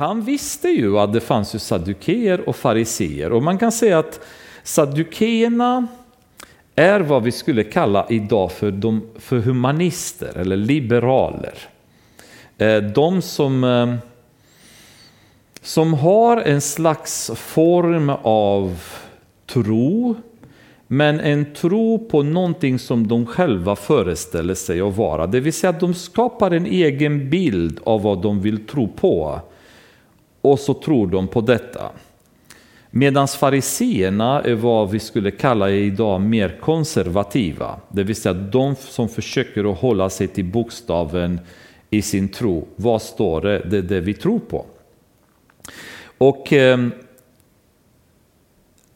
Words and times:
han 0.00 0.22
visste 0.22 0.68
ju 0.68 0.98
att 0.98 1.12
det 1.12 1.20
fanns 1.20 1.54
ju 1.54 1.58
saddukeer 1.58 2.48
och 2.48 2.56
fariseer 2.56 3.32
och 3.32 3.42
man 3.42 3.58
kan 3.58 3.72
säga 3.72 3.98
att 3.98 4.20
saddukeerna 4.62 5.86
är 6.74 7.00
vad 7.00 7.22
vi 7.22 7.32
skulle 7.32 7.64
kalla 7.64 8.06
idag 8.08 8.52
för, 8.52 8.70
de, 8.70 9.02
för 9.18 9.38
humanister 9.38 10.38
eller 10.38 10.56
liberaler. 10.56 11.54
Eh, 12.58 12.76
de 12.76 13.22
som, 13.22 13.64
eh, 13.64 13.94
som 15.62 15.94
har 15.94 16.36
en 16.36 16.60
slags 16.60 17.30
form 17.34 18.10
av 18.22 18.82
tro, 19.46 20.14
men 20.86 21.20
en 21.20 21.54
tro 21.54 22.08
på 22.08 22.22
någonting 22.22 22.78
som 22.78 23.08
de 23.08 23.26
själva 23.26 23.76
föreställer 23.76 24.54
sig 24.54 24.80
att 24.80 24.96
vara. 24.96 25.26
Det 25.26 25.40
vill 25.40 25.52
säga 25.52 25.70
att 25.70 25.80
de 25.80 25.94
skapar 25.94 26.50
en 26.50 26.66
egen 26.66 27.30
bild 27.30 27.80
av 27.84 28.02
vad 28.02 28.22
de 28.22 28.40
vill 28.40 28.66
tro 28.66 28.88
på. 28.88 29.40
Och 30.40 30.58
så 30.58 30.74
tror 30.74 31.06
de 31.06 31.28
på 31.28 31.40
detta. 31.40 31.90
Medan 32.90 33.28
fariseerna 33.28 34.42
är 34.42 34.54
vad 34.54 34.90
vi 34.90 34.98
skulle 34.98 35.30
kalla 35.30 35.70
idag 35.70 36.20
mer 36.20 36.58
konservativa. 36.60 37.80
Det 37.88 38.02
vill 38.02 38.16
säga 38.16 38.34
de 38.34 38.76
som 38.76 39.08
försöker 39.08 39.72
att 39.72 39.78
hålla 39.78 40.10
sig 40.10 40.28
till 40.28 40.44
bokstaven 40.44 41.40
i 41.90 42.02
sin 42.02 42.28
tro. 42.28 42.68
Vad 42.76 43.02
står 43.02 43.40
det? 43.40 43.58
Det 43.58 43.78
är 43.78 43.82
det 43.82 44.00
vi 44.00 44.14
tror 44.14 44.38
på. 44.38 44.66
Och 46.18 46.52
eh, 46.52 46.78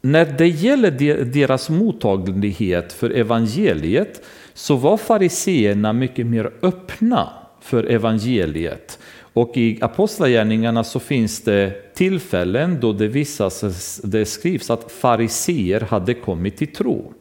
när 0.01 0.25
det 0.25 0.49
gäller 0.49 0.91
deras 1.25 1.71
mottaglighet 1.71 2.93
för 2.93 3.11
evangeliet 3.11 4.23
så 4.55 4.77
var 4.77 4.97
fariseerna 4.97 5.93
mycket 5.93 6.27
mer 6.27 6.51
öppna 6.63 7.29
för 7.61 7.85
evangeliet. 7.85 8.99
Och 9.35 9.57
i 9.57 9.79
Apostlagärningarna 9.81 10.85
så 10.85 11.01
finns 11.01 11.41
det 11.41 11.95
tillfällen 11.95 12.79
då 12.81 12.93
det, 12.93 13.09
visas, 13.09 14.01
det 14.05 14.25
skrivs 14.25 14.71
att 14.71 14.93
fariseer 14.93 15.81
hade 15.81 16.15
kommit 16.15 16.57
till 16.57 16.73
tro. 16.73 17.13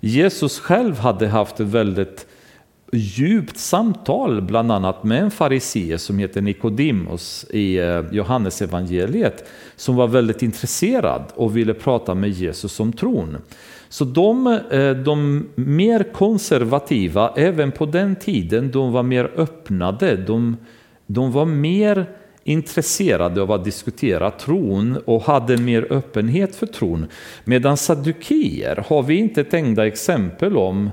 Jesus 0.00 0.58
själv 0.58 0.98
hade 0.98 1.28
haft 1.28 1.60
ett 1.60 1.66
väldigt 1.66 2.26
djupt 2.92 3.58
samtal 3.58 4.42
bland 4.42 4.72
annat 4.72 5.04
med 5.04 5.22
en 5.22 5.30
farisee 5.30 5.98
som 5.98 6.18
heter 6.18 6.40
Nikodemus 6.40 7.46
i 7.50 7.78
eh, 7.78 8.04
Johannes 8.12 8.62
evangeliet 8.62 9.48
som 9.76 9.96
var 9.96 10.08
väldigt 10.08 10.42
intresserad 10.42 11.24
och 11.34 11.56
ville 11.56 11.74
prata 11.74 12.14
med 12.14 12.30
Jesus 12.30 12.80
om 12.80 12.92
tron. 12.92 13.36
Så 13.88 14.04
de, 14.04 14.46
eh, 14.70 14.90
de 14.90 15.48
mer 15.54 16.12
konservativa, 16.12 17.32
även 17.36 17.72
på 17.72 17.86
den 17.86 18.16
tiden, 18.16 18.70
de 18.70 18.92
var 18.92 19.02
mer 19.02 19.30
öppnade. 19.36 20.16
De, 20.16 20.56
de 21.14 21.32
var 21.32 21.44
mer 21.44 22.06
intresserade 22.44 23.42
av 23.42 23.52
att 23.52 23.64
diskutera 23.64 24.30
tron 24.30 24.98
och 25.04 25.22
hade 25.22 25.56
mer 25.56 25.92
öppenhet 25.92 26.56
för 26.56 26.66
tron. 26.66 27.06
Medan 27.44 27.76
saddukier 27.76 28.84
har 28.88 29.02
vi 29.02 29.14
inte 29.14 29.40
ett 29.40 29.54
enda 29.54 29.86
exempel 29.86 30.56
om 30.56 30.90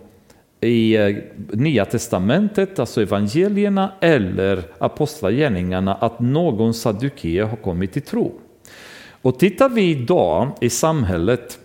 i 0.61 0.95
eh, 0.95 1.15
Nya 1.51 1.85
Testamentet, 1.85 2.79
alltså 2.79 3.01
evangelierna 3.01 3.91
eller 4.01 4.63
apostlagärningarna, 4.77 5.95
att 5.95 6.19
någon 6.19 6.73
sadduké 6.73 7.41
har 7.41 7.57
kommit 7.57 7.93
till 7.93 8.01
tro. 8.01 8.39
Och 9.21 9.39
tittar 9.39 9.69
vi 9.69 9.81
idag 9.89 10.51
i 10.61 10.69
samhället 10.69 11.59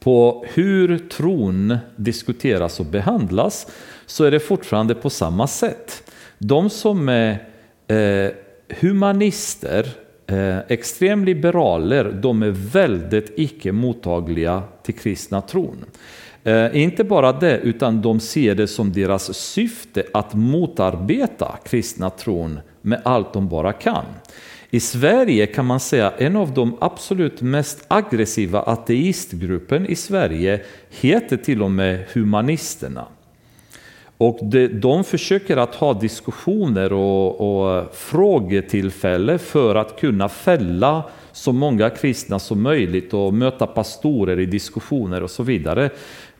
på 0.00 0.44
hur 0.54 0.98
tron 0.98 1.78
diskuteras 1.96 2.80
och 2.80 2.86
behandlas 2.86 3.66
så 4.06 4.24
är 4.24 4.30
det 4.30 4.40
fortfarande 4.40 4.94
på 4.94 5.10
samma 5.10 5.46
sätt. 5.46 6.10
De 6.46 6.70
som 6.70 7.08
är 7.08 7.30
eh, 7.88 8.32
humanister, 8.80 9.88
eh, 10.26 10.58
extremliberaler, 10.58 12.12
de 12.22 12.42
är 12.42 12.50
väldigt 12.50 13.32
icke 13.36 13.72
mottagliga 13.72 14.62
till 14.82 14.94
kristna 14.94 15.40
tron. 15.40 15.84
Eh, 16.44 16.82
inte 16.82 17.04
bara 17.04 17.32
det, 17.32 17.58
utan 17.58 18.02
de 18.02 18.20
ser 18.20 18.54
det 18.54 18.66
som 18.66 18.92
deras 18.92 19.34
syfte 19.34 20.04
att 20.12 20.34
motarbeta 20.34 21.58
kristna 21.64 22.10
tron 22.10 22.60
med 22.82 23.00
allt 23.04 23.32
de 23.32 23.48
bara 23.48 23.72
kan. 23.72 24.04
I 24.70 24.80
Sverige 24.80 25.46
kan 25.46 25.66
man 25.66 25.80
säga 25.80 26.12
en 26.18 26.36
av 26.36 26.54
de 26.54 26.76
absolut 26.80 27.40
mest 27.40 27.84
aggressiva 27.88 28.62
ateistgruppen 28.62 29.86
i 29.86 29.96
Sverige 29.96 30.60
heter 30.90 31.36
till 31.36 31.62
och 31.62 31.70
med 31.70 32.04
Humanisterna. 32.12 33.06
Och 34.18 34.38
de, 34.42 34.68
de 34.68 35.04
försöker 35.04 35.56
att 35.56 35.74
ha 35.74 35.94
diskussioner 35.94 36.92
och, 36.92 37.40
och 37.40 37.94
frågetillfälle 37.94 39.38
för 39.38 39.74
att 39.74 40.00
kunna 40.00 40.28
fälla 40.28 41.04
så 41.32 41.52
många 41.52 41.90
kristna 41.90 42.38
som 42.38 42.62
möjligt 42.62 43.14
och 43.14 43.34
möta 43.34 43.66
pastorer 43.66 44.40
i 44.40 44.46
diskussioner 44.46 45.22
och 45.22 45.30
så 45.30 45.42
vidare. 45.42 45.90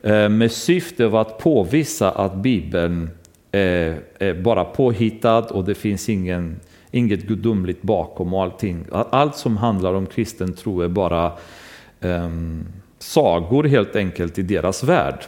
Eh, 0.02 0.28
med 0.28 0.52
syfte 0.52 1.06
av 1.06 1.16
att 1.16 1.38
påvisa 1.38 2.10
att 2.10 2.34
Bibeln 2.34 3.10
är, 3.52 4.00
är 4.18 4.34
bara 4.34 4.64
påhittad 4.64 5.42
och 5.42 5.64
det 5.64 5.74
finns 5.74 6.08
ingen, 6.08 6.60
inget 6.90 7.22
gudomligt 7.22 7.82
bakom 7.82 8.34
och 8.34 8.42
allting. 8.42 8.86
Allt 8.90 9.36
som 9.36 9.56
handlar 9.56 9.94
om 9.94 10.06
kristen 10.06 10.54
tro 10.54 10.80
är 10.80 10.88
bara 10.88 11.32
um, 12.00 12.66
sagor 12.98 13.64
helt 13.64 13.96
enkelt 13.96 14.38
i 14.38 14.42
deras 14.42 14.84
värld. 14.84 15.24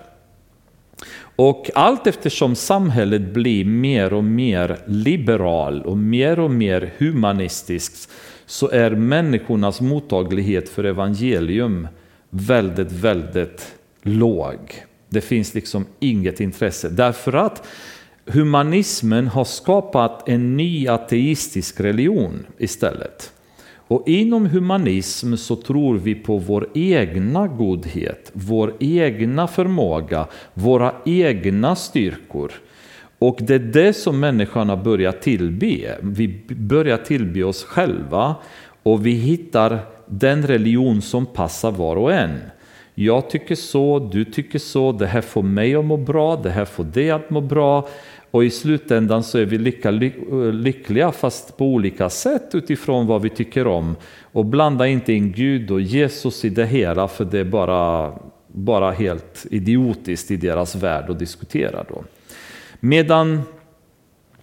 Och 1.36 1.70
allt 1.74 2.06
eftersom 2.06 2.54
samhället 2.54 3.22
blir 3.22 3.64
mer 3.64 4.12
och 4.12 4.24
mer 4.24 4.78
liberal 4.86 5.82
och 5.82 5.96
mer 5.96 6.38
och 6.38 6.50
mer 6.50 6.92
humanistiskt 6.98 8.10
så 8.46 8.70
är 8.70 8.90
människornas 8.90 9.80
mottaglighet 9.80 10.68
för 10.68 10.84
evangelium 10.84 11.88
väldigt, 12.30 12.92
väldigt 12.92 13.74
låg. 14.02 14.84
Det 15.08 15.20
finns 15.20 15.54
liksom 15.54 15.86
inget 16.00 16.40
intresse 16.40 16.88
därför 16.88 17.32
att 17.32 17.66
humanismen 18.26 19.26
har 19.26 19.44
skapat 19.44 20.28
en 20.28 20.56
ny 20.56 20.88
ateistisk 20.88 21.80
religion 21.80 22.46
istället. 22.58 23.32
Och 23.88 24.08
inom 24.08 24.46
humanism 24.46 25.36
så 25.36 25.56
tror 25.56 25.98
vi 25.98 26.14
på 26.14 26.38
vår 26.38 26.68
egna 26.74 27.46
godhet, 27.46 28.30
vår 28.32 28.74
egna 28.80 29.46
förmåga, 29.46 30.26
våra 30.54 30.94
egna 31.04 31.76
styrkor. 31.76 32.52
Och 33.18 33.38
det 33.40 33.54
är 33.54 33.58
det 33.58 33.92
som 33.92 34.20
människan 34.20 34.68
har 34.68 34.76
börjat 34.76 35.22
tillbe. 35.22 35.98
Vi 36.02 36.28
börjar 36.48 36.96
tillbe 36.96 37.44
oss 37.44 37.64
själva 37.64 38.34
och 38.82 39.06
vi 39.06 39.10
hittar 39.10 39.78
den 40.06 40.46
religion 40.46 41.02
som 41.02 41.26
passar 41.26 41.70
var 41.70 41.96
och 41.96 42.12
en. 42.12 42.40
Jag 42.94 43.30
tycker 43.30 43.54
så, 43.54 43.98
du 44.12 44.24
tycker 44.24 44.58
så, 44.58 44.92
det 44.92 45.06
här 45.06 45.20
får 45.20 45.42
mig 45.42 45.74
att 45.74 45.84
må 45.84 45.96
bra, 45.96 46.36
det 46.36 46.50
här 46.50 46.64
får 46.64 46.84
dig 46.84 47.10
att 47.10 47.30
må 47.30 47.40
bra. 47.40 47.88
Och 48.30 48.44
i 48.44 48.50
slutändan 48.50 49.22
så 49.22 49.38
är 49.38 49.44
vi 49.44 49.58
lika 49.58 49.90
lyckliga 50.52 51.12
fast 51.12 51.56
på 51.56 51.64
olika 51.66 52.10
sätt 52.10 52.54
utifrån 52.54 53.06
vad 53.06 53.22
vi 53.22 53.30
tycker 53.30 53.66
om. 53.66 53.96
Och 54.22 54.44
blanda 54.44 54.86
inte 54.86 55.12
in 55.12 55.32
Gud 55.32 55.70
och 55.70 55.80
Jesus 55.80 56.44
i 56.44 56.48
det 56.48 56.66
hela 56.66 57.08
för 57.08 57.24
det 57.24 57.38
är 57.38 57.44
bara, 57.44 58.12
bara 58.46 58.90
helt 58.90 59.46
idiotiskt 59.50 60.30
i 60.30 60.36
deras 60.36 60.74
värld 60.74 61.10
att 61.10 61.18
diskutera 61.18 61.84
då. 61.88 62.04
Medan 62.80 63.42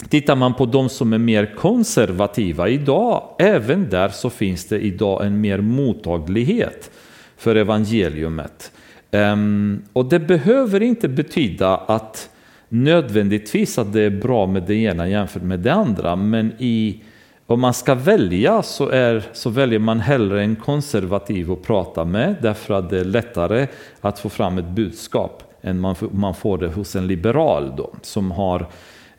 Tittar 0.10 0.36
man 0.36 0.54
på 0.54 0.66
de 0.66 0.90
som 0.90 1.14
är 1.14 1.18
mer 1.18 1.56
konservativa 1.56 2.70
idag, 2.70 3.36
även 3.40 3.90
där 3.90 4.10
så 4.10 4.30
finns 4.30 4.66
det 4.66 4.80
idag 4.80 5.26
en 5.26 5.42
mer 5.42 5.62
mottaglighet 5.62 6.92
för 7.38 7.56
evangeliumet. 7.56 8.72
Ehm, 9.12 9.84
och 9.94 10.06
det 10.06 10.20
behöver 10.20 10.82
inte 10.82 11.08
betyda 11.08 11.78
att 11.78 12.30
nödvändigtvis 12.74 13.78
att 13.78 13.94
det 13.94 14.02
är 14.02 14.10
bra 14.10 14.48
med 14.48 14.64
det 14.64 14.76
ena 14.76 15.10
jämfört 15.10 15.44
med 15.44 15.60
det 15.60 15.74
andra, 15.74 16.16
men 16.16 16.52
i, 16.60 17.02
om 17.46 17.62
man 17.62 17.74
ska 17.74 17.96
välja 17.96 18.62
så, 18.62 18.90
är, 18.90 19.24
så 19.34 19.50
väljer 19.50 19.80
man 19.80 20.00
hellre 20.00 20.42
en 20.42 20.56
konservativ 20.56 21.52
att 21.52 21.62
prata 21.62 22.06
med 22.06 22.36
därför 22.42 22.74
att 22.74 22.90
det 22.90 23.00
är 23.00 23.06
lättare 23.06 23.68
att 24.02 24.20
få 24.20 24.30
fram 24.30 24.58
ett 24.58 24.68
budskap 24.68 25.44
än 25.62 25.80
man, 25.80 25.96
man 26.12 26.36
får 26.36 26.58
det 26.58 26.68
hos 26.68 26.96
en 26.96 27.08
liberal 27.08 27.74
då, 27.78 27.96
som 28.02 28.32
har 28.32 28.68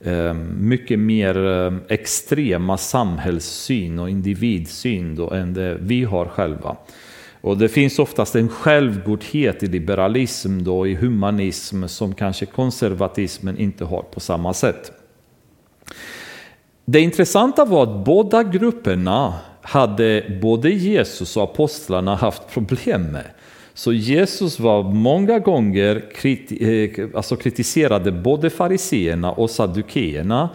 eh, 0.01 0.35
mycket 0.59 0.99
mer 0.99 1.47
eh, 1.47 1.73
extrema 1.89 2.77
samhällssyn 2.77 3.99
och 3.99 4.11
individsyn 4.11 5.15
då, 5.15 5.31
än 5.31 5.55
det 5.55 5.77
vi 5.81 6.05
har 6.05 6.27
själva. 6.27 6.77
Och 7.44 7.58
det 7.58 7.69
finns 7.69 7.99
oftast 7.99 8.37
en 8.37 8.49
självgodhet 8.49 9.62
i 9.62 9.67
liberalism 9.67 10.69
och 10.69 10.88
i 10.88 10.94
humanism 10.94 11.87
som 11.87 12.14
kanske 12.14 12.46
konservatismen 12.46 13.58
inte 13.58 13.85
har 13.85 14.02
på 14.02 14.20
samma 14.20 14.55
sätt. 14.55 14.93
Det 16.85 17.00
intressanta 17.00 17.64
var 17.64 17.82
att 17.82 18.05
båda 18.05 18.43
grupperna 18.43 19.35
hade 19.62 20.38
både 20.43 20.70
Jesus 20.70 21.37
och 21.37 21.43
apostlarna 21.43 22.17
haft 22.17 22.50
problem 22.50 23.02
med. 23.02 23.26
Så 23.75 23.93
Jesus 23.93 24.61
var 24.61 24.82
många 24.82 25.38
gånger 25.38 26.11
kriti 26.14 26.94
eh, 26.96 27.08
alltså 27.14 27.37
kritiserade 27.37 28.12
både 28.12 28.50
fariseerna 28.50 29.32
och 29.32 29.50
saddukeerna. 29.50 30.49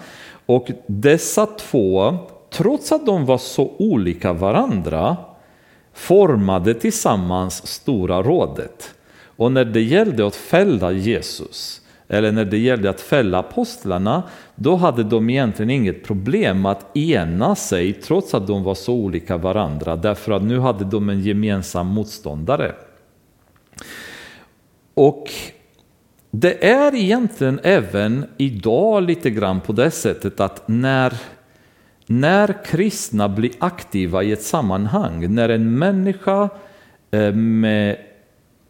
Och 0.45 0.67
dessa 0.87 1.45
två 1.45 2.17
trots 2.49 2.91
att 2.91 3.05
de 3.05 3.25
var 3.25 3.37
så 3.37 3.71
olika 3.77 4.33
varandra, 4.33 5.17
formade 5.99 6.73
tillsammans 6.73 7.67
Stora 7.67 8.23
rådet. 8.23 8.93
Och 9.25 9.51
när 9.51 9.65
det 9.65 9.81
gällde 9.81 10.27
att 10.27 10.35
fälla 10.35 10.91
Jesus, 10.91 11.81
eller 12.07 12.31
när 12.31 12.45
det 12.45 12.57
gällde 12.57 12.89
att 12.89 13.01
fälla 13.01 13.39
apostlarna, 13.39 14.23
då 14.55 14.75
hade 14.75 15.03
de 15.03 15.29
egentligen 15.29 15.69
inget 15.69 16.03
problem 16.03 16.65
att 16.65 16.97
ena 16.97 17.55
sig 17.55 17.93
trots 17.93 18.33
att 18.33 18.47
de 18.47 18.63
var 18.63 18.75
så 18.75 18.93
olika 18.93 19.37
varandra, 19.37 19.95
därför 19.95 20.31
att 20.31 20.43
nu 20.43 20.59
hade 20.59 20.85
de 20.85 21.09
en 21.09 21.21
gemensam 21.21 21.87
motståndare. 21.87 22.75
Och 24.93 25.31
det 26.31 26.65
är 26.65 26.95
egentligen 26.95 27.59
även 27.63 28.25
idag 28.37 29.03
lite 29.03 29.29
grann 29.29 29.61
på 29.61 29.73
det 29.73 29.91
sättet 29.91 30.39
att 30.39 30.67
när, 30.67 31.13
när 32.11 32.63
kristna 32.65 33.29
blir 33.29 33.51
aktiva 33.59 34.23
i 34.23 34.31
ett 34.31 34.41
sammanhang, 34.41 35.33
när 35.35 35.49
en 35.49 35.79
människa 35.79 36.49
eh, 37.11 37.33
med, 37.33 37.97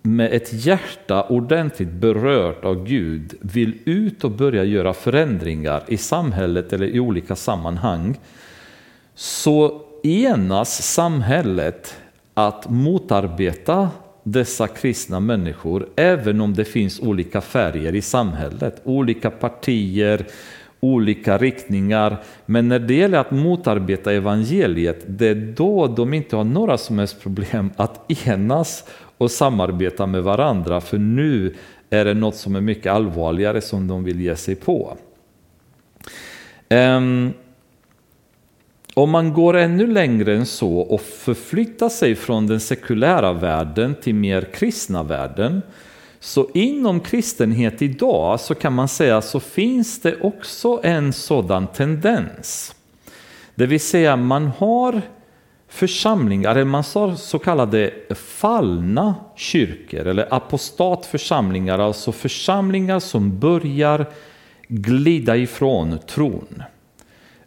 med 0.01 0.33
ett 0.33 0.65
hjärta 0.65 1.23
ordentligt 1.23 1.91
berört 1.91 2.65
av 2.65 2.85
Gud 2.85 3.33
vill 3.41 3.77
ut 3.85 4.23
och 4.23 4.31
börja 4.31 4.63
göra 4.63 4.93
förändringar 4.93 5.83
i 5.87 5.97
samhället 5.97 6.73
eller 6.73 6.87
i 6.87 6.99
olika 6.99 7.35
sammanhang, 7.35 8.19
så 9.15 9.81
enas 10.03 10.93
samhället 10.93 11.95
att 12.33 12.69
motarbeta 12.69 13.89
dessa 14.23 14.67
kristna 14.67 15.19
människor, 15.19 15.89
även 15.95 16.41
om 16.41 16.53
det 16.53 16.65
finns 16.65 16.99
olika 16.99 17.41
färger 17.41 17.95
i 17.95 18.01
samhället, 18.01 18.81
olika 18.83 19.31
partier, 19.31 20.25
olika 20.79 21.37
riktningar. 21.37 22.17
Men 22.45 22.67
när 22.67 22.79
det 22.79 22.93
gäller 22.93 23.17
att 23.17 23.31
motarbeta 23.31 24.13
evangeliet, 24.13 25.05
det 25.07 25.27
är 25.27 25.35
då 25.35 25.87
de 25.87 26.13
inte 26.13 26.35
har 26.35 26.43
några 26.43 26.77
som 26.77 26.99
helst 26.99 27.21
problem 27.21 27.71
att 27.75 28.11
enas 28.27 28.83
och 29.17 29.31
samarbeta 29.31 30.05
med 30.05 30.23
varandra, 30.23 30.81
för 30.81 30.97
nu 30.97 31.55
är 31.89 32.05
det 32.05 32.13
något 32.13 32.35
som 32.35 32.55
är 32.55 32.61
mycket 32.61 32.93
allvarligare 32.93 33.61
som 33.61 33.87
de 33.87 34.03
vill 34.03 34.21
ge 34.21 34.35
sig 34.35 34.55
på. 34.55 34.97
Um, 36.69 37.33
om 38.93 39.09
man 39.09 39.33
går 39.33 39.57
ännu 39.57 39.87
längre 39.87 40.35
än 40.35 40.45
så 40.45 40.79
och 40.79 41.01
förflyttar 41.01 41.89
sig 41.89 42.15
från 42.15 42.47
den 42.47 42.59
sekulära 42.59 43.33
världen 43.33 43.95
till 44.01 44.15
mer 44.15 44.41
kristna 44.41 45.03
världen, 45.03 45.61
så 46.19 46.49
inom 46.53 46.99
kristenhet 46.99 47.81
idag 47.81 48.39
så 48.39 48.55
kan 48.55 48.73
man 48.73 48.87
säga 48.87 49.21
så 49.21 49.39
finns 49.39 50.01
det 50.01 50.21
också 50.21 50.79
en 50.83 51.13
sådan 51.13 51.67
tendens. 51.67 52.75
Det 53.55 53.65
vill 53.65 53.79
säga 53.79 54.15
man 54.15 54.47
har 54.47 55.01
församlingar, 55.67 56.51
eller 56.51 56.65
man 56.65 56.83
har 56.93 57.15
så 57.15 57.39
kallade 57.39 57.93
fallna 58.15 59.15
kyrkor 59.35 60.07
eller 60.07 60.33
apostatförsamlingar, 60.33 61.79
alltså 61.79 62.11
församlingar 62.11 62.99
som 62.99 63.39
börjar 63.39 64.05
glida 64.67 65.37
ifrån 65.37 65.99
tron. 66.07 66.63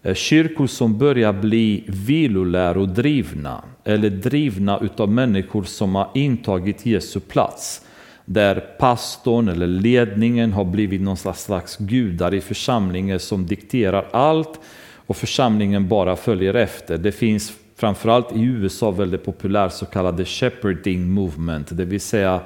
Eh, 0.03 0.15
kyrkor 0.15 0.67
som 0.67 0.99
börjar 0.99 1.33
bli 1.33 1.85
vilolärodrivna 1.87 3.65
eller 3.85 4.11
drivna 4.11 4.79
utav 4.81 5.09
människor 5.09 5.63
som 5.63 5.95
har 5.95 6.11
intagit 6.15 6.87
Jesu 6.87 7.21
plats. 7.21 7.87
Där 8.25 8.61
pastorn 8.79 9.49
eller 9.49 9.67
ledningen 9.67 10.53
har 10.53 10.65
blivit 10.65 11.01
någon 11.01 11.17
slags 11.17 11.77
gudar 11.77 12.35
i 12.35 12.41
församlingen 12.41 13.21
som 13.21 13.47
dikterar 13.47 14.07
allt 14.13 14.61
och 15.07 15.17
församlingen 15.17 15.89
bara 15.89 16.17
följer 16.17 16.55
efter. 16.55 16.99
Det 16.99 17.13
finns 17.13 17.53
framförallt 17.77 18.37
i 18.37 18.43
USA 18.43 18.91
väldigt 18.91 19.25
populärt 19.25 19.73
så 19.73 19.87
kallade 19.87 20.25
shepherding 20.25 21.11
movement, 21.11 21.69
det 21.71 21.85
vill 21.85 22.01
säga 22.01 22.41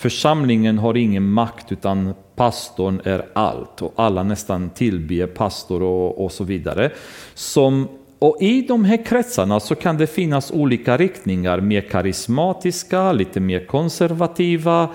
Församlingen 0.00 0.78
har 0.78 0.96
ingen 0.96 1.30
makt 1.30 1.72
utan 1.72 2.14
pastorn 2.36 3.00
är 3.04 3.26
allt 3.32 3.82
och 3.82 3.92
alla 3.96 4.22
nästan 4.22 4.70
tillber 4.70 5.26
pastor 5.26 5.82
och, 5.82 6.24
och 6.24 6.32
så 6.32 6.44
vidare. 6.44 6.90
Som, 7.34 7.88
och 8.18 8.36
I 8.40 8.62
de 8.62 8.84
här 8.84 9.04
kretsarna 9.04 9.60
så 9.60 9.74
kan 9.74 9.96
det 9.96 10.06
finnas 10.06 10.50
olika 10.50 10.96
riktningar, 10.96 11.60
mer 11.60 11.80
karismatiska, 11.80 13.12
lite 13.12 13.40
mer 13.40 13.66
konservativa, 13.66 14.88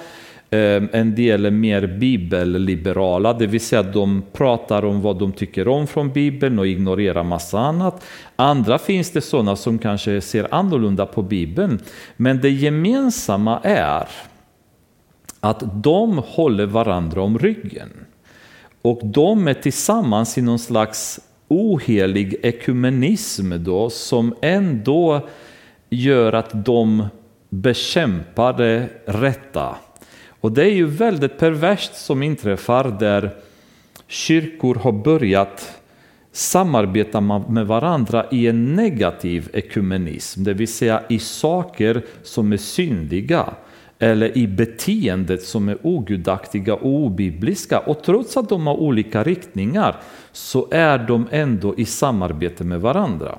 Ehm, 0.55 0.89
en 0.91 1.15
del 1.15 1.45
är 1.45 1.51
mer 1.51 1.87
bibelliberala, 1.87 3.33
det 3.33 3.47
vill 3.47 3.61
säga 3.61 3.79
att 3.79 3.93
de 3.93 4.23
pratar 4.33 4.85
om 4.85 5.01
vad 5.01 5.19
de 5.19 5.31
tycker 5.31 5.67
om 5.67 5.87
från 5.87 6.09
Bibeln 6.09 6.59
och 6.59 6.67
ignorerar 6.67 7.23
massa 7.23 7.59
annat. 7.59 8.05
Andra 8.35 8.77
finns 8.77 9.11
det 9.11 9.21
sådana 9.21 9.55
som 9.55 9.77
kanske 9.77 10.21
ser 10.21 10.53
annorlunda 10.53 11.05
på 11.05 11.21
Bibeln. 11.21 11.79
Men 12.17 12.41
det 12.41 12.49
gemensamma 12.49 13.59
är 13.63 14.07
att 15.39 15.83
de 15.83 16.21
håller 16.25 16.65
varandra 16.65 17.21
om 17.21 17.39
ryggen. 17.39 17.89
Och 18.81 18.99
de 19.03 19.47
är 19.47 19.53
tillsammans 19.53 20.37
i 20.37 20.41
någon 20.41 20.59
slags 20.59 21.19
ohelig 21.47 22.35
ekumenism 22.43 23.53
då, 23.63 23.89
som 23.89 24.35
ändå 24.41 25.27
gör 25.89 26.33
att 26.33 26.65
de 26.65 27.07
bekämpar 27.49 28.53
det 28.53 28.89
rätta. 29.05 29.75
Och 30.45 30.51
det 30.51 30.63
är 30.63 30.73
ju 30.73 30.85
väldigt 30.85 31.37
perverst 31.37 31.95
som 31.95 32.23
inträffar 32.23 32.97
där 32.99 33.29
kyrkor 34.07 34.75
har 34.75 34.91
börjat 34.91 35.79
samarbeta 36.31 37.21
med 37.21 37.67
varandra 37.67 38.25
i 38.31 38.47
en 38.47 38.75
negativ 38.75 39.49
ekumenism, 39.53 40.43
det 40.43 40.53
vill 40.53 40.67
säga 40.67 41.03
i 41.09 41.19
saker 41.19 42.05
som 42.23 42.53
är 42.53 42.57
syndiga 42.57 43.53
eller 43.99 44.37
i 44.37 44.47
beteendet 44.47 45.43
som 45.43 45.69
är 45.69 45.77
ogudaktiga 45.81 46.73
och 46.73 46.89
obibliska. 46.89 47.79
Och 47.79 48.03
trots 48.03 48.37
att 48.37 48.49
de 48.49 48.67
har 48.67 48.75
olika 48.75 49.23
riktningar 49.23 49.95
så 50.31 50.67
är 50.71 50.97
de 50.97 51.27
ändå 51.31 51.75
i 51.77 51.85
samarbete 51.85 52.63
med 52.63 52.81
varandra. 52.81 53.37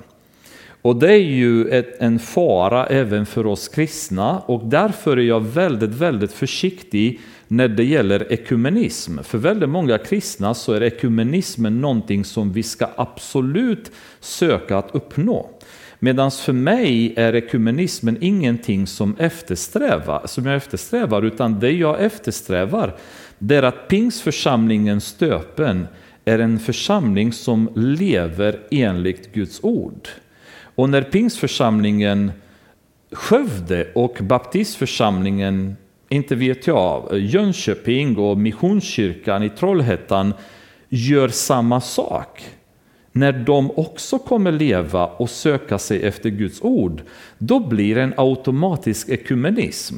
Och 0.86 0.96
det 0.96 1.12
är 1.12 1.24
ju 1.24 1.68
ett, 1.68 2.00
en 2.00 2.18
fara 2.18 2.86
även 2.86 3.26
för 3.26 3.46
oss 3.46 3.68
kristna 3.68 4.38
och 4.38 4.66
därför 4.66 5.16
är 5.16 5.22
jag 5.22 5.40
väldigt, 5.40 5.90
väldigt 5.90 6.32
försiktig 6.32 7.20
när 7.48 7.68
det 7.68 7.84
gäller 7.84 8.32
ekumenism. 8.32 9.18
För 9.22 9.38
väldigt 9.38 9.68
många 9.68 9.98
kristna 9.98 10.54
så 10.54 10.72
är 10.72 10.80
ekumenismen 10.80 11.80
någonting 11.80 12.24
som 12.24 12.52
vi 12.52 12.62
ska 12.62 12.88
absolut 12.96 13.92
söka 14.20 14.78
att 14.78 14.94
uppnå. 14.94 15.50
Medan 15.98 16.30
för 16.30 16.52
mig 16.52 17.14
är 17.16 17.32
ekumenismen 17.32 18.18
ingenting 18.20 18.86
som, 18.86 19.16
eftersträvar, 19.18 20.22
som 20.24 20.46
jag 20.46 20.56
eftersträvar, 20.56 21.22
utan 21.22 21.60
det 21.60 21.70
jag 21.70 22.02
eftersträvar 22.02 22.96
det 23.38 23.56
är 23.56 23.62
att 23.62 23.88
Pingsförsamlingen 23.88 25.00
Stöpen 25.00 25.86
är 26.24 26.38
en 26.38 26.58
församling 26.58 27.32
som 27.32 27.70
lever 27.74 28.58
enligt 28.70 29.32
Guds 29.32 29.60
ord. 29.62 30.08
Och 30.76 30.90
när 30.90 31.02
Pingstförsamlingen 31.02 32.32
Skövde 33.12 33.92
och 33.94 34.18
baptistförsamlingen, 34.20 35.76
inte 36.08 36.34
vet 36.34 36.66
jag, 36.66 37.18
Jönköping 37.18 38.18
och 38.18 38.38
Missionskyrkan 38.38 39.42
i 39.42 39.50
Trollhättan 39.50 40.34
gör 40.88 41.28
samma 41.28 41.80
sak 41.80 42.44
när 43.12 43.32
de 43.32 43.70
också 43.70 44.18
kommer 44.18 44.52
leva 44.52 45.06
och 45.06 45.30
söka 45.30 45.78
sig 45.78 46.02
efter 46.02 46.30
Guds 46.30 46.62
ord, 46.62 47.02
då 47.38 47.60
blir 47.60 47.94
det 47.94 48.02
en 48.02 48.14
automatisk 48.16 49.08
ekumenism. 49.08 49.94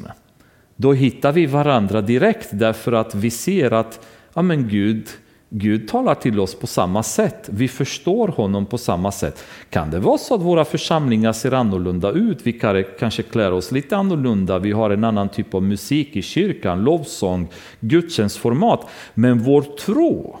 Då 0.75 0.93
hittar 0.93 1.31
vi 1.31 1.45
varandra 1.45 2.01
direkt 2.01 2.49
därför 2.51 2.91
att 2.91 3.15
vi 3.15 3.31
ser 3.31 3.73
att 3.73 4.07
ja, 4.33 4.41
men 4.41 4.67
Gud, 4.67 5.07
Gud 5.49 5.87
talar 5.87 6.15
till 6.15 6.39
oss 6.39 6.55
på 6.55 6.67
samma 6.67 7.03
sätt. 7.03 7.49
Vi 7.51 7.67
förstår 7.67 8.27
honom 8.27 8.65
på 8.65 8.77
samma 8.77 9.11
sätt. 9.11 9.43
Kan 9.69 9.91
det 9.91 9.99
vara 9.99 10.17
så 10.17 10.35
att 10.35 10.41
våra 10.41 10.65
församlingar 10.65 11.33
ser 11.33 11.51
annorlunda 11.51 12.11
ut? 12.11 12.39
Vi 12.43 12.53
kanske 12.99 13.23
klär 13.23 13.51
oss 13.51 13.71
lite 13.71 13.97
annorlunda. 13.97 14.59
Vi 14.59 14.71
har 14.71 14.89
en 14.89 15.03
annan 15.03 15.29
typ 15.29 15.53
av 15.53 15.63
musik 15.63 16.15
i 16.15 16.21
kyrkan, 16.21 16.83
lovsång, 16.83 17.47
gudstjänstformat. 17.79 18.87
Men 19.13 19.39
vår 19.43 19.61
tro 19.61 20.37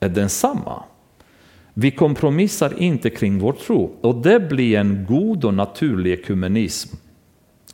är 0.00 0.08
densamma. 0.08 0.82
Vi 1.74 1.90
kompromissar 1.90 2.82
inte 2.82 3.10
kring 3.10 3.38
vår 3.38 3.52
tro 3.52 3.96
och 4.00 4.14
det 4.14 4.40
blir 4.40 4.78
en 4.78 5.06
god 5.08 5.44
och 5.44 5.54
naturlig 5.54 6.12
ekumenism 6.12 6.96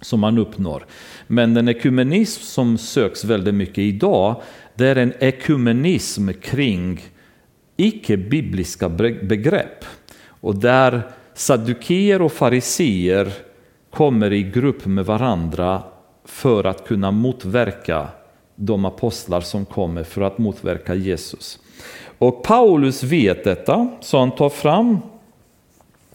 som 0.01 0.21
man 0.21 0.39
uppnår. 0.39 0.87
Men 1.27 1.55
den 1.55 1.69
ekumenism 1.69 2.43
som 2.43 2.79
söks 2.79 3.25
väldigt 3.25 3.55
mycket 3.55 3.79
idag, 3.79 4.43
det 4.75 4.87
är 4.89 4.97
en 4.97 5.13
ekumenism 5.21 6.29
kring 6.33 7.01
icke-bibliska 7.77 8.89
begrepp. 8.89 9.85
Och 10.27 10.55
där 10.55 11.03
saddukeer 11.35 12.23
och 12.23 12.33
fariseer 12.33 13.33
kommer 13.91 14.33
i 14.33 14.43
grupp 14.43 14.87
med 14.87 15.07
varandra 15.07 15.83
för 16.25 16.65
att 16.65 16.87
kunna 16.87 17.11
motverka 17.11 18.09
de 18.57 18.85
apostlar 18.85 19.41
som 19.41 19.65
kommer 19.65 20.05
för 20.05 20.23
att 20.23 20.39
motverka 20.39 20.95
Jesus. 20.95 21.59
Och 22.19 22.43
Paulus 22.43 23.03
vet 23.03 23.45
detta, 23.45 23.89
så 24.01 24.19
han 24.19 24.31
tar 24.31 24.49
fram 24.49 24.99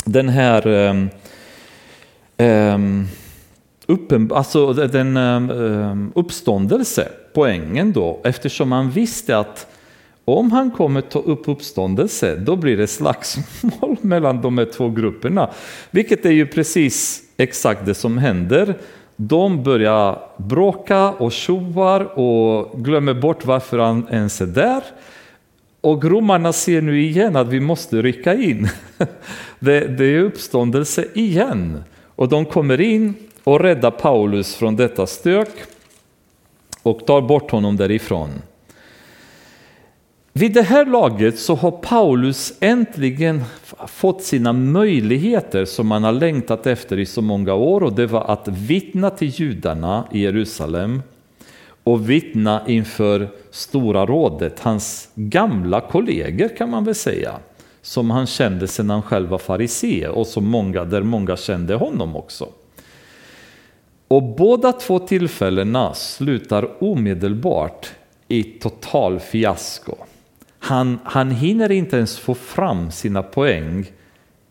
den 0.06 0.30
här 0.30 0.68
ehm, 0.68 1.10
ehm, 2.38 2.74
um, 2.74 2.82
um, 2.82 3.08
uppen, 3.88 4.32
alltså 4.34 4.74
den 4.74 5.18
um, 5.18 6.12
uppståndelse, 6.16 7.12
poängen 7.38 7.94
då, 7.94 8.20
eftersom 8.24 8.72
han 8.72 8.92
visste 8.92 9.38
att 9.38 9.68
om 10.26 10.52
han 10.52 10.72
kommer 10.72 11.02
ta 11.02 11.20
upp 11.20 11.48
uppståndelse, 11.48 12.36
då 12.36 12.56
blir 12.56 12.78
det 12.78 12.88
slagsmål 12.88 13.98
mellan 14.02 14.42
de 14.42 14.58
här 14.58 14.66
två 14.66 14.90
grupperna. 14.90 15.50
Vilket 15.92 16.26
är 16.26 16.32
ju 16.32 16.46
precis 16.46 17.24
exakt 17.38 17.86
det 17.86 17.94
som 17.94 18.18
händer. 18.18 18.76
De 19.16 19.64
börjar 19.64 20.20
bråka 20.38 21.10
och 21.10 21.32
tjoar 21.32 22.20
och 22.20 22.84
glömmer 22.84 23.14
bort 23.14 23.46
varför 23.46 23.80
han 23.80 24.08
ens 24.12 24.42
är 24.42 24.46
där. 24.46 24.84
Och 25.82 26.04
romarna 26.04 26.54
ser 26.54 26.82
nu 26.82 27.02
igen 27.02 27.36
att 27.36 27.48
vi 27.48 27.60
måste 27.60 28.02
rycka 28.02 28.34
in. 28.34 28.70
Det, 29.60 29.80
det 29.80 30.06
är 30.06 30.20
uppståndelse 30.20 31.06
igen. 31.14 31.84
Och 32.16 32.30
de 32.30 32.46
kommer 32.46 32.82
in 32.82 33.14
och 33.44 33.60
räddar 33.60 33.92
Paulus 33.92 34.56
från 34.56 34.76
detta 34.76 35.08
stök 35.08 35.50
och 36.90 37.06
tar 37.06 37.22
bort 37.22 37.52
honom 37.52 37.78
därifrån. 37.78 38.30
Vid 40.34 40.54
det 40.54 40.62
här 40.62 40.86
laget 40.86 41.40
så 41.40 41.56
har 41.56 41.72
Paulus 41.72 42.54
äntligen 42.60 43.44
fått 43.88 44.24
sina 44.24 44.54
möjligheter 44.54 45.66
som 45.66 45.92
han 45.92 46.04
har 46.04 46.12
längtat 46.12 46.68
efter 46.68 47.00
i 47.00 47.06
så 47.06 47.22
många 47.22 47.54
år 47.54 47.84
och 47.84 47.94
det 47.94 48.06
var 48.06 48.24
att 48.24 48.48
vittna 48.48 49.10
till 49.10 49.28
judarna 49.28 50.08
i 50.12 50.20
Jerusalem 50.20 51.02
och 51.84 52.10
vittna 52.10 52.62
inför 52.68 53.30
Stora 53.52 54.06
rådet, 54.06 54.60
hans 54.60 55.10
gamla 55.16 55.82
kollegor 55.82 56.58
kan 56.58 56.70
man 56.70 56.86
väl 56.86 56.96
säga, 56.96 57.32
som 57.82 58.10
han 58.10 58.28
kände 58.28 58.68
sedan 58.68 58.90
han 58.90 59.02
själv 59.02 59.30
var 59.30 59.38
farisé 59.38 60.08
och 60.08 60.28
som 60.28 60.46
många, 60.46 60.86
där 60.86 61.02
många 61.02 61.38
kände 61.38 61.76
honom 61.76 62.16
också. 62.16 62.48
Och 64.08 64.24
båda 64.24 64.72
två 64.72 65.00
tillfällena 65.00 65.94
slutar 65.94 66.84
omedelbart 66.84 67.92
i 68.28 68.44
total 68.44 69.20
fiasko. 69.20 69.96
Han, 70.60 71.00
han 71.04 71.32
hinner 71.32 71.72
inte 71.72 71.98
ens 71.98 72.20
få 72.20 72.36
fram 72.36 72.92
sina 72.92 73.24
poäng 73.24 73.92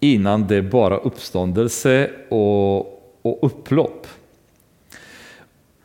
innan 0.00 0.46
det 0.46 0.56
är 0.56 0.62
bara 0.62 0.96
uppståndelse 0.96 2.10
och, 2.28 2.78
och 3.22 3.38
upplopp. 3.42 4.06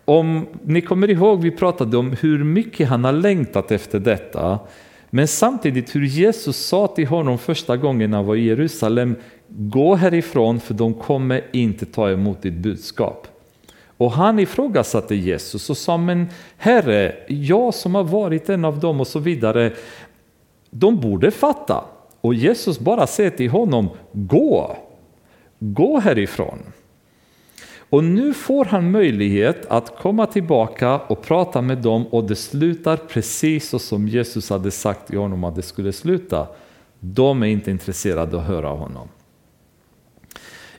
Om 0.05 0.47
ni 0.65 0.81
kommer 0.81 1.09
ihåg, 1.09 1.41
vi 1.41 1.51
pratade 1.51 1.97
om 1.97 2.15
hur 2.21 2.43
mycket 2.43 2.89
han 2.89 3.03
har 3.03 3.13
längtat 3.13 3.71
efter 3.71 3.99
detta. 3.99 4.59
Men 5.09 5.27
samtidigt 5.27 5.95
hur 5.95 6.05
Jesus 6.05 6.57
sa 6.57 6.87
till 6.87 7.07
honom 7.07 7.37
första 7.37 7.77
gången 7.77 8.13
han 8.13 8.25
var 8.25 8.35
i 8.35 8.45
Jerusalem, 8.45 9.15
gå 9.47 9.95
härifrån 9.95 10.59
för 10.59 10.73
de 10.73 10.93
kommer 10.93 11.41
inte 11.51 11.85
ta 11.85 12.09
emot 12.09 12.41
ditt 12.41 12.53
budskap. 12.53 13.27
Och 14.01 14.11
han 14.11 14.39
ifrågasatte 14.39 15.15
Jesus 15.15 15.69
och 15.69 15.77
sa, 15.77 15.97
men 15.97 16.29
Herre, 16.57 17.15
jag 17.27 17.73
som 17.73 17.95
har 17.95 18.03
varit 18.03 18.49
en 18.49 18.65
av 18.65 18.79
dem 18.79 18.99
och 18.99 19.07
så 19.07 19.19
vidare, 19.19 19.73
de 20.69 20.99
borde 20.99 21.31
fatta. 21.31 21.83
Och 22.21 22.33
Jesus 22.33 22.79
bara 22.79 23.07
säger 23.07 23.29
till 23.29 23.49
honom, 23.49 23.89
gå, 24.11 24.77
gå 25.59 25.99
härifrån. 25.99 26.59
Och 27.89 28.03
nu 28.03 28.33
får 28.33 28.65
han 28.65 28.91
möjlighet 28.91 29.65
att 29.65 29.97
komma 29.97 30.25
tillbaka 30.25 30.99
och 30.99 31.21
prata 31.21 31.61
med 31.61 31.77
dem 31.77 32.07
och 32.07 32.23
det 32.23 32.35
slutar 32.35 32.97
precis 32.97 33.69
så 33.69 33.79
som 33.79 34.07
Jesus 34.07 34.49
hade 34.49 34.71
sagt 34.71 35.07
till 35.07 35.17
honom 35.17 35.43
att 35.43 35.55
det 35.55 35.61
skulle 35.61 35.93
sluta. 35.93 36.47
De 36.99 37.43
är 37.43 37.47
inte 37.47 37.71
intresserade 37.71 38.37
av 38.37 38.41
att 38.41 38.47
höra 38.47 38.69
honom. 38.69 39.07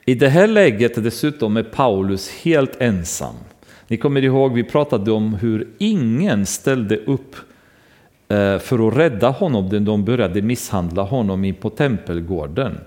I 0.05 0.15
det 0.15 0.29
här 0.29 0.47
läget 0.47 1.03
dessutom 1.03 1.57
är 1.57 1.63
Paulus 1.63 2.29
helt 2.29 2.81
ensam. 2.81 3.35
Ni 3.87 3.97
kommer 3.97 4.23
ihåg, 4.23 4.53
vi 4.53 4.63
pratade 4.63 5.11
om 5.11 5.33
hur 5.33 5.67
ingen 5.77 6.45
ställde 6.45 6.97
upp 6.97 7.35
eh, 8.27 8.59
för 8.59 8.87
att 8.87 8.97
rädda 8.97 9.29
honom 9.29 9.69
när 9.69 9.79
de 9.79 10.05
började 10.05 10.41
misshandla 10.41 11.01
honom 11.01 11.45
in 11.45 11.55
på 11.55 11.69
tempelgården. 11.69 12.77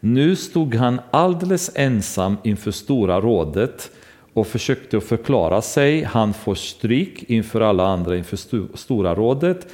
Nu 0.00 0.36
stod 0.36 0.74
han 0.74 1.00
alldeles 1.10 1.70
ensam 1.74 2.36
inför 2.44 2.70
Stora 2.70 3.20
rådet 3.20 3.90
och 4.32 4.46
försökte 4.46 5.00
förklara 5.00 5.62
sig. 5.62 6.02
Han 6.02 6.34
får 6.34 6.54
stryk 6.54 7.22
inför 7.30 7.60
alla 7.60 7.86
andra 7.86 8.16
inför 8.16 8.38
Stora 8.76 9.14
rådet 9.14 9.66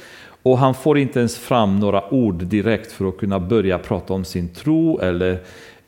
och 0.43 0.57
han 0.57 0.73
får 0.75 0.97
inte 0.97 1.19
ens 1.19 1.37
fram 1.37 1.79
några 1.79 2.13
ord 2.13 2.43
direkt 2.43 2.91
för 2.91 3.09
att 3.09 3.17
kunna 3.17 3.39
börja 3.39 3.77
prata 3.77 4.13
om 4.13 4.25
sin 4.25 4.49
tro 4.49 4.99
eller, 4.99 5.39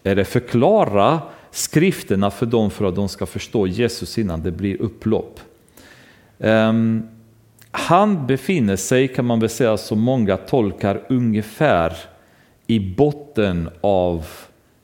eller 0.06 0.24
förklara 0.24 1.22
skrifterna 1.52 2.32
för 2.32 2.46
dem 2.46 2.72
för 2.72 2.86
att 2.86 2.96
de 2.96 3.10
ska 3.10 3.26
förstå 3.26 3.68
Jesus 3.68 4.18
innan 4.18 4.42
det 4.42 4.52
blir 4.52 4.82
upplopp. 4.82 5.40
Um, 6.38 7.08
han 7.72 8.28
befinner 8.28 8.76
sig, 8.76 9.08
kan 9.08 9.26
man 9.26 9.40
väl 9.40 9.50
säga, 9.50 9.78
som 9.78 10.00
många 10.00 10.38
tolkar 10.38 11.02
ungefär 11.10 11.98
i 12.68 12.80
botten 12.96 13.70
av 13.82 14.26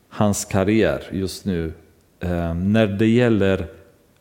hans 0.10 0.46
karriär 0.46 1.04
just 1.12 1.46
nu 1.46 1.74
um, 2.20 2.74
när 2.74 2.88
det 2.88 3.08
gäller 3.08 3.68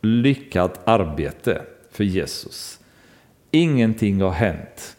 lyckat 0.01 0.81
arbete 0.85 1.63
för 1.93 2.05
Jesus. 2.05 2.79
Ingenting 3.51 4.21
har 4.21 4.31
hänt. 4.31 4.97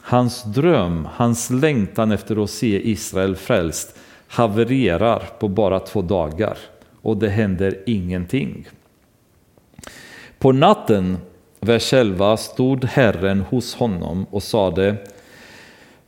Hans 0.00 0.44
dröm, 0.44 1.08
hans 1.12 1.50
längtan 1.50 2.12
efter 2.12 2.44
att 2.44 2.50
se 2.50 2.90
Israel 2.90 3.36
frälst 3.36 3.98
havererar 4.32 5.22
på 5.38 5.48
bara 5.48 5.80
två 5.80 6.02
dagar 6.02 6.58
och 7.02 7.16
det 7.16 7.28
händer 7.28 7.78
ingenting. 7.86 8.68
På 10.38 10.52
natten, 10.52 11.16
vers 11.60 11.92
11, 11.92 12.36
stod 12.36 12.84
Herren 12.84 13.40
hos 13.40 13.74
honom 13.74 14.26
och 14.30 14.42
sade 14.42 14.96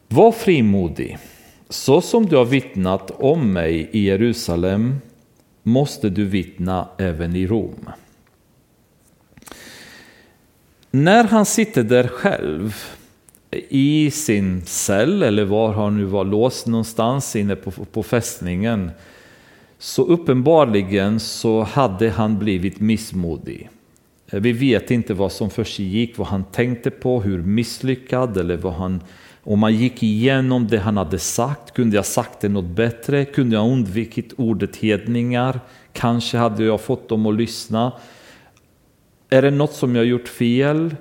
Var 0.09 0.33
frimodig 0.33 1.19
så 1.69 2.00
som 2.00 2.26
du 2.26 2.37
har 2.37 2.45
vittnat 2.45 3.11
om 3.11 3.52
mig 3.52 3.88
i 3.93 4.04
Jerusalem 4.04 5.00
måste 5.62 6.09
du 6.09 6.25
vittna 6.25 6.88
även 6.99 7.37
i 7.37 7.47
Rom. 7.47 7.90
När 10.90 11.25
han 11.25 11.47
sitter 11.47 11.83
där 11.83 12.09
själv 12.09 12.76
i 13.68 14.11
sin 14.11 14.62
cell 14.66 15.23
eller 15.23 15.44
var 15.44 15.73
han 15.73 15.96
nu 15.96 16.04
var 16.04 16.25
låst 16.25 16.66
någonstans 16.66 17.37
inne 17.37 17.56
på, 17.56 17.70
på 17.70 18.02
fästningen 18.02 18.90
så 19.78 20.04
uppenbarligen 20.04 21.20
så 21.20 21.62
hade 21.62 22.11
han 22.11 22.38
blivit 22.38 22.80
missmodig. 22.80 23.68
Vi 24.26 24.52
vet 24.52 24.90
inte 24.90 25.14
vad 25.14 25.32
som 25.32 25.50
försiggick, 25.50 26.18
vad 26.18 26.26
han 26.28 26.44
tänkte 26.44 26.90
på, 26.90 27.23
hur 27.23 27.42
misslyckad 27.42 28.37
eller 28.37 28.56
vad 28.56 28.73
han 28.73 29.00
om 29.46 29.58
man 29.58 29.75
gick 29.75 30.02
igenom 30.02 30.66
det 30.66 30.78
han 30.78 30.96
hade 30.96 31.18
sagt, 31.18 31.75
kunde 31.75 31.96
jag 31.96 32.06
sagt 32.06 32.40
det 32.40 32.49
något 32.49 32.64
bättre? 32.64 33.25
Kunde 33.25 33.56
jag 33.56 33.73
undvikit 33.73 34.32
ordet 34.37 34.76
hedningar? 34.76 35.61
Kanske 35.92 36.38
hade 36.38 36.64
jag 36.64 36.80
fått 36.80 37.08
dem 37.08 37.26
att 37.26 37.34
lyssna. 37.34 37.92
Är 39.28 39.42
det 39.42 39.50
något 39.50 39.73
som 39.73 39.96
jag 39.96 40.04
gjort 40.04 40.28
fel? 40.28 40.96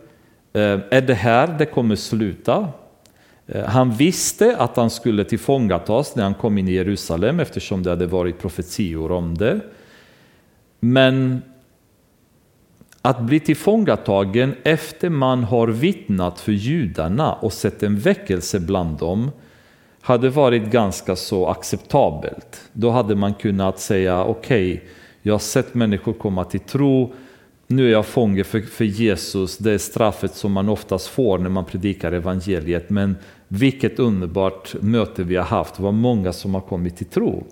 Eh, 0.53 0.79
är 0.89 1.01
det 1.01 1.13
här 1.13 1.55
det 1.57 1.65
kommer 1.65 1.95
sluta? 1.95 2.67
Eh, 3.47 3.65
han 3.65 3.91
visste 3.91 4.57
att 4.57 4.75
han 4.75 4.89
skulle 4.89 5.23
tillfångatas 5.23 6.15
när 6.15 6.23
han 6.23 6.33
kom 6.33 6.57
in 6.57 6.67
i 6.67 6.71
Jerusalem 6.71 7.39
eftersom 7.39 7.83
det 7.83 7.89
hade 7.89 8.05
varit 8.05 8.39
profetior 8.39 9.11
om 9.11 9.37
det. 9.37 9.59
Men 10.79 11.41
att 13.01 13.21
bli 13.21 13.39
tillfångatagen 13.39 14.55
efter 14.63 15.09
man 15.09 15.43
har 15.43 15.67
vittnat 15.67 16.39
för 16.39 16.51
judarna 16.51 17.33
och 17.33 17.53
sett 17.53 17.83
en 17.83 17.99
väckelse 17.99 18.59
bland 18.59 18.97
dem 18.97 19.31
hade 20.01 20.29
varit 20.29 20.63
ganska 20.63 21.15
så 21.15 21.47
acceptabelt. 21.47 22.69
Då 22.73 22.89
hade 22.89 23.15
man 23.15 23.33
kunnat 23.33 23.79
säga 23.79 24.23
okej, 24.23 24.73
okay, 24.73 24.87
jag 25.21 25.33
har 25.33 25.39
sett 25.39 25.73
människor 25.73 26.13
komma 26.13 26.43
till 26.43 26.59
tro, 26.59 27.13
nu 27.67 27.87
är 27.87 27.91
jag 27.91 28.05
fånge 28.05 28.43
för, 28.43 28.61
för 28.61 28.85
Jesus, 28.85 29.57
det 29.57 29.71
är 29.71 29.77
straffet 29.77 30.35
som 30.35 30.51
man 30.51 30.69
oftast 30.69 31.07
får 31.07 31.37
när 31.37 31.49
man 31.49 31.65
predikar 31.65 32.11
evangeliet, 32.11 32.89
men 32.89 33.15
vilket 33.47 33.99
underbart 33.99 34.75
möte 34.81 35.23
vi 35.23 35.35
har 35.35 35.43
haft, 35.43 35.75
det 35.75 35.83
var 35.83 35.91
många 35.91 36.33
som 36.33 36.53
har 36.53 36.61
kommit 36.61 36.97
till 36.97 37.05
tro. 37.05 37.43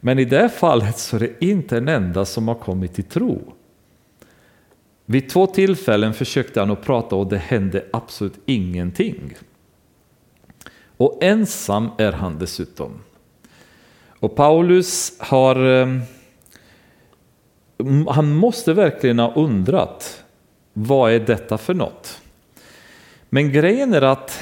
Men 0.00 0.18
i 0.18 0.24
det 0.24 0.38
här 0.38 0.48
fallet 0.48 0.98
så 0.98 1.16
är 1.16 1.20
det 1.20 1.44
inte 1.44 1.76
en 1.76 1.88
enda 1.88 2.24
som 2.24 2.48
har 2.48 2.54
kommit 2.54 2.94
till 2.94 3.04
tro. 3.04 3.52
Vid 5.06 5.30
två 5.30 5.46
tillfällen 5.46 6.14
försökte 6.14 6.60
han 6.60 6.70
att 6.70 6.82
prata 6.82 7.16
och 7.16 7.26
det 7.26 7.38
hände 7.38 7.84
absolut 7.92 8.38
ingenting. 8.46 9.34
Och 10.96 11.18
ensam 11.22 11.88
är 11.98 12.12
han 12.12 12.38
dessutom. 12.38 12.92
Och 14.08 14.36
Paulus 14.36 15.12
har... 15.18 15.66
Eh, 15.66 15.98
han 18.08 18.34
måste 18.34 18.72
verkligen 18.72 19.18
ha 19.18 19.34
undrat 19.34 20.24
vad 20.72 21.12
är 21.12 21.20
detta 21.20 21.58
för 21.58 21.74
något? 21.74 22.20
Men 23.28 23.52
grejen 23.52 23.94
är 23.94 24.02
att 24.02 24.40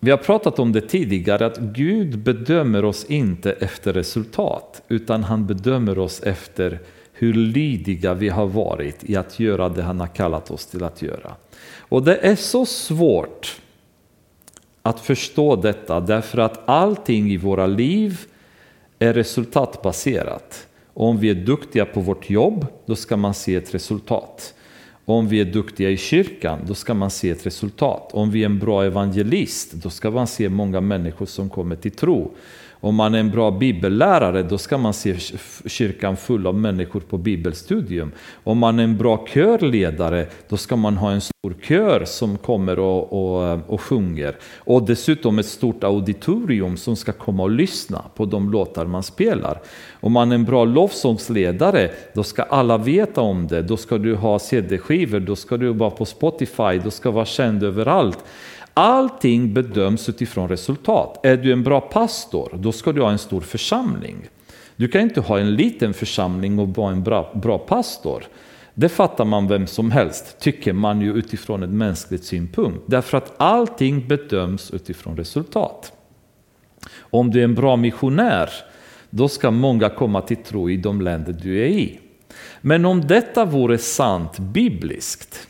vi 0.00 0.10
har 0.10 0.18
pratat 0.18 0.58
om 0.58 0.72
det 0.72 0.80
tidigare, 0.80 1.46
att 1.46 1.58
Gud 1.58 2.18
bedömer 2.18 2.84
oss 2.84 3.04
inte 3.04 3.52
efter 3.52 3.92
resultat, 3.92 4.82
utan 4.88 5.24
han 5.24 5.46
bedömer 5.46 5.98
oss 5.98 6.22
efter 6.22 6.80
hur 7.12 7.34
lydiga 7.34 8.14
vi 8.14 8.28
har 8.28 8.46
varit 8.46 9.04
i 9.04 9.16
att 9.16 9.40
göra 9.40 9.68
det 9.68 9.82
han 9.82 10.00
har 10.00 10.06
kallat 10.06 10.50
oss 10.50 10.66
till 10.66 10.84
att 10.84 11.02
göra. 11.02 11.34
Och 11.78 12.02
det 12.02 12.16
är 12.16 12.36
så 12.36 12.66
svårt 12.66 13.60
att 14.82 15.00
förstå 15.00 15.56
detta 15.56 16.00
därför 16.00 16.38
att 16.38 16.68
allting 16.68 17.30
i 17.30 17.36
våra 17.36 17.66
liv 17.66 18.20
är 18.98 19.12
resultatbaserat. 19.12 20.66
Om 20.94 21.18
vi 21.18 21.30
är 21.30 21.34
duktiga 21.34 21.84
på 21.84 22.00
vårt 22.00 22.30
jobb, 22.30 22.66
då 22.86 22.96
ska 22.96 23.16
man 23.16 23.34
se 23.34 23.54
ett 23.54 23.74
resultat. 23.74 24.54
Om 25.04 25.28
vi 25.28 25.40
är 25.40 25.44
duktiga 25.44 25.90
i 25.90 25.96
kyrkan, 25.96 26.58
då 26.66 26.74
ska 26.74 26.94
man 26.94 27.10
se 27.10 27.30
ett 27.30 27.46
resultat. 27.46 28.10
Om 28.12 28.30
vi 28.30 28.42
är 28.42 28.46
en 28.46 28.58
bra 28.58 28.84
evangelist, 28.84 29.72
då 29.72 29.90
ska 29.90 30.10
man 30.10 30.26
se 30.26 30.48
många 30.48 30.80
människor 30.80 31.26
som 31.26 31.50
kommer 31.50 31.76
till 31.76 31.90
tro. 31.90 32.30
Om 32.84 32.94
man 32.94 33.14
är 33.14 33.18
en 33.18 33.30
bra 33.30 33.50
bibellärare 33.50 34.42
då 34.42 34.58
ska 34.58 34.78
man 34.78 34.94
se 34.94 35.16
kyrkan 35.66 36.16
full 36.16 36.46
av 36.46 36.54
människor 36.54 37.00
på 37.00 37.18
bibelstudium. 37.18 38.12
Om 38.44 38.58
man 38.58 38.78
är 38.78 38.84
en 38.84 38.96
bra 38.96 39.26
körledare 39.28 40.26
då 40.48 40.56
ska 40.56 40.76
man 40.76 40.96
ha 40.96 41.10
en 41.10 41.20
stor 41.20 41.54
kör 41.62 42.04
som 42.04 42.38
kommer 42.38 42.78
och, 42.78 43.12
och, 43.12 43.58
och 43.66 43.80
sjunger. 43.80 44.36
Och 44.58 44.86
dessutom 44.86 45.38
ett 45.38 45.46
stort 45.46 45.84
auditorium 45.84 46.76
som 46.76 46.96
ska 46.96 47.12
komma 47.12 47.42
och 47.42 47.50
lyssna 47.50 48.04
på 48.16 48.24
de 48.24 48.50
låtar 48.50 48.86
man 48.86 49.02
spelar. 49.02 49.60
Om 50.00 50.12
man 50.12 50.30
är 50.30 50.34
en 50.34 50.44
bra 50.44 50.64
lovsångsledare 50.64 51.90
då 52.14 52.22
ska 52.22 52.42
alla 52.42 52.78
veta 52.78 53.20
om 53.20 53.46
det. 53.46 53.62
Då 53.62 53.76
ska 53.76 53.98
du 53.98 54.14
ha 54.14 54.38
CD-skivor, 54.38 55.20
då 55.20 55.36
ska 55.36 55.56
du 55.56 55.68
vara 55.68 55.90
på 55.90 56.04
Spotify, 56.04 56.78
då 56.84 56.90
ska 56.90 57.10
vara 57.10 57.24
känd 57.24 57.62
överallt. 57.62 58.24
Allting 58.74 59.54
bedöms 59.54 60.08
utifrån 60.08 60.48
resultat. 60.48 61.26
Är 61.26 61.36
du 61.36 61.52
en 61.52 61.62
bra 61.62 61.80
pastor, 61.80 62.50
då 62.54 62.72
ska 62.72 62.92
du 62.92 63.02
ha 63.02 63.10
en 63.10 63.18
stor 63.18 63.40
församling. 63.40 64.28
Du 64.76 64.88
kan 64.88 65.00
inte 65.00 65.20
ha 65.20 65.38
en 65.38 65.54
liten 65.54 65.94
församling 65.94 66.58
och 66.58 66.68
vara 66.68 66.92
en 66.92 67.02
bra, 67.02 67.32
bra 67.34 67.58
pastor. 67.58 68.24
Det 68.74 68.88
fattar 68.88 69.24
man 69.24 69.48
vem 69.48 69.66
som 69.66 69.90
helst, 69.90 70.40
tycker 70.40 70.72
man 70.72 71.00
ju 71.00 71.12
utifrån 71.12 71.62
ett 71.62 71.70
mänskligt 71.70 72.24
synpunkt. 72.24 72.80
Därför 72.86 73.18
att 73.18 73.34
allting 73.36 74.08
bedöms 74.08 74.70
utifrån 74.70 75.16
resultat. 75.16 75.92
Om 76.98 77.30
du 77.30 77.40
är 77.40 77.44
en 77.44 77.54
bra 77.54 77.76
missionär, 77.76 78.50
då 79.10 79.28
ska 79.28 79.50
många 79.50 79.88
komma 79.88 80.20
till 80.20 80.36
tro 80.36 80.70
i 80.70 80.76
de 80.76 81.00
länder 81.00 81.32
du 81.42 81.58
är 81.58 81.66
i. 81.66 82.00
Men 82.60 82.84
om 82.84 83.00
detta 83.00 83.44
vore 83.44 83.78
sant 83.78 84.38
bibliskt, 84.38 85.48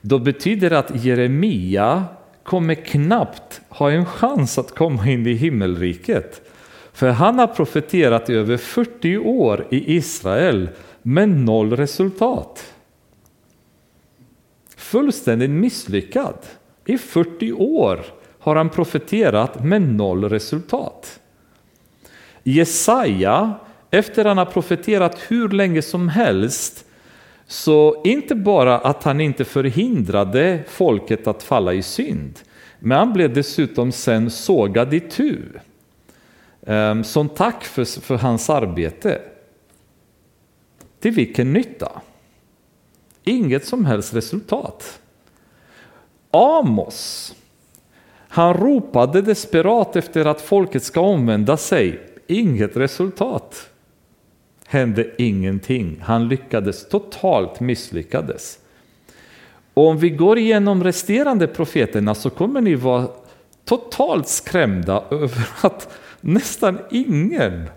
då 0.00 0.18
betyder 0.18 0.70
det 0.70 0.78
att 0.78 1.04
Jeremia 1.04 2.04
kommer 2.44 2.74
knappt 2.74 3.60
ha 3.68 3.90
en 3.90 4.06
chans 4.06 4.58
att 4.58 4.74
komma 4.74 5.06
in 5.06 5.26
i 5.26 5.32
himmelriket. 5.32 6.48
För 6.92 7.10
han 7.10 7.38
har 7.38 7.46
profeterat 7.46 8.30
i 8.30 8.34
över 8.34 8.56
40 8.56 9.18
år 9.18 9.66
i 9.70 9.96
Israel 9.96 10.68
med 11.02 11.28
noll 11.28 11.76
resultat. 11.76 12.74
Fullständigt 14.76 15.50
misslyckad. 15.50 16.36
I 16.84 16.98
40 16.98 17.52
år 17.52 18.00
har 18.38 18.56
han 18.56 18.68
profeterat 18.68 19.64
med 19.64 19.82
noll 19.82 20.28
resultat. 20.28 21.20
Jesaja, 22.42 23.54
efter 23.90 24.24
han 24.24 24.38
har 24.38 24.44
profeterat 24.44 25.18
hur 25.28 25.48
länge 25.48 25.82
som 25.82 26.08
helst, 26.08 26.84
så 27.46 28.02
inte 28.04 28.34
bara 28.34 28.78
att 28.78 29.02
han 29.02 29.20
inte 29.20 29.44
förhindrade 29.44 30.64
folket 30.68 31.26
att 31.26 31.42
falla 31.42 31.72
i 31.72 31.82
synd, 31.82 32.40
men 32.78 32.98
han 32.98 33.12
blev 33.12 33.34
dessutom 33.34 33.92
sen 33.92 34.30
sågad 34.30 34.94
i 34.94 35.00
tu. 35.00 35.38
Ehm, 36.66 37.04
som 37.04 37.28
tack 37.28 37.64
för, 37.64 38.00
för 38.00 38.16
hans 38.16 38.50
arbete. 38.50 39.22
Till 41.00 41.12
vilken 41.12 41.52
nytta? 41.52 42.00
Inget 43.24 43.66
som 43.66 43.84
helst 43.84 44.14
resultat. 44.14 45.00
Amos, 46.30 47.34
han 48.28 48.54
ropade 48.54 49.22
desperat 49.22 49.96
efter 49.96 50.24
att 50.24 50.40
folket 50.40 50.82
ska 50.82 51.00
omvända 51.00 51.56
sig. 51.56 52.00
Inget 52.26 52.76
resultat 52.76 53.71
hände 54.72 55.10
ingenting. 55.18 55.98
Han 56.02 56.28
lyckades 56.28 56.88
totalt 56.88 57.60
misslyckades. 57.60 58.58
Och 59.74 59.88
om 59.88 59.98
vi 59.98 60.10
går 60.10 60.38
igenom 60.38 60.84
resterande 60.84 61.46
profeterna 61.46 62.14
så 62.14 62.30
kommer 62.30 62.60
ni 62.60 62.74
vara 62.74 63.08
totalt 63.64 64.28
skrämda 64.28 65.04
över 65.10 65.48
att 65.62 65.88
nästan 66.20 66.78
ingen 66.90 67.70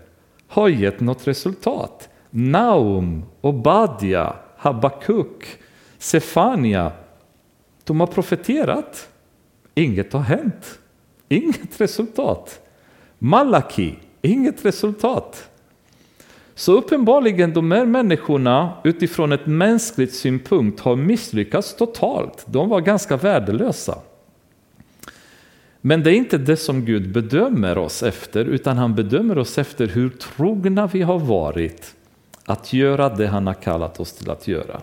har 0.48 0.68
gett 0.68 1.00
något 1.00 1.26
resultat. 1.26 2.08
Naum, 2.30 3.24
Obadja, 3.40 4.36
Habakuk, 4.56 5.58
Sefania. 5.98 6.92
De 7.84 8.00
har 8.00 8.06
profeterat. 8.06 9.08
Inget 9.74 10.12
har 10.12 10.20
hänt. 10.20 10.78
Inget 11.28 11.80
resultat. 11.80 12.60
Malaki, 13.18 13.94
inget 14.22 14.64
resultat. 14.64 15.50
Så 16.58 16.72
uppenbarligen 16.72 17.52
de 17.52 17.70
här 17.70 17.86
människorna 17.86 18.72
utifrån 18.84 19.32
ett 19.32 19.46
mänskligt 19.46 20.14
synpunkt 20.14 20.80
har 20.80 20.96
misslyckats 20.96 21.76
totalt. 21.76 22.44
De 22.46 22.68
var 22.68 22.80
ganska 22.80 23.16
värdelösa. 23.16 23.98
Men 25.80 26.02
det 26.02 26.10
är 26.10 26.14
inte 26.14 26.38
det 26.38 26.56
som 26.56 26.84
Gud 26.84 27.12
bedömer 27.12 27.78
oss 27.78 28.02
efter, 28.02 28.44
utan 28.44 28.76
han 28.76 28.94
bedömer 28.94 29.38
oss 29.38 29.58
efter 29.58 29.86
hur 29.86 30.10
trogna 30.10 30.86
vi 30.86 31.02
har 31.02 31.18
varit 31.18 31.94
att 32.44 32.72
göra 32.72 33.08
det 33.08 33.26
han 33.26 33.46
har 33.46 33.54
kallat 33.54 34.00
oss 34.00 34.12
till 34.12 34.30
att 34.30 34.48
göra. 34.48 34.82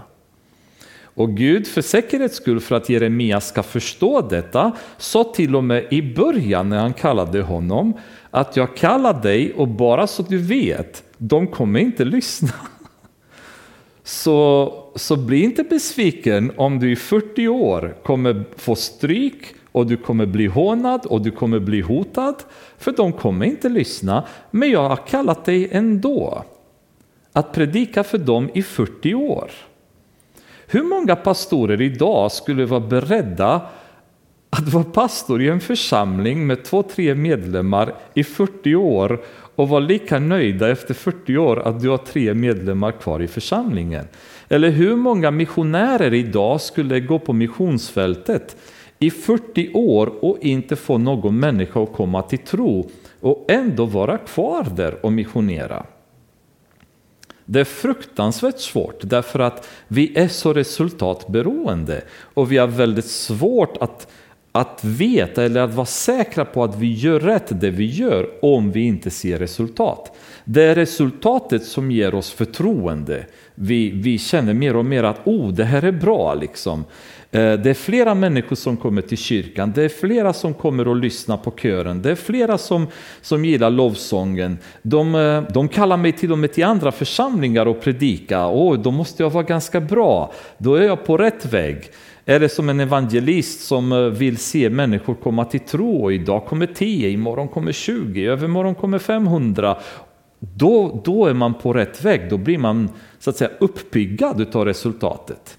Och 1.15 1.37
Gud, 1.37 1.67
för 1.67 1.81
säkerhets 1.81 2.35
skull, 2.35 2.59
för 2.59 2.75
att 2.75 2.89
Jeremia 2.89 3.41
ska 3.41 3.63
förstå 3.63 4.21
detta, 4.21 4.71
sa 4.97 5.23
till 5.23 5.55
och 5.55 5.63
med 5.63 5.87
i 5.91 6.13
början 6.13 6.69
när 6.69 6.77
han 6.77 6.93
kallade 6.93 7.41
honom 7.41 7.93
att 8.31 8.57
jag 8.57 8.75
kallar 8.75 9.21
dig 9.21 9.53
och 9.53 9.67
bara 9.67 10.07
så 10.07 10.23
du 10.23 10.37
vet 10.37 11.03
de 11.17 11.47
kommer 11.47 11.79
inte 11.79 12.05
lyssna. 12.05 12.49
Så, 14.05 14.73
så 14.95 15.15
bli 15.15 15.43
inte 15.43 15.63
besviken 15.63 16.51
om 16.57 16.79
du 16.79 16.91
i 16.91 16.95
40 16.95 17.47
år 17.47 17.95
kommer 18.03 18.43
få 18.57 18.75
stryk 18.75 19.55
och 19.71 19.87
du 19.87 19.97
kommer 19.97 20.25
bli 20.25 20.47
hånad 20.47 21.05
och 21.05 21.21
du 21.21 21.31
kommer 21.31 21.59
bli 21.59 21.81
hotad. 21.81 22.35
För 22.77 22.91
de 22.91 23.13
kommer 23.13 23.45
inte 23.45 23.69
lyssna. 23.69 24.23
Men 24.51 24.71
jag 24.71 24.89
har 24.89 24.95
kallat 24.95 25.45
dig 25.45 25.69
ändå 25.71 26.43
att 27.33 27.53
predika 27.53 28.03
för 28.03 28.17
dem 28.17 28.49
i 28.53 28.63
40 28.63 29.13
år. 29.13 29.51
Hur 30.67 30.83
många 30.83 31.15
pastorer 31.15 31.81
idag 31.81 32.31
skulle 32.31 32.65
vara 32.65 32.79
beredda 32.79 33.61
att 34.49 34.73
vara 34.73 34.83
pastor 34.83 35.41
i 35.41 35.49
en 35.49 35.59
församling 35.59 36.47
med 36.47 36.63
två, 36.63 36.83
tre 36.83 37.15
medlemmar 37.15 37.93
i 38.13 38.23
40 38.23 38.75
år 38.75 39.21
och 39.55 39.69
vara 39.69 39.79
lika 39.79 40.19
nöjda 40.19 40.69
efter 40.71 40.93
40 40.93 41.37
år 41.37 41.59
att 41.67 41.81
du 41.81 41.89
har 41.89 41.97
tre 41.97 42.33
medlemmar 42.33 42.91
kvar 42.91 43.21
i 43.21 43.27
församlingen. 43.27 44.05
Eller 44.49 44.69
hur 44.69 44.95
många 44.95 45.31
missionärer 45.31 46.13
idag 46.13 46.61
skulle 46.61 46.99
gå 46.99 47.19
på 47.19 47.33
missionsfältet 47.33 48.57
i 48.99 49.11
40 49.11 49.73
år 49.73 50.13
och 50.25 50.37
inte 50.41 50.75
få 50.75 50.97
någon 50.97 51.39
människa 51.39 51.83
att 51.83 51.93
komma 51.93 52.21
till 52.21 52.39
tro 52.39 52.89
och 53.19 53.45
ändå 53.51 53.85
vara 53.85 54.17
kvar 54.17 54.67
där 54.75 55.05
och 55.05 55.13
missionera. 55.13 55.85
Det 57.45 57.59
är 57.59 57.63
fruktansvärt 57.63 58.59
svårt 58.59 58.99
därför 59.01 59.39
att 59.39 59.67
vi 59.87 60.17
är 60.17 60.27
så 60.27 60.53
resultatberoende 60.53 62.01
och 62.33 62.51
vi 62.51 62.57
har 62.57 62.67
väldigt 62.67 63.05
svårt 63.05 63.77
att 63.77 64.07
att 64.55 64.83
veta 64.83 65.43
eller 65.43 65.61
att 65.61 65.73
vara 65.73 65.85
säkra 65.85 66.45
på 66.45 66.63
att 66.63 66.75
vi 66.77 66.93
gör 66.93 67.19
rätt 67.19 67.61
det 67.61 67.69
vi 67.69 67.85
gör 67.85 68.29
om 68.41 68.71
vi 68.71 68.81
inte 68.81 69.09
ser 69.09 69.39
resultat. 69.39 70.17
Det 70.45 70.63
är 70.63 70.75
resultatet 70.75 71.65
som 71.65 71.91
ger 71.91 72.15
oss 72.15 72.31
förtroende. 72.31 73.25
Vi, 73.55 73.91
vi 73.91 74.17
känner 74.17 74.53
mer 74.53 74.75
och 74.75 74.85
mer 74.85 75.03
att 75.03 75.27
oh, 75.27 75.53
det 75.53 75.63
här 75.63 75.83
är 75.83 75.91
bra. 75.91 76.33
liksom. 76.33 76.85
Eh, 77.33 77.53
det 77.53 77.69
är 77.69 77.73
flera 77.73 78.15
människor 78.15 78.55
som 78.55 78.77
kommer 78.77 79.01
till 79.01 79.17
kyrkan, 79.17 79.71
det 79.75 79.83
är 79.83 79.89
flera 79.89 80.33
som 80.33 80.53
kommer 80.53 80.87
och 80.87 80.95
lyssnar 80.95 81.37
på 81.37 81.51
kören, 81.51 82.01
det 82.01 82.11
är 82.11 82.15
flera 82.15 82.57
som, 82.57 82.87
som 83.21 83.45
gillar 83.45 83.69
lovsången. 83.69 84.57
De, 84.81 85.15
eh, 85.15 85.43
de 85.53 85.67
kallar 85.67 85.97
mig 85.97 86.11
till 86.11 86.31
och 86.31 86.37
med 86.37 86.53
till 86.53 86.63
andra 86.63 86.91
församlingar 86.91 87.65
och 87.65 87.81
predika. 87.81 88.47
Oh, 88.47 88.79
då 88.79 88.91
måste 88.91 89.23
jag 89.23 89.29
vara 89.29 89.43
ganska 89.43 89.81
bra, 89.81 90.33
då 90.57 90.75
är 90.75 90.83
jag 90.83 91.05
på 91.05 91.17
rätt 91.17 91.45
väg. 91.53 91.89
Eller 92.25 92.47
som 92.47 92.69
en 92.69 92.79
evangelist 92.79 93.61
som 93.67 93.91
eh, 93.91 93.99
vill 93.99 94.37
se 94.37 94.69
människor 94.69 95.15
komma 95.15 95.45
till 95.45 95.59
tro 95.59 96.03
och 96.03 96.13
idag 96.13 96.45
kommer 96.45 96.65
10, 96.65 97.09
imorgon 97.09 97.47
kommer 97.47 97.71
20, 97.71 98.25
övermorgon 98.25 98.75
kommer 98.75 98.99
500. 98.99 99.77
Då, 100.39 101.01
då 101.05 101.25
är 101.25 101.33
man 101.33 101.53
på 101.53 101.73
rätt 101.73 102.05
väg, 102.05 102.29
då 102.29 102.37
blir 102.37 102.57
man 102.57 102.89
så 103.19 103.29
att 103.29 103.37
säga 103.37 103.51
uppiggad 103.59 104.55
av 104.55 104.65
resultatet. 104.65 105.57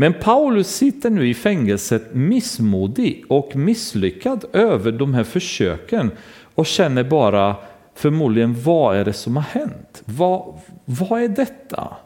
Men 0.00 0.14
Paulus 0.14 0.68
sitter 0.68 1.10
nu 1.10 1.28
i 1.28 1.34
fängelset 1.34 2.14
missmodig 2.14 3.24
och 3.28 3.56
misslyckad 3.56 4.44
över 4.52 4.92
de 4.92 5.14
här 5.14 5.24
försöken 5.24 6.10
och 6.54 6.66
känner 6.66 7.04
bara 7.04 7.56
förmodligen 7.94 8.62
vad 8.62 8.96
är 8.96 9.04
det 9.04 9.12
som 9.12 9.36
har 9.36 9.42
hänt? 9.42 10.02
Vad, 10.04 10.60
vad 10.84 11.22
är 11.22 11.28
detta? 11.28 11.96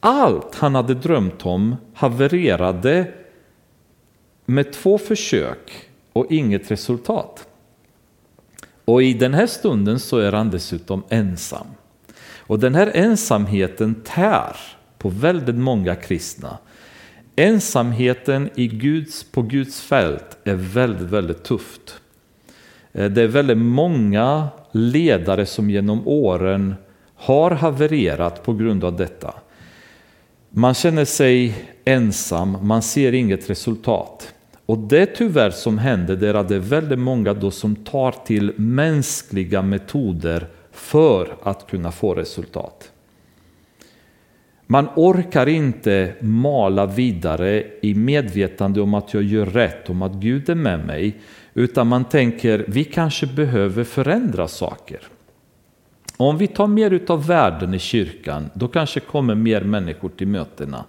Allt 0.00 0.54
han 0.54 0.74
hade 0.74 0.94
drömt 0.94 1.46
om 1.46 1.76
havererade 1.94 3.12
med 4.44 4.72
två 4.72 4.98
försök 4.98 5.88
och 6.12 6.26
inget 6.32 6.70
resultat. 6.70 7.48
Och 8.84 9.02
i 9.02 9.14
den 9.14 9.34
här 9.34 9.46
stunden 9.46 10.00
så 10.00 10.18
är 10.18 10.32
han 10.32 10.50
dessutom 10.50 11.02
ensam. 11.08 11.66
Och 12.36 12.58
den 12.58 12.74
här 12.74 12.90
ensamheten 12.94 13.94
tär 13.94 14.77
på 14.98 15.08
väldigt 15.08 15.54
många 15.54 15.94
kristna. 15.94 16.58
Ensamheten 17.36 18.50
i 18.54 18.66
Guds, 18.66 19.24
på 19.24 19.42
Guds 19.42 19.80
fält 19.80 20.38
är 20.44 20.54
väldigt, 20.54 21.08
väldigt 21.08 21.44
tufft. 21.44 22.00
Eh, 22.92 23.10
det 23.10 23.22
är 23.22 23.26
väldigt 23.26 23.58
många 23.58 24.48
ledare 24.72 25.46
som 25.46 25.70
genom 25.70 26.08
åren 26.08 26.74
har 27.14 27.50
havererat 27.50 28.42
på 28.42 28.54
grund 28.54 28.84
av 28.84 28.96
detta. 28.96 29.34
Man 30.50 30.74
känner 30.74 31.04
sig 31.04 31.64
ensam, 31.84 32.66
man 32.66 32.82
ser 32.82 33.12
inget 33.12 33.50
resultat. 33.50 34.34
Och 34.66 34.78
det 34.78 35.06
tyvärr 35.06 35.50
som 35.50 35.78
händer 35.78 36.16
det 36.16 36.28
är 36.28 36.34
att 36.34 36.48
det 36.48 36.54
är 36.54 36.58
väldigt 36.58 36.98
många 36.98 37.34
då 37.34 37.50
som 37.50 37.76
tar 37.76 38.14
till 38.26 38.52
mänskliga 38.56 39.62
metoder 39.62 40.46
för 40.72 41.36
att 41.42 41.70
kunna 41.70 41.92
få 41.92 42.14
resultat. 42.14 42.90
Man 44.70 44.88
orkar 44.96 45.48
inte 45.48 46.14
mala 46.20 46.86
vidare 46.86 47.64
i 47.82 47.94
medvetande 47.94 48.80
om 48.80 48.94
att 48.94 49.14
jag 49.14 49.22
gör 49.22 49.46
rätt, 49.46 49.90
om 49.90 50.02
att 50.02 50.14
Gud 50.14 50.48
är 50.48 50.54
med 50.54 50.86
mig, 50.86 51.16
utan 51.54 51.86
man 51.86 52.04
tänker 52.04 52.64
vi 52.68 52.84
kanske 52.84 53.26
behöver 53.26 53.84
förändra 53.84 54.48
saker. 54.48 55.00
Om 56.16 56.38
vi 56.38 56.46
tar 56.46 56.66
mer 56.66 57.00
av 57.08 57.26
världen 57.26 57.74
i 57.74 57.78
kyrkan, 57.78 58.50
då 58.54 58.68
kanske 58.68 59.00
kommer 59.00 59.34
mer 59.34 59.60
människor 59.60 60.08
till 60.08 60.28
mötena. 60.28 60.84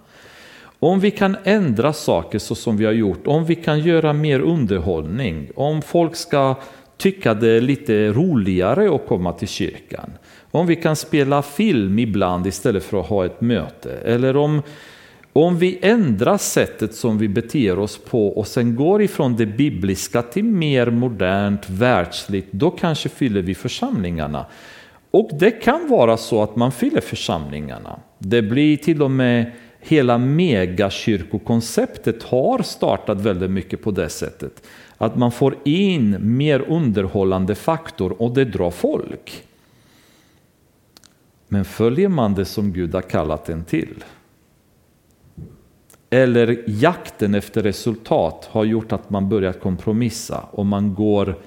Om 0.78 1.00
vi 1.00 1.10
kan 1.10 1.36
ändra 1.44 1.92
saker 1.92 2.38
så 2.38 2.54
som 2.54 2.76
vi 2.76 2.84
har 2.84 2.92
gjort, 2.92 3.26
om 3.26 3.44
vi 3.44 3.54
kan 3.54 3.80
göra 3.80 4.12
mer 4.12 4.40
underhållning, 4.40 5.50
om 5.54 5.82
folk 5.82 6.16
ska 6.16 6.54
tycka 6.96 7.34
det 7.34 7.48
är 7.48 7.60
lite 7.60 8.12
roligare 8.12 8.94
att 8.94 9.06
komma 9.06 9.32
till 9.32 9.48
kyrkan. 9.48 10.10
Om 10.50 10.66
vi 10.66 10.76
kan 10.76 10.96
spela 10.96 11.42
film 11.42 11.98
ibland 11.98 12.46
istället 12.46 12.84
för 12.84 13.00
att 13.00 13.06
ha 13.06 13.26
ett 13.26 13.40
möte. 13.40 13.92
Eller 13.92 14.36
om, 14.36 14.62
om 15.32 15.58
vi 15.58 15.78
ändrar 15.82 16.38
sättet 16.38 16.94
som 16.94 17.18
vi 17.18 17.28
beter 17.28 17.78
oss 17.78 17.98
på 17.98 18.28
och 18.28 18.46
sen 18.46 18.76
går 18.76 19.02
ifrån 19.02 19.36
det 19.36 19.46
bibliska 19.46 20.22
till 20.22 20.44
mer 20.44 20.90
modernt, 20.90 21.70
världsligt, 21.70 22.52
då 22.52 22.70
kanske 22.70 23.08
fyller 23.08 23.42
vi 23.42 23.54
församlingarna. 23.54 24.46
Och 25.10 25.30
det 25.32 25.50
kan 25.50 25.88
vara 25.88 26.16
så 26.16 26.42
att 26.42 26.56
man 26.56 26.72
fyller 26.72 27.00
församlingarna. 27.00 28.00
Det 28.18 28.42
blir 28.42 28.76
till 28.76 29.02
och 29.02 29.10
med 29.10 29.52
hela 29.80 30.18
megakyrkokonceptet 30.18 32.22
har 32.22 32.62
startat 32.62 33.20
väldigt 33.20 33.50
mycket 33.50 33.82
på 33.82 33.90
det 33.90 34.08
sättet. 34.08 34.62
Att 34.98 35.16
man 35.16 35.32
får 35.32 35.56
in 35.64 36.36
mer 36.36 36.64
underhållande 36.68 37.54
faktor 37.54 38.22
och 38.22 38.34
det 38.34 38.44
drar 38.44 38.70
folk. 38.70 39.44
Men 41.52 41.64
följer 41.64 42.08
man 42.08 42.34
det 42.34 42.44
som 42.44 42.72
Gud 42.72 42.94
har 42.94 43.02
kallat 43.02 43.48
en 43.48 43.64
till? 43.64 44.04
Eller 46.10 46.64
jakten 46.66 47.34
efter 47.34 47.62
resultat 47.62 48.48
har 48.50 48.64
gjort 48.64 48.92
att 48.92 49.10
man 49.10 49.28
börjat 49.28 49.60
kompromissa 49.60 50.38
och 50.50 50.66
man 50.66 50.94
går 50.94 51.38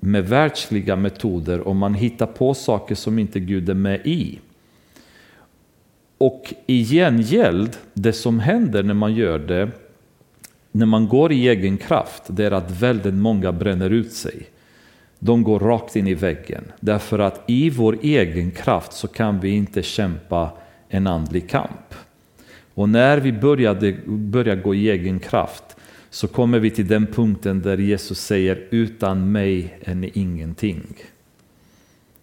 med 0.00 0.28
världsliga 0.28 0.96
metoder 0.96 1.60
och 1.60 1.76
man 1.76 1.94
hittar 1.94 2.26
på 2.26 2.54
saker 2.54 2.94
som 2.94 3.18
inte 3.18 3.40
Gud 3.40 3.68
är 3.68 3.74
med 3.74 4.06
i. 4.06 4.38
Och 6.18 6.54
i 6.66 6.84
gengäld, 6.84 7.76
det 7.94 8.12
som 8.12 8.40
händer 8.40 8.82
när 8.82 8.94
man 8.94 9.14
gör 9.14 9.38
det, 9.38 9.70
när 10.70 10.86
man 10.86 11.08
går 11.08 11.32
i 11.32 11.48
egen 11.48 11.78
kraft, 11.78 12.22
det 12.26 12.44
är 12.44 12.50
att 12.50 12.70
väldigt 12.70 13.14
många 13.14 13.52
bränner 13.52 13.90
ut 13.90 14.12
sig. 14.12 14.46
De 15.24 15.42
går 15.42 15.58
rakt 15.58 15.96
in 15.96 16.06
i 16.06 16.14
väggen. 16.14 16.64
Därför 16.80 17.18
att 17.18 17.44
i 17.46 17.70
vår 17.70 17.98
egen 18.02 18.50
kraft 18.50 18.92
så 18.92 19.08
kan 19.08 19.40
vi 19.40 19.50
inte 19.50 19.82
kämpa 19.82 20.50
en 20.88 21.06
andlig 21.06 21.50
kamp. 21.50 21.94
Och 22.74 22.88
när 22.88 23.18
vi 23.18 23.32
började, 23.32 23.96
börjar 24.06 24.56
gå 24.56 24.74
i 24.74 24.90
egen 24.90 25.18
kraft 25.18 25.76
så 26.10 26.28
kommer 26.28 26.58
vi 26.58 26.70
till 26.70 26.86
den 26.86 27.06
punkten 27.06 27.62
där 27.62 27.78
Jesus 27.78 28.20
säger 28.20 28.66
utan 28.70 29.32
mig 29.32 29.78
är 29.84 29.94
ni 29.94 30.10
ingenting. 30.14 30.82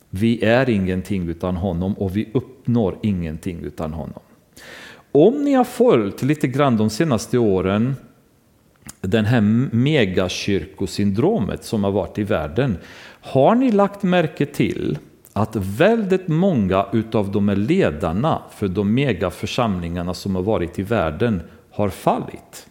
Vi 0.10 0.44
är 0.44 0.70
ingenting 0.70 1.30
utan 1.30 1.56
honom 1.56 1.94
och 1.94 2.18
vi 2.18 2.30
uppnår 2.34 2.98
ingenting 3.02 3.60
utan 3.64 3.94
honom. 3.94 4.22
Om 5.12 5.44
ni 5.44 5.54
har 5.54 5.64
följt 5.64 6.22
lite 6.22 6.48
grann 6.48 6.78
de 6.78 6.90
senaste 6.90 7.38
åren 7.38 7.96
den 9.02 9.26
här 9.26 9.42
megakyrkosyndromet 9.76 11.63
som 11.63 11.84
har 11.84 11.92
varit 11.92 12.18
i 12.18 12.24
världen. 12.24 12.78
Har 13.22 13.56
ni 13.56 13.72
lagt 13.72 14.04
märke 14.04 14.46
till 14.46 14.98
att 15.34 15.56
väldigt 15.56 16.28
många 16.28 16.86
utav 16.94 17.32
de 17.32 17.50
här 17.50 17.56
ledarna 17.56 18.42
för 18.56 18.68
de 18.68 18.94
megaförsamlingarna 18.94 20.13
som 20.13 20.36
har 20.36 20.44
varit 20.44 20.80
i 20.80 20.84
världen 20.84 21.42
har 21.72 21.89
fallit? 21.89 22.70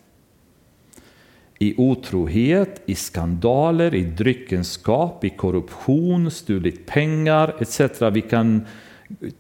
i 1.59 1.75
otrohet, 1.77 2.83
i 2.87 2.95
skandaler, 2.95 3.95
i 3.95 4.05
dryckenskap, 4.05 5.25
i 5.25 5.31
korruption, 5.31 6.31
stulit 6.31 6.87
pengar 6.87 7.55
etc. 7.59 8.03
Vi 8.13 8.21
kan 8.21 8.67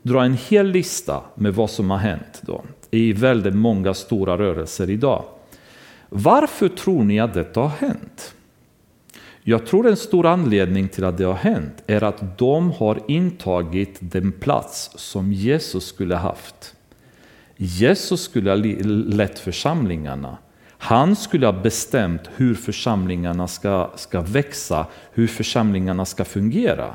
dra 0.02 0.24
en 0.24 0.38
hel 0.48 0.66
lista 0.66 1.22
med 1.35 1.54
vad 1.54 1.70
som 1.70 1.90
har 1.90 1.98
hänt 1.98 2.42
då, 2.42 2.64
i 2.90 3.12
väldigt 3.12 3.54
många 3.54 3.94
stora 3.94 4.38
rörelser 4.38 4.90
idag. 4.90 5.24
Varför 6.09 6.68
tror 6.68 7.05
ni 7.05 7.21
att 7.21 7.35
detta 7.35 7.61
har 7.61 7.68
hänt? 7.68 8.35
Jag 9.42 9.66
tror 9.66 9.88
en 9.88 9.97
stor 9.97 10.27
anledning 10.27 10.88
till 10.88 11.05
att 11.05 11.18
det 11.18 11.25
har 11.25 11.35
hänt 11.35 11.83
är 11.87 12.05
att 12.05 12.38
de 12.38 12.71
har 12.71 13.01
intagit 13.09 13.99
den 14.01 14.33
plats 14.33 14.90
som 14.94 15.33
Jesus 15.33 15.87
skulle 15.87 16.14
haft. 16.14 16.75
Jesus 17.57 18.23
skulle 18.23 18.51
ha 18.51 18.57
lett 18.57 19.38
församlingarna. 19.38 20.38
Han 20.79 21.16
skulle 21.16 21.47
ha 21.47 21.53
bestämt 21.53 22.21
hur 22.37 22.55
församlingarna 22.55 23.49
ska, 23.49 23.90
ska 23.97 24.21
växa, 24.21 24.87
hur 25.12 25.27
församlingarna 25.27 26.05
ska 26.05 26.25
fungera. 26.25 26.94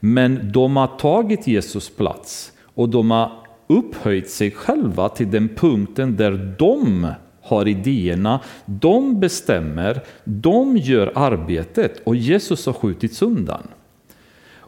Men 0.00 0.52
de 0.52 0.76
har 0.76 0.86
tagit 0.86 1.46
Jesus 1.46 1.90
plats 1.96 2.52
och 2.74 2.88
de 2.88 3.10
har 3.10 3.32
upphöjt 3.66 4.30
sig 4.30 4.50
själva 4.50 5.08
till 5.08 5.30
den 5.30 5.48
punkten 5.48 6.16
där 6.16 6.56
de 6.58 7.06
har 7.48 7.68
idéerna, 7.68 8.40
de 8.64 9.20
bestämmer, 9.20 10.00
de 10.24 10.76
gör 10.76 11.12
arbetet 11.14 12.00
och 12.04 12.16
Jesus 12.16 12.66
har 12.66 12.72
skjutits 12.72 13.22
undan. 13.22 13.62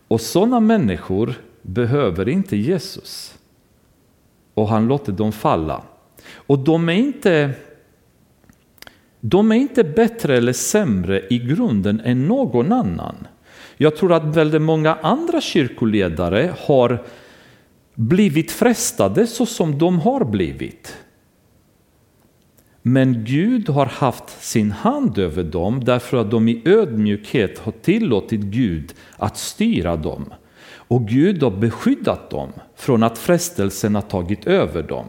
Och 0.09 0.21
sådana 0.21 0.61
människor 0.61 1.35
behöver 1.63 2.29
inte 2.29 2.57
Jesus. 2.57 3.35
Och 4.55 4.69
han 4.69 4.89
låter 4.89 5.13
dem 5.13 5.33
falla. 5.33 5.83
Och 6.35 6.59
de 6.59 6.89
är 6.89 6.93
inte 6.93 7.55
de 9.21 9.53
är 9.53 9.57
inte 9.57 9.85
bättre 9.85 10.37
eller 10.37 10.53
sämre 10.53 11.23
i 11.31 11.39
grunden 11.39 12.01
än 12.05 12.29
någon 12.29 12.73
annan. 12.73 13.27
Jag 13.77 13.97
tror 13.97 14.13
att 14.13 14.37
väldigt 14.37 14.63
många 14.63 14.95
andra 14.95 15.41
kyrkoledare 15.41 16.55
har 16.59 17.05
blivit 17.95 18.53
frestade 18.53 19.27
så 19.27 19.47
som 19.47 19.79
de 19.79 19.99
har 19.99 20.25
blivit. 20.25 20.97
Men 22.83 23.25
Gud 23.25 23.69
har 23.69 23.87
haft 23.87 24.43
sin 24.45 24.71
hand 24.71 25.19
över 25.19 25.43
dem 25.43 25.85
därför 25.85 26.17
att 26.17 26.31
de 26.31 26.49
i 26.49 26.63
ödmjukhet 26.65 27.59
har 27.59 27.73
tillåtit 27.73 28.41
Gud 28.41 28.95
att 29.17 29.37
styra 29.37 29.97
dem. 29.97 30.25
Och 30.73 31.09
Gud 31.09 31.43
har 31.43 31.51
beskyddat 31.51 32.31
dem 32.31 32.53
från 32.77 33.03
att 33.03 33.19
frestelsen 33.19 33.95
har 33.95 34.03
tagit 34.03 34.47
över 34.47 34.83
dem. 34.83 35.07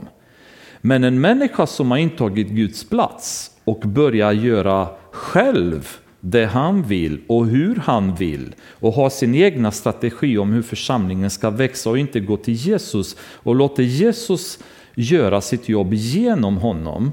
Men 0.81 1.03
en 1.03 1.21
människa 1.21 1.67
som 1.67 1.91
har 1.91 1.97
intagit 1.97 2.49
Guds 2.49 2.89
plats 2.89 3.51
och 3.63 3.79
börjar 3.79 4.31
göra 4.31 4.88
själv 5.12 5.97
det 6.19 6.45
han 6.45 6.84
vill 6.84 7.21
och 7.27 7.45
hur 7.45 7.75
han 7.75 8.15
vill 8.15 8.55
och 8.69 8.93
har 8.93 9.10
sin 9.10 9.36
egna 9.36 9.71
strategi 9.71 10.38
om 10.38 10.51
hur 10.51 10.62
församlingen 10.62 11.29
ska 11.29 11.49
växa 11.49 11.89
och 11.89 11.97
inte 11.97 12.19
gå 12.19 12.38
till 12.38 12.53
Jesus 12.53 13.15
och 13.21 13.55
låter 13.55 13.84
Jesus 13.84 14.60
göra 14.95 15.41
sitt 15.41 15.69
jobb 15.69 15.93
genom 15.93 16.57
honom. 16.57 17.12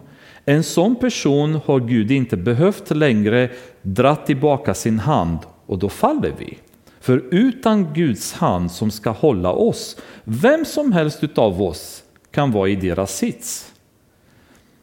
En 0.49 0.63
sån 0.63 0.97
person 0.97 1.61
har 1.65 1.81
Gud 1.81 2.11
inte 2.11 2.37
behövt 2.37 2.91
längre 2.91 3.51
dra 3.83 4.17
tillbaka 4.17 4.75
sin 4.75 4.99
hand 4.99 5.39
och 5.67 5.79
då 5.79 5.89
faller 5.89 6.33
vi. 6.39 6.59
För 7.01 7.25
utan 7.31 7.93
Guds 7.95 8.33
hand 8.33 8.71
som 8.71 8.91
ska 8.91 9.11
hålla 9.11 9.53
oss, 9.53 9.97
vem 10.25 10.65
som 10.65 10.93
helst 10.93 11.25
utav 11.25 11.63
oss 11.63 12.03
kan 12.31 12.53
vara 12.53 12.69
i 12.69 12.77
deras 12.77 13.17
sits. 13.17 13.73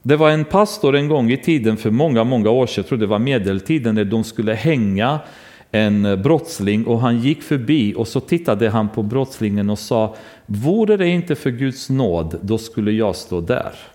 Det 0.02 0.16
var 0.16 0.30
en 0.30 0.46
pastor 0.46 0.96
en 0.96 1.08
gång 1.08 1.32
i 1.32 1.38
tiden 1.38 1.78
för 1.78 1.92
många, 1.92 2.24
många 2.24 2.50
år 2.50 2.68
sedan, 2.68 2.82
jag 2.82 2.88
tror 2.88 3.00
det 3.00 3.06
var 3.06 3.20
medeltiden, 3.20 3.96
när 3.96 4.06
de 4.06 4.24
skulle 4.24 4.54
hänga 4.54 5.20
en 5.72 6.22
brottsling 6.22 6.88
och 6.88 7.00
han 7.00 7.20
gick 7.20 7.44
förbi 7.44 7.94
och 7.98 8.08
så 8.08 8.20
tittade 8.20 8.70
han 8.70 8.90
på 8.90 9.04
brottslingen 9.04 9.70
och 9.70 9.80
sa 9.80 10.16
Vore 10.46 10.98
det 10.98 11.08
inte 11.08 11.36
för 11.36 11.50
Guds 11.50 11.90
nåd, 11.90 12.40
då 12.42 12.58
skulle 12.58 12.92
jag 12.92 13.16
stå 13.16 13.42
där. 13.42 13.95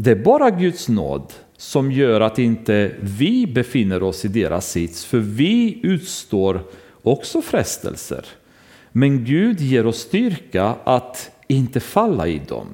Det 0.00 0.10
är 0.10 0.16
bara 0.16 0.50
Guds 0.50 0.88
nåd 0.88 1.32
som 1.56 1.92
gör 1.92 2.20
att 2.20 2.38
inte 2.38 2.92
vi 3.00 3.46
befinner 3.46 4.02
oss 4.02 4.24
i 4.24 4.28
deras 4.28 4.70
sits, 4.70 5.04
för 5.04 5.18
vi 5.18 5.80
utstår 5.82 6.60
också 7.02 7.42
frestelser. 7.42 8.24
Men 8.92 9.24
Gud 9.24 9.60
ger 9.60 9.86
oss 9.86 9.98
styrka 9.98 10.74
att 10.84 11.30
inte 11.48 11.80
falla 11.80 12.26
i 12.26 12.40
dem. 12.48 12.66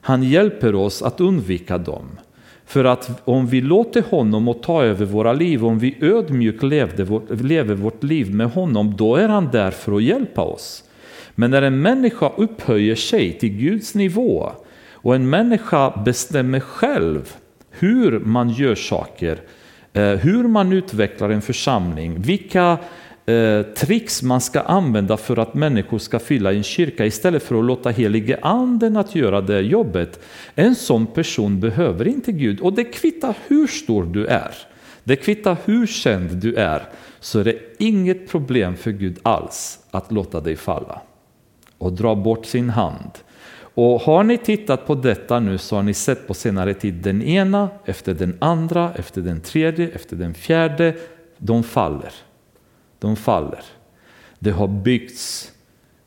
Han 0.00 0.22
hjälper 0.22 0.74
oss 0.74 1.02
att 1.02 1.20
undvika 1.20 1.78
dem. 1.78 2.18
För 2.64 2.84
att 2.84 3.22
om 3.24 3.46
vi 3.46 3.60
låter 3.60 4.02
honom 4.02 4.48
att 4.48 4.62
ta 4.62 4.84
över 4.84 5.06
våra 5.06 5.32
liv, 5.32 5.64
om 5.64 5.78
vi 5.78 5.96
ödmjukt 6.00 6.62
lever 6.62 7.74
vårt 7.74 8.02
liv 8.02 8.34
med 8.34 8.50
honom, 8.50 8.94
då 8.96 9.16
är 9.16 9.28
han 9.28 9.50
där 9.52 9.70
för 9.70 9.96
att 9.96 10.02
hjälpa 10.02 10.42
oss. 10.42 10.84
Men 11.34 11.50
när 11.50 11.62
en 11.62 11.82
människa 11.82 12.32
upphöjer 12.36 12.94
sig 12.94 13.38
till 13.38 13.56
Guds 13.56 13.94
nivå 13.94 14.52
och 15.02 15.14
en 15.14 15.30
människa 15.30 16.02
bestämmer 16.04 16.60
själv 16.60 17.34
hur 17.70 18.20
man 18.20 18.50
gör 18.50 18.74
saker, 18.74 19.40
eh, 19.92 20.02
hur 20.02 20.48
man 20.48 20.72
utvecklar 20.72 21.30
en 21.30 21.42
församling, 21.42 22.20
vilka 22.20 22.78
eh, 23.26 23.62
tricks 23.62 24.22
man 24.22 24.40
ska 24.40 24.60
använda 24.60 25.16
för 25.16 25.38
att 25.38 25.54
människor 25.54 25.98
ska 25.98 26.18
fylla 26.18 26.52
en 26.52 26.62
kyrka 26.62 27.06
istället 27.06 27.42
för 27.42 27.58
att 27.58 27.64
låta 27.64 27.90
helige 27.90 28.38
anden 28.42 28.96
att 28.96 29.14
göra 29.14 29.40
det 29.40 29.60
jobbet. 29.60 30.20
En 30.54 30.74
sån 30.74 31.06
person 31.06 31.60
behöver 31.60 32.08
inte 32.08 32.32
Gud 32.32 32.60
och 32.60 32.72
det 32.72 32.84
kvittar 32.84 33.34
hur 33.46 33.66
stor 33.66 34.04
du 34.04 34.26
är. 34.26 34.54
Det 35.04 35.16
kvittar 35.16 35.56
hur 35.64 35.86
känd 35.86 36.30
du 36.30 36.54
är 36.54 36.82
så 37.20 37.38
är 37.38 37.44
det 37.44 37.58
inget 37.78 38.28
problem 38.28 38.76
för 38.76 38.90
Gud 38.90 39.18
alls 39.22 39.78
att 39.90 40.12
låta 40.12 40.40
dig 40.40 40.56
falla 40.56 41.00
och 41.78 41.92
dra 41.92 42.14
bort 42.14 42.46
sin 42.46 42.70
hand. 42.70 43.10
Och 43.80 44.00
har 44.00 44.24
ni 44.24 44.38
tittat 44.38 44.86
på 44.86 44.94
detta 44.94 45.40
nu 45.40 45.58
så 45.58 45.76
har 45.76 45.82
ni 45.82 45.94
sett 45.94 46.26
på 46.26 46.34
senare 46.34 46.74
tid 46.74 46.94
den 46.94 47.22
ena 47.22 47.68
efter 47.84 48.14
den 48.14 48.36
andra, 48.38 48.94
efter 48.94 49.20
den 49.20 49.40
tredje, 49.40 49.88
efter 49.88 50.16
den 50.16 50.34
fjärde. 50.34 50.96
De 51.38 51.62
faller. 51.62 52.12
De 52.98 53.16
faller. 53.16 53.64
Det 54.38 54.50
har 54.50 54.68
byggts 54.68 55.52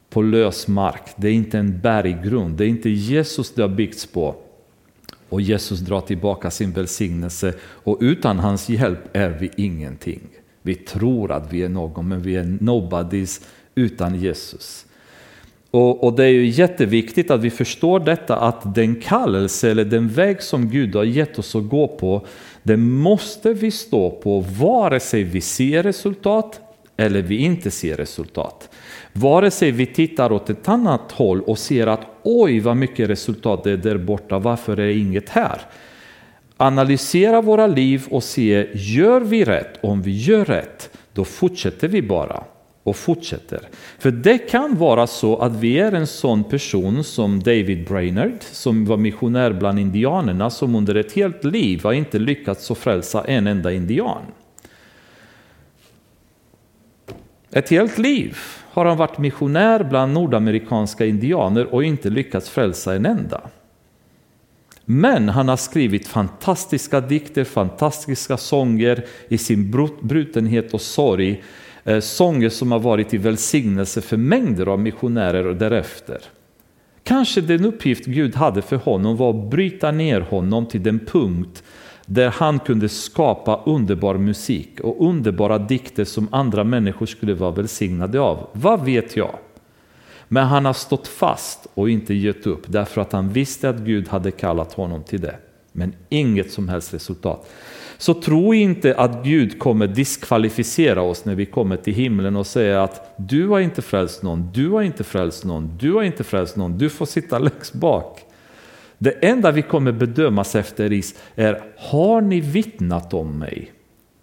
på 0.09 0.21
lös 0.21 0.67
mark. 0.67 1.01
Det 1.15 1.27
är 1.27 1.33
inte 1.33 1.59
en 1.59 1.79
berggrund. 1.79 2.57
Det 2.57 2.65
är 2.65 2.67
inte 2.67 2.89
Jesus 2.89 3.53
det 3.53 3.61
har 3.61 3.69
byggts 3.69 4.05
på. 4.05 4.35
Och 5.29 5.41
Jesus 5.41 5.79
drar 5.79 6.01
tillbaka 6.01 6.51
sin 6.51 6.71
välsignelse 6.71 7.53
och 7.61 7.97
utan 8.01 8.39
hans 8.39 8.69
hjälp 8.69 8.99
är 9.13 9.29
vi 9.29 9.51
ingenting. 9.55 10.21
Vi 10.61 10.75
tror 10.75 11.31
att 11.31 11.53
vi 11.53 11.63
är 11.63 11.69
någon 11.69 12.07
men 12.07 12.21
vi 12.21 12.35
är 12.35 12.57
nobodies 12.59 13.47
utan 13.75 14.15
Jesus. 14.15 14.85
Och, 15.71 16.03
och, 16.03 16.13
det 16.13 16.25
är 16.25 16.29
ju 16.29 16.45
jätteviktigt 16.45 17.31
att 17.31 17.41
vi 17.41 17.49
förstår 17.49 17.99
detta 17.99 18.35
att 18.35 18.75
den 18.75 18.95
kallelse 18.95 19.71
eller 19.71 19.85
den 19.85 20.07
väg 20.07 20.41
som 20.41 20.69
Gud 20.69 20.95
har 20.95 21.03
gett 21.03 21.39
oss 21.39 21.55
att 21.55 21.69
gå 21.69 21.87
på, 21.87 22.25
det 22.63 22.77
måste 22.77 23.53
vi 23.53 23.71
stå 23.71 24.09
på 24.09 24.39
vare 24.39 24.99
sig 24.99 25.23
vi 25.23 25.41
ser 25.41 25.83
resultat 25.83 26.61
eller 26.97 27.21
vi 27.21 27.37
inte 27.37 27.71
ser 27.71 27.97
resultat. 27.97 28.69
Vare 29.13 29.51
sig 29.51 29.71
vi 29.71 29.85
tittar 29.85 30.31
åt 30.31 30.49
ett 30.49 30.69
annat 30.69 31.11
håll 31.11 31.41
och 31.41 31.59
ser 31.59 31.87
att 31.87 32.05
oj 32.23 32.59
vad 32.59 32.77
mycket 32.77 33.09
resultat 33.09 33.63
det 33.63 33.71
är 33.71 33.77
där 33.77 33.97
borta, 33.97 34.39
varför 34.39 34.79
är 34.79 34.87
det 34.87 34.93
inget 34.93 35.29
här? 35.29 35.61
Analysera 36.57 37.41
våra 37.41 37.67
liv 37.67 38.03
och 38.09 38.23
se, 38.23 38.67
gör 38.73 39.21
vi 39.21 39.45
rätt? 39.45 39.79
Om 39.83 40.01
vi 40.01 40.17
gör 40.17 40.45
rätt, 40.45 40.97
då 41.13 41.25
fortsätter 41.25 41.87
vi 41.87 42.01
bara 42.01 42.43
och 42.83 42.95
fortsätter. 42.95 43.59
För 43.99 44.11
det 44.11 44.37
kan 44.37 44.77
vara 44.77 45.07
så 45.07 45.37
att 45.37 45.55
vi 45.55 45.79
är 45.79 45.91
en 45.91 46.07
sån 46.07 46.43
person 46.43 47.03
som 47.03 47.39
David 47.39 47.87
Brainerd, 47.87 48.37
som 48.41 48.85
var 48.85 48.97
missionär 48.97 49.53
bland 49.53 49.79
indianerna, 49.79 50.49
som 50.49 50.75
under 50.75 50.95
ett 50.95 51.13
helt 51.13 51.43
liv 51.43 51.83
har 51.83 51.93
inte 51.93 52.19
lyckats 52.19 52.71
att 52.71 52.77
frälsa 52.77 53.23
en 53.23 53.47
enda 53.47 53.71
indian. 53.71 54.21
Ett 57.51 57.69
helt 57.69 57.97
liv 57.97 58.37
har 58.71 58.85
han 58.85 58.97
varit 58.97 59.17
missionär 59.17 59.83
bland 59.83 60.13
nordamerikanska 60.13 61.05
indianer 61.05 61.73
och 61.73 61.83
inte 61.83 62.09
lyckats 62.09 62.49
frälsa 62.49 62.95
en 62.95 63.05
enda. 63.05 63.41
Men 64.85 65.29
han 65.29 65.47
har 65.49 65.57
skrivit 65.57 66.07
fantastiska 66.07 67.01
dikter, 67.01 67.43
fantastiska 67.43 68.37
sånger 68.37 69.05
i 69.27 69.37
sin 69.37 69.71
brutenhet 70.01 70.73
och 70.73 70.81
sorg 70.81 71.43
Eh, 71.83 71.99
sånger 71.99 72.49
som 72.49 72.71
har 72.71 72.79
varit 72.79 73.09
till 73.09 73.19
välsignelse 73.19 74.01
för 74.01 74.17
mängder 74.17 74.65
av 74.65 74.79
missionärer 74.79 75.53
därefter. 75.53 76.21
Kanske 77.03 77.41
den 77.41 77.65
uppgift 77.65 78.05
Gud 78.05 78.35
hade 78.35 78.61
för 78.61 78.75
honom 78.75 79.17
var 79.17 79.29
att 79.29 79.49
bryta 79.49 79.91
ner 79.91 80.21
honom 80.21 80.65
till 80.65 80.83
den 80.83 80.99
punkt 80.99 81.63
där 82.05 82.29
han 82.29 82.59
kunde 82.59 82.89
skapa 82.89 83.61
underbar 83.65 84.17
musik 84.17 84.79
och 84.79 85.07
underbara 85.07 85.57
dikter 85.57 86.05
som 86.05 86.27
andra 86.31 86.63
människor 86.63 87.05
skulle 87.05 87.33
vara 87.33 87.51
välsignade 87.51 88.19
av. 88.19 88.47
Vad 88.53 88.85
vet 88.85 89.15
jag? 89.15 89.35
Men 90.27 90.45
han 90.45 90.65
har 90.65 90.73
stått 90.73 91.07
fast 91.07 91.67
och 91.73 91.89
inte 91.89 92.13
gett 92.13 92.47
upp 92.47 92.63
därför 92.67 93.01
att 93.01 93.11
han 93.11 93.29
visste 93.29 93.69
att 93.69 93.79
Gud 93.79 94.07
hade 94.07 94.31
kallat 94.31 94.73
honom 94.73 95.03
till 95.03 95.21
det. 95.21 95.35
Men 95.71 95.93
inget 96.09 96.51
som 96.51 96.69
helst 96.69 96.93
resultat. 96.93 97.49
Så 97.97 98.13
tro 98.13 98.53
inte 98.53 98.95
att 98.95 99.23
Gud 99.23 99.59
kommer 99.59 99.87
diskvalificera 99.87 101.01
oss 101.01 101.25
när 101.25 101.35
vi 101.35 101.45
kommer 101.45 101.77
till 101.77 101.93
himlen 101.93 102.35
och 102.35 102.47
säga 102.47 102.83
att 102.83 103.13
du 103.17 103.47
har 103.47 103.59
inte 103.59 103.81
frälst 103.81 104.23
någon, 104.23 104.51
du 104.53 104.69
har 104.69 104.81
inte 104.81 105.03
frälst 105.03 105.45
någon, 105.45 105.77
du 105.77 105.93
har 105.93 106.03
inte 106.03 106.23
frälst 106.23 106.55
någon, 106.55 106.77
du 106.77 106.89
får 106.89 107.05
sitta 107.05 107.39
längst 107.39 107.73
bak. 107.73 108.19
Det 108.97 109.11
enda 109.11 109.51
vi 109.51 109.61
kommer 109.61 109.91
bedömas 109.91 110.55
efter 110.55 111.01
är, 111.35 111.63
har 111.77 112.21
ni 112.21 112.39
vittnat 112.39 113.13
om 113.13 113.39
mig 113.39 113.71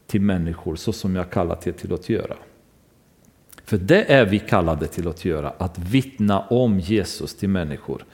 till 0.06 0.20
människor 0.20 0.76
så 0.76 0.92
som 0.92 1.16
jag 1.16 1.30
kallat 1.30 1.66
er 1.66 1.72
till 1.72 1.94
att 1.94 2.08
göra? 2.08 2.36
För 3.64 3.76
det 3.76 4.12
är 4.12 4.24
vi 4.24 4.38
kallade 4.38 4.86
till 4.86 5.08
att 5.08 5.24
göra, 5.24 5.52
att 5.58 5.78
vittna 5.78 6.40
om 6.40 6.80
Jesus 6.80 7.34
till 7.34 7.48
människor. 7.48 8.04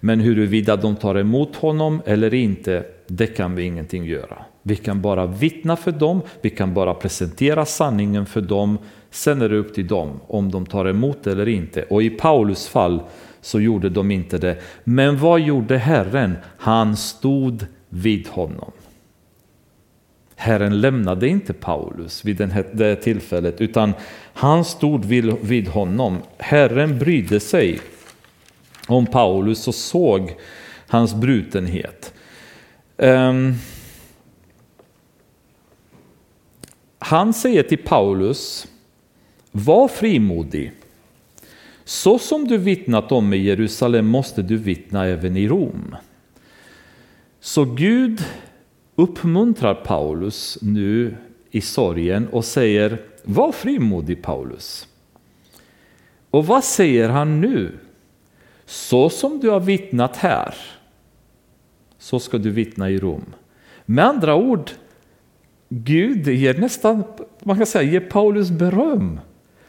Men 0.00 0.20
huruvida 0.20 0.76
de 0.76 0.96
tar 0.96 1.14
emot 1.14 1.56
honom 1.56 2.02
eller 2.06 2.34
inte, 2.34 2.84
det 3.06 3.26
kan 3.26 3.54
vi 3.54 3.62
ingenting 3.62 4.04
göra. 4.04 4.44
Vi 4.62 4.76
kan 4.76 5.00
bara 5.00 5.26
vittna 5.26 5.76
för 5.76 5.92
dem, 5.92 6.20
vi 6.40 6.50
kan 6.50 6.74
bara 6.74 6.94
presentera 6.94 7.64
sanningen 7.64 8.26
för 8.26 8.40
dem. 8.40 8.78
Sen 9.10 9.42
är 9.42 9.48
det 9.48 9.56
upp 9.56 9.74
till 9.74 9.86
dem 9.86 10.20
om 10.26 10.50
de 10.50 10.66
tar 10.66 10.84
emot 10.84 11.26
eller 11.26 11.48
inte. 11.48 11.82
Och 11.82 12.02
i 12.02 12.10
Paulus 12.10 12.68
fall 12.68 13.02
så 13.40 13.60
gjorde 13.60 13.88
de 13.88 14.10
inte 14.10 14.38
det. 14.38 14.56
Men 14.84 15.18
vad 15.18 15.40
gjorde 15.40 15.78
Herren? 15.78 16.36
Han 16.56 16.96
stod 16.96 17.66
vid 17.88 18.28
honom. 18.28 18.72
Herren 20.36 20.80
lämnade 20.80 21.28
inte 21.28 21.52
Paulus 21.52 22.24
vid 22.24 22.52
det 22.72 22.96
tillfället 22.96 23.60
utan 23.60 23.92
han 24.34 24.64
stod 24.64 25.04
vid 25.40 25.68
honom. 25.68 26.18
Herren 26.38 26.98
brydde 26.98 27.40
sig 27.40 27.80
om 28.86 29.06
Paulus 29.06 29.68
och 29.68 29.74
såg 29.74 30.34
hans 30.86 31.14
brutenhet. 31.14 32.14
Um, 32.96 33.54
han 36.98 37.32
säger 37.32 37.62
till 37.62 37.78
Paulus, 37.78 38.66
var 39.52 39.88
frimodig. 39.88 40.72
Så 41.84 42.18
som 42.18 42.48
du 42.48 42.58
vittnat 42.58 43.12
om 43.12 43.32
i 43.32 43.36
Jerusalem 43.36 44.06
måste 44.06 44.42
du 44.42 44.56
vittna 44.56 45.06
även 45.06 45.36
i 45.36 45.48
Rom. 45.48 45.96
Så 47.40 47.64
Gud 47.64 48.24
uppmuntrar 48.94 49.74
Paulus 49.74 50.58
nu 50.62 51.16
i 51.50 51.60
sorgen 51.60 52.28
och 52.28 52.44
säger, 52.44 52.98
var 53.22 53.52
frimodig 53.52 54.22
Paulus. 54.22 54.86
Och 56.30 56.46
vad 56.46 56.64
säger 56.64 57.08
han 57.08 57.40
nu? 57.40 57.78
Så 58.70 59.10
som 59.10 59.40
du 59.40 59.50
har 59.50 59.60
vittnat 59.60 60.16
här, 60.16 60.54
så 61.98 62.20
ska 62.20 62.38
du 62.38 62.50
vittna 62.50 62.90
i 62.90 62.98
Rom. 62.98 63.24
Med 63.86 64.04
andra 64.04 64.34
ord, 64.34 64.70
Gud 65.68 66.28
ger 66.28 66.54
nästan, 66.54 67.04
man 67.42 67.56
kan 67.56 67.66
säga, 67.66 67.92
ger 67.92 68.00
Paulus 68.00 68.50
beröm. 68.50 69.20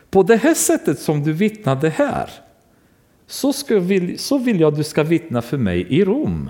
På 0.09 0.23
det 0.23 0.35
här 0.35 0.53
sättet 0.53 0.99
som 0.99 1.23
du 1.23 1.33
vittnade 1.33 1.89
här, 1.89 2.29
så, 3.27 3.53
ska 3.53 3.79
vill, 3.79 4.19
så 4.19 4.37
vill 4.37 4.59
jag 4.59 4.67
att 4.67 4.77
du 4.77 4.83
ska 4.83 5.03
vittna 5.03 5.41
för 5.41 5.57
mig 5.57 5.87
i 5.89 6.05
Rom. 6.05 6.49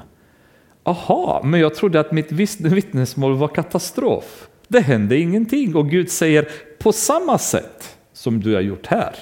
Aha, 0.83 1.41
men 1.45 1.59
jag 1.59 1.75
trodde 1.75 1.99
att 1.99 2.11
mitt 2.11 2.31
vittnesmål 2.61 3.35
var 3.37 3.47
katastrof. 3.47 4.47
Det 4.67 4.79
hände 4.79 5.17
ingenting 5.17 5.75
och 5.75 5.89
Gud 5.89 6.11
säger 6.11 6.47
på 6.79 6.91
samma 6.91 7.37
sätt 7.37 7.97
som 8.13 8.39
du 8.39 8.53
har 8.53 8.61
gjort 8.61 8.87
här, 8.87 9.15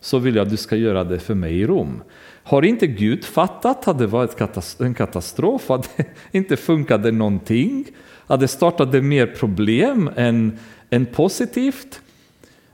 så 0.00 0.18
vill 0.18 0.36
jag 0.36 0.42
att 0.42 0.50
du 0.50 0.56
ska 0.56 0.76
göra 0.76 1.04
det 1.04 1.18
för 1.18 1.34
mig 1.34 1.60
i 1.60 1.66
Rom. 1.66 2.02
Har 2.48 2.64
inte 2.64 2.86
Gud 2.86 3.24
fattat? 3.24 3.88
Att 3.88 3.98
det 3.98 4.06
var 4.06 4.28
en 4.84 4.94
katastrof, 4.94 5.70
att 5.70 5.96
det 5.96 6.04
inte 6.38 6.56
funkade 6.56 7.12
någonting, 7.12 7.86
att 8.26 8.40
det 8.40 8.48
startade 8.48 9.02
mer 9.02 9.26
problem 9.26 10.10
än, 10.16 10.58
än 10.90 11.06
positivt? 11.06 12.00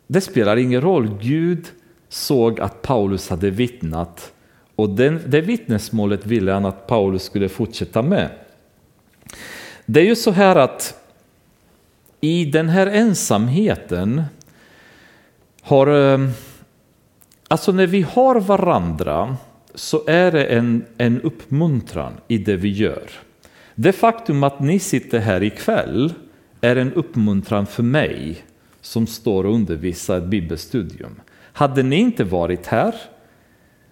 Det 0.06 0.20
spelar 0.20 0.56
ingen 0.56 0.80
roll, 0.80 1.18
Gud 1.22 1.66
såg 2.08 2.60
att 2.60 2.82
Paulus 2.82 3.28
hade 3.28 3.50
vittnat. 3.50 4.32
Och 4.76 4.90
den, 4.90 5.20
det 5.26 5.40
vittnesmålet 5.40 6.26
ville 6.26 6.52
han 6.52 6.64
att 6.64 6.87
Paulus 6.87 7.22
skulle 7.22 7.48
fortsätta 7.48 8.02
med. 8.02 8.30
Det 9.87 10.00
är 10.00 10.04
ju 10.04 10.16
så 10.16 10.30
här 10.30 10.56
att 10.56 11.04
i 12.20 12.44
den 12.44 12.68
här 12.68 12.87
ensamheten 12.87 14.22
har, 15.62 16.12
eh, 16.12 16.28
alltså 17.48 17.72
när 17.72 17.87
vi 17.87 18.02
har 18.02 18.40
varandra 18.40 19.37
så 19.74 20.02
är 20.06 20.32
det 20.32 20.44
en, 20.44 20.84
en 20.98 21.20
uppmuntran 21.20 22.12
i 22.28 22.38
det 22.38 22.56
vi 22.56 22.68
gör. 22.68 23.10
Det 23.74 23.92
faktum 23.92 24.42
att 24.42 24.60
ni 24.60 24.78
sitter 24.78 25.18
här 25.18 25.42
ikväll 25.42 26.14
är 26.60 26.76
en 26.76 26.92
uppmuntran 26.92 27.66
för 27.66 27.82
mig 27.82 28.44
som 28.80 29.06
står 29.06 29.46
och 29.46 29.54
undervisar 29.54 30.18
ett 30.18 30.24
bibelstudium. 30.24 31.20
Hade 31.52 31.82
ni 31.82 31.96
inte 31.96 32.24
varit 32.24 32.66
här 32.66 32.94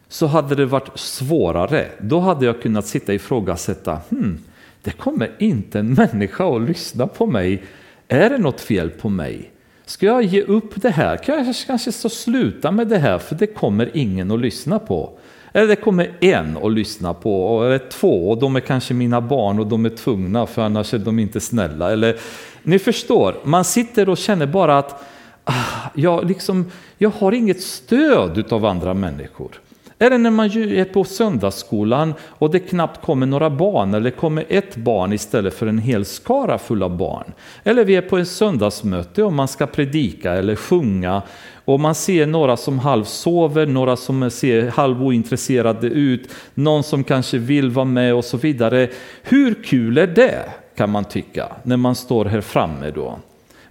så 0.09 0.27
hade 0.27 0.55
det 0.55 0.67
varit 0.67 0.99
svårare. 0.99 1.87
Då 2.01 2.21
hade 2.21 2.47
jag 2.47 2.63
kunnat 2.63 2.87
sitta 2.87 3.13
och 3.13 3.17
ifrågasätta, 3.17 4.01
hmm, 4.11 4.39
det 4.83 4.91
kommer 4.91 5.31
inte 5.39 5.79
en 5.79 5.95
människa 5.95 6.57
att 6.57 6.63
lyssna 6.63 7.07
på 7.07 7.27
mig. 7.27 7.63
Är 8.09 8.31
det 8.31 8.39
något 8.39 8.61
fel 8.61 8.91
på 8.91 9.09
mig? 9.09 9.51
Ska 9.85 10.07
jag 10.07 10.23
ge 10.23 10.43
upp 10.43 10.83
det 10.83 10.91
här? 10.91 11.17
Kan 11.17 11.47
jag 11.47 11.55
kanske 11.67 11.93
så 11.93 12.09
sluta 12.09 12.71
med 12.71 12.89
det 12.89 12.99
här 12.99 13.19
för 13.19 13.35
det 13.35 13.47
kommer 13.47 13.91
ingen 13.95 14.31
att 14.31 14.41
lyssna 14.41 14.79
på? 14.79 15.19
Eller 15.53 15.67
det 15.67 15.77
kommer 15.77 16.11
en 16.21 16.57
och 16.57 16.71
lyssna 16.71 17.15
på, 17.15 17.65
eller 17.65 17.79
två, 17.79 18.31
och 18.31 18.39
de 18.39 18.57
är 18.57 18.61
kanske 18.61 18.95
mina 18.95 19.21
barn 19.21 19.59
och 19.59 19.67
de 19.67 19.85
är 19.85 19.91
tvungna 19.91 20.47
för 20.47 20.63
annars 20.63 20.95
är 20.95 20.99
de 20.99 21.19
inte 21.19 21.41
snälla. 21.41 21.93
Eller, 21.93 22.17
ni 22.63 22.79
förstår, 22.79 23.35
man 23.45 23.65
sitter 23.65 24.09
och 24.09 24.19
känner 24.19 24.47
bara 24.47 24.79
att 24.79 25.05
ah, 25.45 25.91
jag, 25.95 26.29
liksom, 26.29 26.71
jag 26.99 27.11
har 27.11 27.33
inget 27.33 27.63
stöd 27.63 28.53
av 28.53 28.65
andra 28.65 28.95
människor. 28.95 29.61
Eller 30.03 30.19
när 30.19 30.31
man 30.31 30.47
är 30.47 30.85
på 30.85 31.05
söndagsskolan 31.05 32.15
och 32.21 32.51
det 32.51 32.59
knappt 32.59 33.05
kommer 33.05 33.27
några 33.27 33.51
barn 33.51 33.95
eller 33.95 34.11
kommer 34.11 34.45
ett 34.49 34.77
barn 34.77 35.13
istället 35.13 35.55
för 35.55 35.67
en 35.67 35.79
hel 35.79 36.05
skara 36.05 36.59
fulla 36.59 36.89
barn. 36.89 37.33
Eller 37.65 37.85
vi 37.85 37.97
är 37.97 38.03
på 38.03 38.19
ett 38.19 38.29
söndagsmöte 38.29 39.23
och 39.23 39.33
man 39.33 39.49
ska 39.49 39.67
predika 39.67 40.33
eller 40.33 40.57
sjunga 40.57 41.23
och 41.65 41.81
man 41.81 41.95
ser 41.95 42.27
några 42.27 42.57
som 42.57 42.79
halvsover, 42.79 43.67
några 43.67 43.97
som 43.97 44.31
ser 44.31 44.69
halvointresserade 44.69 45.87
ut, 45.87 46.29
någon 46.55 46.83
som 46.83 47.05
kanske 47.05 47.39
vill 47.39 47.71
vara 47.71 47.85
med 47.85 48.15
och 48.15 48.25
så 48.25 48.37
vidare. 48.37 48.89
Hur 49.23 49.63
kul 49.65 49.99
är 49.99 50.07
det 50.07 50.45
kan 50.77 50.91
man 50.91 51.05
tycka 51.05 51.49
när 51.63 51.77
man 51.77 51.95
står 51.95 52.25
här 52.25 52.41
framme 52.41 52.91
då? 52.91 53.19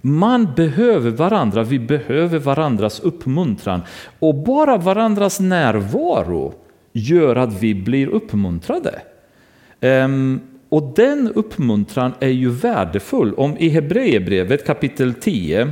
Man 0.01 0.53
behöver 0.55 1.11
varandra, 1.11 1.63
vi 1.63 1.79
behöver 1.79 2.39
varandras 2.39 2.99
uppmuntran. 2.99 3.81
Och 4.19 4.35
bara 4.35 4.77
varandras 4.77 5.39
närvaro 5.39 6.53
gör 6.93 7.35
att 7.35 7.63
vi 7.63 7.75
blir 7.75 8.07
uppmuntrade. 8.07 9.01
Um, 9.81 10.41
och 10.69 10.93
den 10.95 11.31
uppmuntran 11.35 12.13
är 12.19 12.29
ju 12.29 12.49
värdefull. 12.49 13.33
Om 13.33 13.57
i 13.57 13.69
Hebreerbrevet 13.69 14.65
kapitel 14.65 15.13
10, 15.13 15.71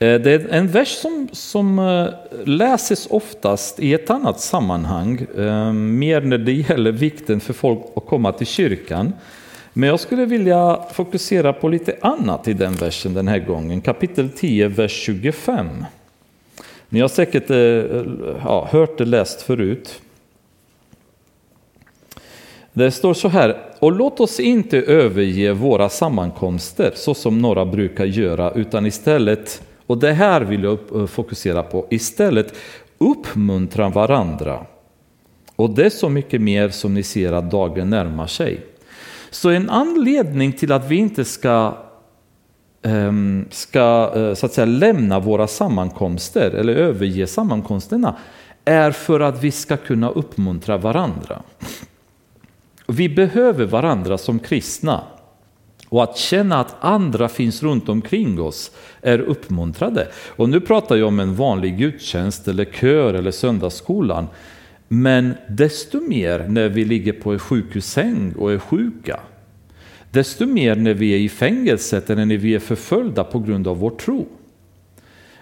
Eh, 0.00 0.20
det 0.20 0.32
är 0.32 0.48
en 0.48 0.68
vers 0.68 0.88
som, 0.88 1.28
som 1.32 1.78
eh, 1.78 2.06
läses 2.44 3.06
oftast 3.10 3.80
i 3.80 3.94
ett 3.94 4.10
annat 4.10 4.40
sammanhang, 4.40 5.26
eh, 5.36 5.72
mer 5.72 6.20
när 6.20 6.38
det 6.38 6.52
gäller 6.52 6.92
vikten 6.92 7.40
för 7.40 7.52
folk 7.52 7.80
att 7.96 8.06
komma 8.06 8.32
till 8.32 8.46
kyrkan. 8.46 9.12
Men 9.72 9.88
jag 9.88 10.00
skulle 10.00 10.24
vilja 10.24 10.80
fokusera 10.92 11.52
på 11.52 11.68
lite 11.68 11.96
annat 12.00 12.48
i 12.48 12.52
den 12.52 12.72
versen 12.74 13.14
den 13.14 13.28
här 13.28 13.38
gången. 13.38 13.80
Kapitel 13.80 14.28
10, 14.30 14.68
vers 14.68 14.92
25. 14.92 15.84
Ni 16.88 17.00
har 17.00 17.08
säkert 17.08 17.50
ja, 18.44 18.68
hört 18.70 18.98
det 18.98 19.04
läst 19.04 19.42
förut. 19.42 20.00
Det 22.72 22.90
står 22.90 23.14
så 23.14 23.28
här, 23.28 23.56
och 23.78 23.92
låt 23.92 24.20
oss 24.20 24.40
inte 24.40 24.78
överge 24.78 25.52
våra 25.52 25.88
sammankomster 25.88 26.92
så 26.94 27.14
som 27.14 27.38
några 27.38 27.64
brukar 27.64 28.04
göra, 28.04 28.52
utan 28.52 28.86
istället, 28.86 29.62
och 29.88 29.98
det 29.98 30.12
här 30.12 30.40
vill 30.40 30.62
jag 30.62 30.78
eh, 30.94 31.06
fokusera 31.06 31.62
på, 31.62 31.86
istället 31.90 32.54
uppmuntra 32.98 33.88
varandra. 33.88 34.66
Och 35.56 35.70
det 35.70 35.86
är 35.86 35.90
så 35.90 36.08
mycket 36.08 36.40
mer 36.40 36.68
som 36.68 36.94
ni 36.94 37.02
ser 37.02 37.32
att 37.32 37.50
dagen 37.50 37.90
närmar 37.90 38.26
sig. 38.26 38.66
Så 39.30 39.50
en 39.50 39.70
anledning 39.70 40.52
till 40.52 40.72
att 40.72 40.90
vi 40.90 40.96
inte 40.96 41.24
ska, 41.24 41.74
ehm, 42.82 43.44
ska 43.50 44.12
eh, 44.14 44.34
så 44.34 44.46
att 44.46 44.52
säga, 44.52 44.64
lämna 44.64 45.20
våra 45.20 45.46
sammankomster 45.46 46.50
eller 46.50 46.74
överge 46.74 47.26
sammankomsterna 47.26 48.16
är 48.64 48.90
för 48.90 49.20
att 49.20 49.42
vi 49.44 49.50
ska 49.50 49.76
kunna 49.76 50.10
uppmuntra 50.10 50.76
varandra. 50.76 51.42
Vi 52.86 53.08
behöver 53.08 53.66
varandra 53.66 54.18
som 54.18 54.38
kristna. 54.38 55.02
Och 55.88 56.02
att 56.02 56.16
känna 56.16 56.60
att 56.60 56.76
andra 56.80 57.28
finns 57.28 57.62
runt 57.62 57.88
omkring 57.88 58.40
oss 58.40 58.70
är 59.02 59.18
uppmuntrade. 59.18 60.08
Och 60.28 60.48
nu 60.48 60.60
pratar 60.60 60.96
jag 60.96 61.08
om 61.08 61.20
en 61.20 61.34
vanlig 61.34 61.78
gudstjänst 61.78 62.48
eller 62.48 62.64
kör 62.64 63.14
eller 63.14 63.30
söndagsskolan. 63.30 64.26
Men 64.88 65.34
desto 65.48 66.00
mer 66.00 66.46
när 66.48 66.68
vi 66.68 66.84
ligger 66.84 67.12
på 67.12 67.32
en 67.32 67.38
sjukhussäng 67.38 68.32
och 68.38 68.52
är 68.52 68.58
sjuka. 68.58 69.20
Desto 70.10 70.46
mer 70.46 70.76
när 70.76 70.94
vi 70.94 71.14
är 71.14 71.18
i 71.18 71.28
fängelset 71.28 72.10
eller 72.10 72.24
när 72.24 72.36
vi 72.36 72.54
är 72.54 72.58
förföljda 72.58 73.24
på 73.24 73.38
grund 73.38 73.68
av 73.68 73.78
vår 73.78 73.90
tro. 73.90 74.26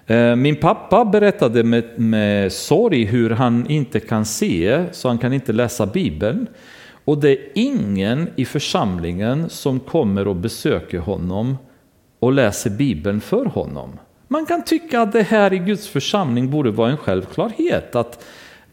Eh, 0.07 0.37
min 0.37 0.57
pappa 0.57 1.05
berättade 1.05 1.63
med, 1.65 1.85
med 1.97 2.53
sorg 2.53 3.05
hur 3.05 3.31
han 3.31 3.71
inte 3.71 4.01
kan 4.01 4.25
se, 4.25 4.85
så 4.93 5.09
han 5.09 5.19
kan 5.19 5.33
inte 5.33 5.53
läsa 5.53 5.87
Bibeln. 5.87 6.47
Och 7.07 7.19
det 7.19 7.31
är 7.31 7.39
ingen 7.55 8.31
i 8.37 8.45
församlingen 8.45 9.51
som 9.51 9.81
kommer 9.81 10.29
och 10.29 10.37
besöker 10.37 10.99
honom 10.99 11.57
och 12.19 12.33
läser 12.33 12.71
Bibeln 12.71 13.21
för 13.21 13.45
honom. 13.45 13.99
Man 14.29 14.47
kan 14.47 14.65
tycka 14.65 15.01
att 15.01 15.13
det 15.13 15.23
här 15.23 15.53
i 15.53 15.59
Guds 15.59 15.89
församling 15.89 16.51
borde 16.51 16.71
vara 16.71 16.91
en 16.91 16.97
självklarhet. 16.97 17.95
att 17.95 18.25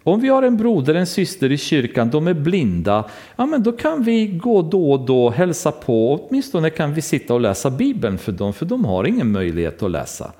om 0.03 0.19
vi 0.19 0.27
har 0.27 0.43
en 0.43 0.57
broder, 0.57 0.95
en 0.95 1.07
syster 1.07 1.51
i 1.51 1.57
kyrkan, 1.57 2.09
de 2.09 2.27
är 2.27 2.33
blinda, 2.33 3.09
ja 3.35 3.45
men 3.45 3.63
då 3.63 3.71
kan 3.71 4.03
vi 4.03 4.27
gå 4.27 4.61
då 4.61 4.91
och 4.91 5.05
då 5.05 5.25
och 5.25 5.33
hälsa 5.33 5.71
på, 5.71 6.13
åtminstone 6.13 6.69
kan 6.69 6.93
vi 6.93 7.01
sitta 7.01 7.33
och 7.33 7.41
läsa 7.41 7.69
Bibeln 7.69 8.17
för 8.17 8.31
dem, 8.31 8.53
för 8.53 8.65
de 8.65 8.85
har 8.85 9.07
ingen 9.07 9.31
möjlighet 9.31 9.83
att 9.83 9.91
läsa. 9.91 10.31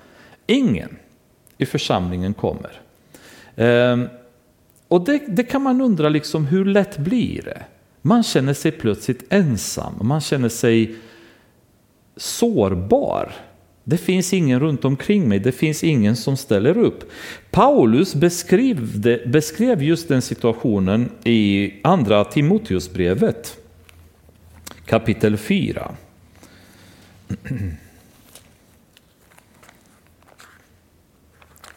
Ingen 0.48 0.98
i 1.58 1.66
församlingen 1.66 2.34
kommer. 2.34 2.72
Ehm, 3.56 4.08
och 4.88 5.06
det, 5.06 5.22
det, 5.28 5.44
kan 5.44 5.62
man 5.62 5.82
undra, 5.82 6.10
liksom, 6.10 6.46
hur 6.46 6.66
lätt 6.66 6.98
blir 6.98 7.42
det? 7.42 7.64
Man 8.06 8.24
känner 8.24 8.54
sig 8.54 8.72
plötsligt 8.72 9.24
ensam, 9.30 9.94
man 10.02 10.22
känner 10.22 10.50
sig 10.50 10.96
sårbar. 12.16 13.34
Det 13.84 13.98
finns 13.98 14.34
ingen 14.34 14.60
runt 14.60 14.86
omkring 14.86 15.30
mig, 15.30 15.40
det 15.40 15.52
finns 15.52 15.84
ingen 15.84 16.16
som 16.16 16.38
ställer 16.38 16.78
upp. 16.78 17.12
Paulus 17.52 18.16
beskrev, 18.16 19.02
beskrev 19.28 19.84
just 19.84 20.08
den 20.08 20.22
situationen 20.22 21.12
i 21.24 21.74
andra 21.84 22.26
Timoteusbrevet 22.26 23.58
kapitel 24.86 25.38
4. 25.38 25.96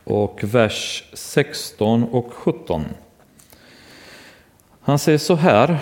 Och 0.05 0.41
vers 0.45 1.05
16 1.13 2.05
och 2.05 2.33
17. 2.33 2.85
Han 4.81 4.99
säger 4.99 5.19
så 5.19 5.35
här. 5.35 5.79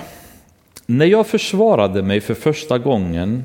När 0.87 1.07
jag 1.07 1.27
försvarade 1.27 2.03
mig 2.03 2.21
för 2.21 2.35
första 2.35 2.79
gången 2.79 3.45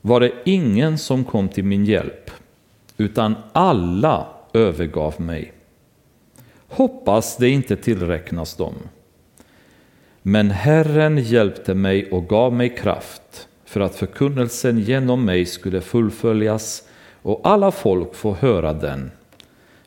var 0.00 0.20
det 0.20 0.32
ingen 0.44 0.98
som 0.98 1.24
kom 1.24 1.48
till 1.48 1.64
min 1.64 1.84
hjälp, 1.84 2.30
utan 2.96 3.34
alla 3.52 4.26
övergav 4.52 5.20
mig. 5.20 5.52
Hoppas 6.68 7.36
det 7.36 7.48
inte 7.48 7.76
tillräknas 7.76 8.56
dem. 8.56 8.74
Men 10.22 10.50
Herren 10.50 11.18
hjälpte 11.18 11.74
mig 11.74 12.10
och 12.10 12.28
gav 12.28 12.52
mig 12.52 12.76
kraft 12.76 13.48
för 13.64 13.80
att 13.80 13.94
förkunnelsen 13.94 14.78
genom 14.78 15.24
mig 15.24 15.46
skulle 15.46 15.80
fullföljas 15.80 16.82
och 17.22 17.40
alla 17.44 17.70
folk 17.70 18.14
få 18.14 18.34
höra 18.34 18.72
den. 18.72 19.10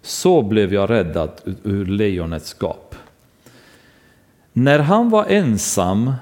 Så 0.02 0.42
blev 0.42 0.74
jag 0.74 0.90
räddad 0.90 1.32
ur 1.64 1.86
lejonets 1.86 2.56
gap. 2.60 2.96
När 4.54 4.80
han 4.80 5.10
var 5.10 5.26
ensam 5.26 6.14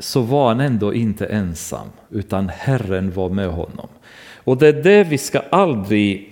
så 0.00 0.20
var 0.20 0.48
han 0.48 0.60
ändå 0.60 0.94
inte 0.94 1.26
ensam, 1.26 1.88
utan 2.10 2.48
Herren 2.48 3.12
var 3.12 3.28
med 3.28 3.48
honom. 3.48 3.88
Och 4.44 4.58
det 4.58 4.68
är 4.68 4.82
det 4.82 5.04
vi 5.04 5.18
ska 5.18 5.40
aldrig 5.50 6.30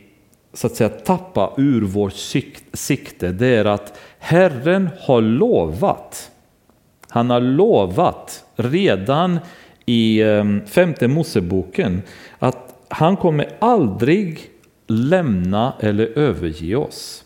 så 0.53 0.67
att 0.67 0.77
säga 0.77 0.89
tappa 0.89 1.53
ur 1.57 1.83
vårt 1.83 2.15
sikte, 2.73 3.33
det 3.33 3.47
är 3.47 3.65
att 3.65 3.99
Herren 4.19 4.89
har 5.01 5.21
lovat. 5.21 6.31
Han 7.09 7.31
har 7.31 7.41
lovat 7.41 8.45
redan 8.57 9.39
i 9.87 10.23
ehm, 10.23 10.67
femte 10.67 11.09
Moseboken 11.09 12.03
att 12.39 12.85
han 12.89 13.17
kommer 13.17 13.49
aldrig 13.59 14.51
lämna 14.87 15.73
eller 15.81 16.19
överge 16.19 16.77
oss. 16.77 17.25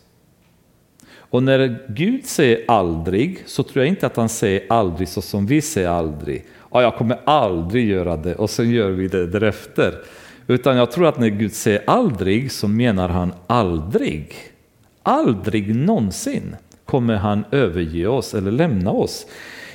Och 1.32 1.42
när 1.42 1.78
Gud 1.88 2.26
säger 2.26 2.64
aldrig 2.68 3.42
så 3.46 3.62
tror 3.62 3.84
jag 3.84 3.88
inte 3.88 4.06
att 4.06 4.16
han 4.16 4.28
säger 4.28 4.62
aldrig 4.68 5.08
så 5.08 5.22
som 5.22 5.46
vi 5.46 5.62
säger 5.62 5.88
aldrig. 5.88 6.44
Ja, 6.70 6.82
jag 6.82 6.96
kommer 6.96 7.18
aldrig 7.24 7.88
göra 7.88 8.16
det 8.16 8.34
och 8.34 8.50
sen 8.50 8.70
gör 8.70 8.90
vi 8.90 9.08
det 9.08 9.26
därefter. 9.26 9.94
Utan 10.46 10.76
jag 10.76 10.90
tror 10.90 11.06
att 11.06 11.18
när 11.18 11.28
Gud 11.28 11.52
säger 11.52 11.82
aldrig 11.86 12.52
så 12.52 12.68
menar 12.68 13.08
han 13.08 13.32
aldrig. 13.46 14.34
Aldrig 15.02 15.74
någonsin 15.74 16.56
kommer 16.84 17.16
han 17.16 17.44
överge 17.50 18.06
oss 18.06 18.34
eller 18.34 18.50
lämna 18.50 18.90
oss. 18.90 19.26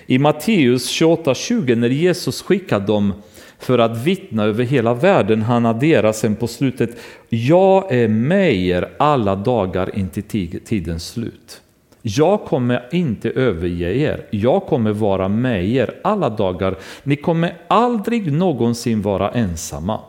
I 0.05 0.20
Matteus 0.20 1.01
28.20 1.01 1.76
när 1.76 1.89
Jesus 1.89 2.41
skickar 2.41 2.80
dem 2.80 3.14
för 3.60 3.80
att 3.80 3.97
vittna 3.97 4.43
över 4.43 4.64
hela 4.64 4.93
världen, 4.93 5.41
han 5.41 5.66
adderar 5.66 6.12
sen 6.12 6.36
på 6.36 6.47
slutet, 6.47 6.89
jag 7.30 7.91
är 7.91 8.08
med 8.08 8.55
er 8.55 8.89
alla 8.99 9.36
dagar 9.36 9.97
intill 9.99 10.60
tidens 10.66 11.08
slut. 11.08 11.62
Jag 12.01 12.41
kommer 12.41 12.86
inte 12.91 13.30
överge 13.30 13.93
er, 13.93 14.26
jag 14.30 14.66
kommer 14.66 14.91
vara 14.91 15.28
med 15.28 15.70
er 15.70 15.95
alla 16.03 16.30
dagar. 16.30 16.76
Ni 17.03 17.16
kommer 17.16 17.58
aldrig 17.68 18.32
någonsin 18.34 19.01
vara 19.01 19.32
ensamma. 19.32 19.99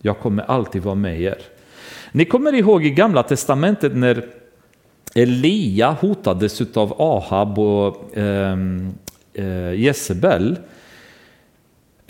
Jag 0.00 0.18
kommer 0.18 0.42
alltid 0.42 0.82
vara 0.82 0.94
med 0.94 1.20
er. 1.20 1.38
Ni 2.12 2.24
kommer 2.24 2.54
ihåg 2.54 2.86
i 2.86 2.90
gamla 2.90 3.22
testamentet 3.22 3.96
när 3.96 4.26
Elia 5.14 5.96
hotades 6.00 6.76
av 6.76 7.02
Ahab 7.02 7.58
och 7.58 8.16
eh, 8.16 8.58
eh, 9.34 9.72
Jezebel. 9.72 10.56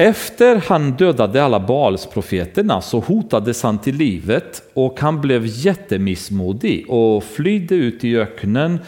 Efter 0.01 0.57
han 0.57 0.92
dödade 0.92 1.44
alla 1.44 1.61
Baalsprofeterna 1.61 2.80
så 2.80 3.01
hotades 3.01 3.62
han 3.62 3.78
till 3.78 3.96
livet 3.96 4.62
och 4.74 5.01
han 5.01 5.20
blev 5.20 5.42
jättemissmodig 5.46 6.90
och 6.90 7.24
flydde 7.24 7.74
ut 7.74 8.05
i 8.05 8.16
öknen 8.16 8.78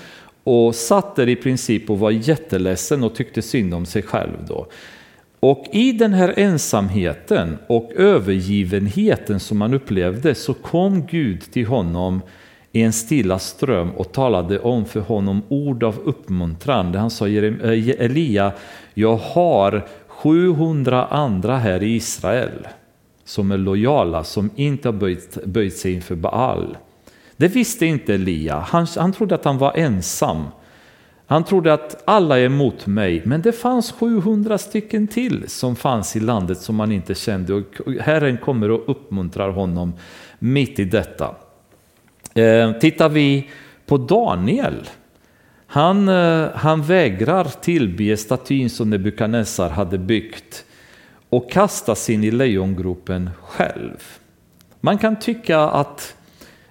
och 0.44 0.74
satt 0.74 1.16
där 1.16 1.28
i 1.28 1.36
princip 1.36 1.90
och 1.90 1.98
var 1.98 2.10
jätteledsen 2.10 3.04
och 3.04 3.14
tyckte 3.14 3.42
synd 3.42 3.74
om 3.74 3.86
sig 3.86 4.02
själv. 4.02 4.36
Då. 4.48 4.66
Och 5.40 5.66
i 5.72 5.92
den 5.92 6.12
här 6.12 6.34
ensamheten 6.36 7.58
och 7.66 7.92
övergivenheten 7.96 9.40
som 9.40 9.60
han 9.60 9.74
upplevde 9.74 10.34
så 10.34 10.54
kom 10.54 11.06
Gud 11.06 11.40
till 11.52 11.66
honom 11.66 12.20
i 12.72 12.82
en 12.82 12.92
stilla 12.92 13.38
ström 13.38 13.90
och 13.90 14.12
talade 14.12 14.58
om 14.58 14.84
för 14.84 15.00
honom 15.00 15.42
ord 15.48 15.82
av 15.84 15.98
uppmuntran. 16.04 16.94
Han 16.94 17.10
sa 17.10 17.28
eh, 17.28 17.54
Elia, 17.98 18.52
jag 18.94 19.16
har 19.16 19.86
700 20.22 21.06
andra 21.06 21.58
här 21.58 21.82
i 21.82 21.94
Israel 21.94 22.68
som 23.24 23.52
är 23.52 23.58
lojala, 23.58 24.24
som 24.24 24.50
inte 24.56 24.88
har 24.88 24.92
böjt, 24.92 25.44
böjt 25.44 25.76
sig 25.76 25.92
inför 25.92 26.14
Baal. 26.14 26.76
Det 27.36 27.48
visste 27.48 27.86
inte 27.86 28.14
Elia, 28.14 28.58
han, 28.58 28.86
han 28.96 29.12
trodde 29.12 29.34
att 29.34 29.44
han 29.44 29.58
var 29.58 29.72
ensam. 29.76 30.44
Han 31.26 31.44
trodde 31.44 31.72
att 31.72 32.02
alla 32.04 32.38
är 32.38 32.44
emot 32.44 32.86
mig, 32.86 33.22
men 33.24 33.42
det 33.42 33.52
fanns 33.52 33.92
700 33.92 34.58
stycken 34.58 35.06
till 35.06 35.48
som 35.48 35.76
fanns 35.76 36.16
i 36.16 36.20
landet 36.20 36.58
som 36.58 36.80
han 36.80 36.92
inte 36.92 37.14
kände 37.14 37.54
och 37.54 37.64
Herren 38.00 38.38
kommer 38.38 38.70
och 38.70 38.90
uppmuntrar 38.90 39.50
honom 39.50 39.92
mitt 40.38 40.78
i 40.78 40.84
detta. 40.84 41.34
Eh, 42.34 42.72
tittar 42.72 43.08
vi 43.08 43.50
på 43.86 43.96
Daniel, 43.96 44.88
han, 45.72 46.08
eh, 46.08 46.48
han 46.54 46.82
vägrar 46.82 47.44
tillbe 47.44 48.16
statyn 48.16 48.70
som 48.70 48.90
Nebukadnessar 48.90 49.70
hade 49.70 49.98
byggt 49.98 50.64
och 51.28 51.50
kastas 51.50 52.10
in 52.10 52.24
i 52.24 52.30
lejongropen 52.30 53.30
själv. 53.42 54.02
Man 54.80 54.98
kan 54.98 55.18
tycka 55.18 55.60
att, 55.60 56.14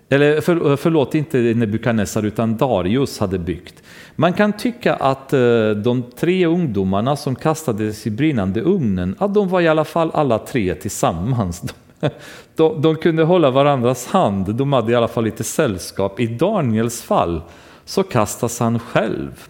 eller 0.10 0.41
för, 0.41 0.72
eh, 0.72 0.78
förlåt, 0.78 1.16
inte 1.16 1.38
Nebukadnessar 1.38 2.24
utan 2.24 2.58
Darius 2.58 3.20
hade 3.20 3.39
byggt. 3.39 3.84
Man 4.16 4.34
kan 4.34 4.54
tycka 4.54 4.95
att 4.95 5.34
eh, 5.34 5.70
de 5.70 6.04
tre 6.16 6.45
ungdomarna 6.45 7.16
som 7.16 7.36
kastades 7.36 8.08
i 8.08 8.12
brinnande 8.12 8.62
ugnen, 8.62 9.16
att 9.20 9.34
de 9.34 9.47
var 9.47 9.62
i 9.62 9.68
alla 9.68 9.86
fall 9.86 10.12
alla 10.14 10.39
tre 10.39 10.76
tillsammans. 10.76 11.64
De, 12.56 12.82
de 12.82 12.95
kunde 12.95 13.24
hålla 13.24 13.52
varandras 13.52 14.08
hand, 14.08 14.56
de 14.56 14.74
hade 14.74 14.91
i 14.91 14.95
alla 14.95 15.08
fall 15.08 15.24
lite 15.24 15.43
sällskap. 15.43 16.20
I 16.20 16.28
Daniels 16.28 17.02
fall 17.02 17.41
så 17.89 18.03
kastas 18.03 18.59
han 18.59 18.79
själv 18.79 19.47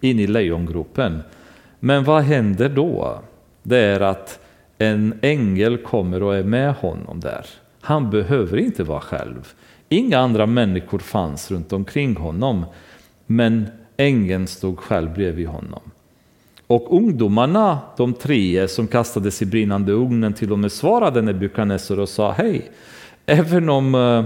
in 0.00 0.18
i 0.18 0.26
lejongropen. 0.26 1.22
Men 1.80 2.04
vad 2.04 2.22
händer 2.22 2.68
då? 2.68 3.20
Det 3.62 3.78
är 3.78 4.00
att 4.00 4.40
en 4.78 5.18
ängel 5.22 5.78
kommer 5.78 6.22
och 6.22 6.36
är 6.36 6.42
med 6.42 6.74
honom 6.74 7.20
där. 7.20 7.46
Han 7.80 8.10
behöver 8.10 8.58
inte 8.58 8.84
vara 8.84 9.00
själv. 9.00 9.52
Inga 9.88 10.18
andra 10.18 10.46
människor 10.46 10.98
fanns 10.98 11.50
runt 11.50 11.72
omkring 11.72 12.16
honom. 12.16 12.64
Men 13.26 13.66
ängeln 13.96 14.46
stod 14.46 14.78
själv 14.78 15.14
bredvid 15.14 15.48
honom. 15.48 15.82
Och 16.66 16.96
ungdomarna, 16.96 17.78
de 17.96 18.12
tre 18.12 18.68
som 18.68 18.86
kastades 18.86 19.42
i 19.42 19.46
brinnande 19.46 19.92
ugnen, 19.92 20.32
till 20.32 20.52
och 20.52 20.58
med 20.58 20.72
svarade 20.72 21.22
Nebukadnessar 21.22 21.98
och 21.98 22.08
sa 22.08 22.32
hej, 22.32 22.70
även 23.26 23.68
om, 23.68 23.94
eh, 23.94 24.24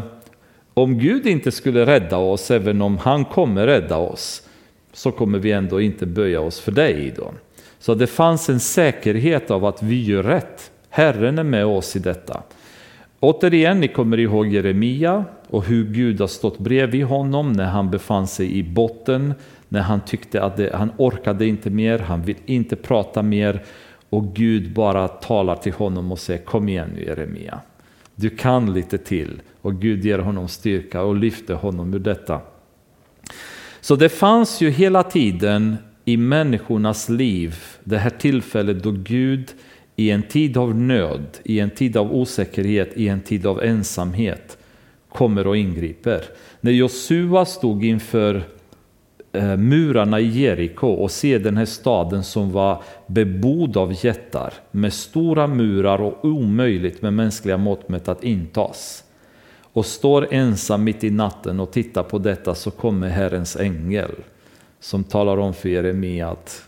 om 0.75 0.99
Gud 0.99 1.27
inte 1.27 1.53
skulle 1.53 1.87
rädda 1.87 2.17
oss, 2.17 2.51
även 2.51 2.83
om 2.83 2.99
han 2.99 3.25
kommer 3.25 3.67
rädda 3.67 3.97
oss, 3.97 4.49
så 4.93 5.11
kommer 5.11 5.39
vi 5.39 5.53
ändå 5.53 5.81
inte 5.81 6.07
böja 6.07 6.41
oss 6.41 6.61
för 6.61 6.73
dig. 6.73 7.15
Då. 7.17 7.33
Så 7.79 7.95
det 7.95 8.07
fanns 8.07 8.49
en 8.49 8.61
säkerhet 8.61 9.51
av 9.51 9.65
att 9.65 9.83
vi 9.83 10.05
gör 10.05 10.23
rätt. 10.23 10.71
Herren 10.89 11.39
är 11.39 11.45
med 11.45 11.67
oss 11.67 11.97
i 11.97 11.99
detta. 11.99 12.43
Återigen, 13.21 13.81
ni 13.81 13.89
kommer 13.89 14.21
ihåg 14.21 14.47
Jeremia 14.47 15.25
och 15.49 15.65
hur 15.65 15.85
Gud 15.85 16.21
har 16.21 16.27
stått 16.27 16.59
bredvid 16.59 17.05
honom 17.05 17.53
när 17.53 17.65
han 17.65 17.91
befann 17.91 18.27
sig 18.27 18.59
i 18.59 18.63
botten 18.63 19.35
när 19.69 19.81
han 19.81 20.01
tyckte 20.01 20.43
att 20.43 20.57
det, 20.57 20.71
han 20.75 20.93
orkade 20.97 21.47
inte 21.47 21.71
mer, 21.71 21.99
han 21.99 22.23
vill 22.23 22.37
inte 22.47 22.77
prata 22.77 23.23
mer 23.23 23.63
och 24.11 24.35
Gud 24.35 24.73
bara 24.73 25.09
talar 25.09 25.57
till 25.57 25.73
honom 25.73 26.13
och 26.13 26.19
säger 26.19 26.45
kom 26.45 26.69
igen 26.69 26.91
nu 26.95 27.05
Jeremia. 27.05 27.61
Du 28.17 28.31
kan 28.31 28.75
lite 28.75 28.99
till 28.99 29.43
och 29.61 29.81
Gud 29.81 30.05
ger 30.05 30.19
honom 30.19 30.49
styrka 30.49 31.03
och 31.03 31.17
lyfter 31.17 31.55
honom 31.55 31.95
ur 31.95 31.99
detta. 31.99 32.41
Så 33.81 33.97
det 33.97 34.09
fanns 34.09 34.61
ju 34.61 34.71
hela 34.71 35.03
tiden 35.03 35.77
i 36.05 36.17
människornas 36.17 37.09
liv 37.09 37.57
det 37.85 37.99
här 37.99 38.11
tillfället 38.11 38.83
då 38.83 38.91
Gud 38.91 39.53
i 39.97 40.11
en 40.11 40.23
tid 40.23 40.57
av 40.57 40.75
nöd, 40.75 41.27
i 41.45 41.61
en 41.61 41.71
tid 41.71 41.97
av 41.97 42.15
osäkerhet, 42.15 42.97
i 42.97 43.09
en 43.09 43.21
tid 43.21 43.47
av 43.47 43.63
ensamhet 43.63 44.59
kommer 45.09 45.47
och 45.47 45.57
ingriper. 45.57 46.25
När 46.61 46.73
Josua 46.73 47.45
stod 47.45 47.85
inför 47.85 48.43
Eh, 49.35 49.57
murarna 49.57 50.21
i 50.21 50.27
Jeriko 50.27 50.89
och 50.89 51.11
se 51.11 51.39
den 51.39 51.57
här 51.57 51.65
staden 51.65 52.25
som 52.25 52.53
var 52.53 52.83
bebodd 53.07 53.77
av 53.77 54.05
jättar 54.05 54.55
med 54.71 54.93
stora 54.93 55.47
murar 55.47 56.01
och 56.01 56.25
omöjligt 56.25 57.03
med 57.03 57.13
mänskliga 57.13 57.57
mått 57.57 57.89
mätt 57.89 58.09
att 58.09 58.25
intas. 58.25 59.05
Och 59.63 59.87
står 59.87 60.29
ensam 60.31 60.85
mitt 60.85 61.05
i 61.05 61.11
natten 61.11 61.61
och 61.61 61.73
tittar 61.73 62.03
på 62.03 62.19
detta 62.19 62.55
så 62.55 62.71
kommer 62.71 63.09
Herrens 63.09 63.57
ängel 63.57 64.11
som 64.81 65.05
talar 65.05 65.37
om 65.37 65.55
för 65.55 65.69
Jeremia 65.69 66.29
att 66.29 66.63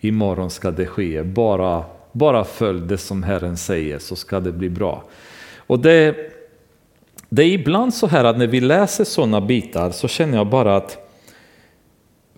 imorgon 0.00 0.50
ska 0.50 0.70
det 0.70 0.86
ske, 0.86 1.22
bara, 1.22 1.84
bara 2.12 2.44
följ 2.44 2.80
det 2.80 2.98
som 2.98 3.22
Herren 3.22 3.56
säger 3.56 3.98
så 3.98 4.16
ska 4.16 4.40
det 4.40 4.52
bli 4.52 4.68
bra. 4.68 5.04
Och 5.56 5.78
det, 5.78 6.16
det 7.28 7.42
är 7.42 7.52
ibland 7.52 7.94
så 7.94 8.06
här 8.06 8.24
att 8.24 8.38
när 8.38 8.46
vi 8.46 8.60
läser 8.60 9.04
sådana 9.04 9.40
bitar 9.40 9.90
så 9.90 10.08
känner 10.08 10.38
jag 10.38 10.46
bara 10.46 10.76
att 10.76 11.09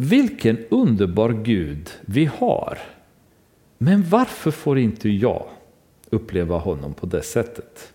vilken 0.02 0.58
underbar 0.68 1.30
Gud 1.30 1.90
vi 2.00 2.24
har. 2.38 2.78
Men 3.78 4.04
varför 4.08 4.50
får 4.50 4.78
inte 4.78 5.08
jag 5.08 5.46
uppleva 6.10 6.58
honom 6.58 6.94
på 6.94 7.06
det 7.06 7.22
sättet? 7.22 7.92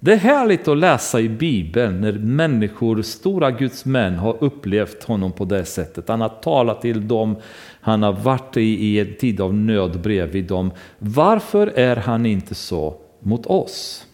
Det 0.00 0.12
är 0.12 0.16
härligt 0.16 0.68
att 0.68 0.78
läsa 0.78 1.20
i 1.20 1.28
Bibeln 1.28 2.00
när 2.00 2.12
människor, 2.12 3.02
stora 3.02 3.50
Guds 3.50 3.84
män, 3.84 4.14
har 4.14 4.44
upplevt 4.44 5.04
honom 5.04 5.32
på 5.32 5.44
det 5.44 5.64
sättet. 5.64 6.08
Han 6.08 6.20
har 6.20 6.28
talat 6.28 6.82
till 6.82 7.08
dem, 7.08 7.36
han 7.80 8.02
har 8.02 8.12
varit 8.12 8.56
i 8.56 9.00
en 9.00 9.14
tid 9.20 9.40
av 9.40 9.54
nöd 9.54 10.00
bredvid 10.00 10.44
dem. 10.44 10.70
Varför 10.98 11.66
är 11.66 11.96
han 11.96 12.26
inte 12.26 12.54
så 12.54 12.94
mot 13.20 13.46
oss? 13.46 14.06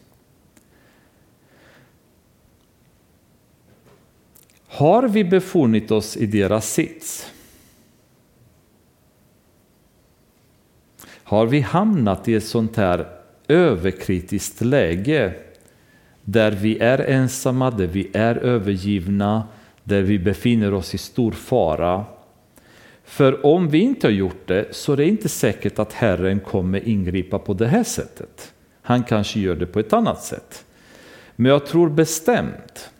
Har 4.68 5.08
vi 5.08 5.24
befunnit 5.24 5.90
oss 5.90 6.16
i 6.16 6.26
deras 6.26 6.72
sits? 6.72 7.32
Har 11.06 11.46
vi 11.46 11.60
hamnat 11.60 12.28
i 12.28 12.34
ett 12.34 12.44
sånt 12.44 12.76
här 12.76 13.06
överkritiskt 13.48 14.60
läge 14.60 15.34
där 16.22 16.52
vi 16.52 16.78
är 16.78 16.98
ensamma, 16.98 17.70
där 17.70 17.86
vi 17.86 18.10
är 18.14 18.36
övergivna, 18.36 19.48
där 19.84 20.02
vi 20.02 20.18
befinner 20.18 20.74
oss 20.74 20.94
i 20.94 20.98
stor 20.98 21.32
fara. 21.32 22.04
För 23.04 23.46
om 23.46 23.68
vi 23.68 23.78
inte 23.78 24.06
har 24.06 24.12
gjort 24.12 24.46
det 24.46 24.66
så 24.70 24.92
är 24.92 24.96
det 24.96 25.08
inte 25.08 25.28
säkert 25.28 25.78
att 25.78 25.92
Herren 25.92 26.40
kommer 26.40 26.88
ingripa 26.88 27.38
på 27.38 27.54
det 27.54 27.66
här 27.66 27.84
sättet. 27.84 28.52
Han 28.82 29.04
kanske 29.04 29.40
gör 29.40 29.56
det 29.56 29.66
på 29.66 29.80
ett 29.80 29.92
annat 29.92 30.22
sätt. 30.22 30.64
Men 31.36 31.52
jag 31.52 31.66
tror 31.66 31.88
bestämt 31.90 32.90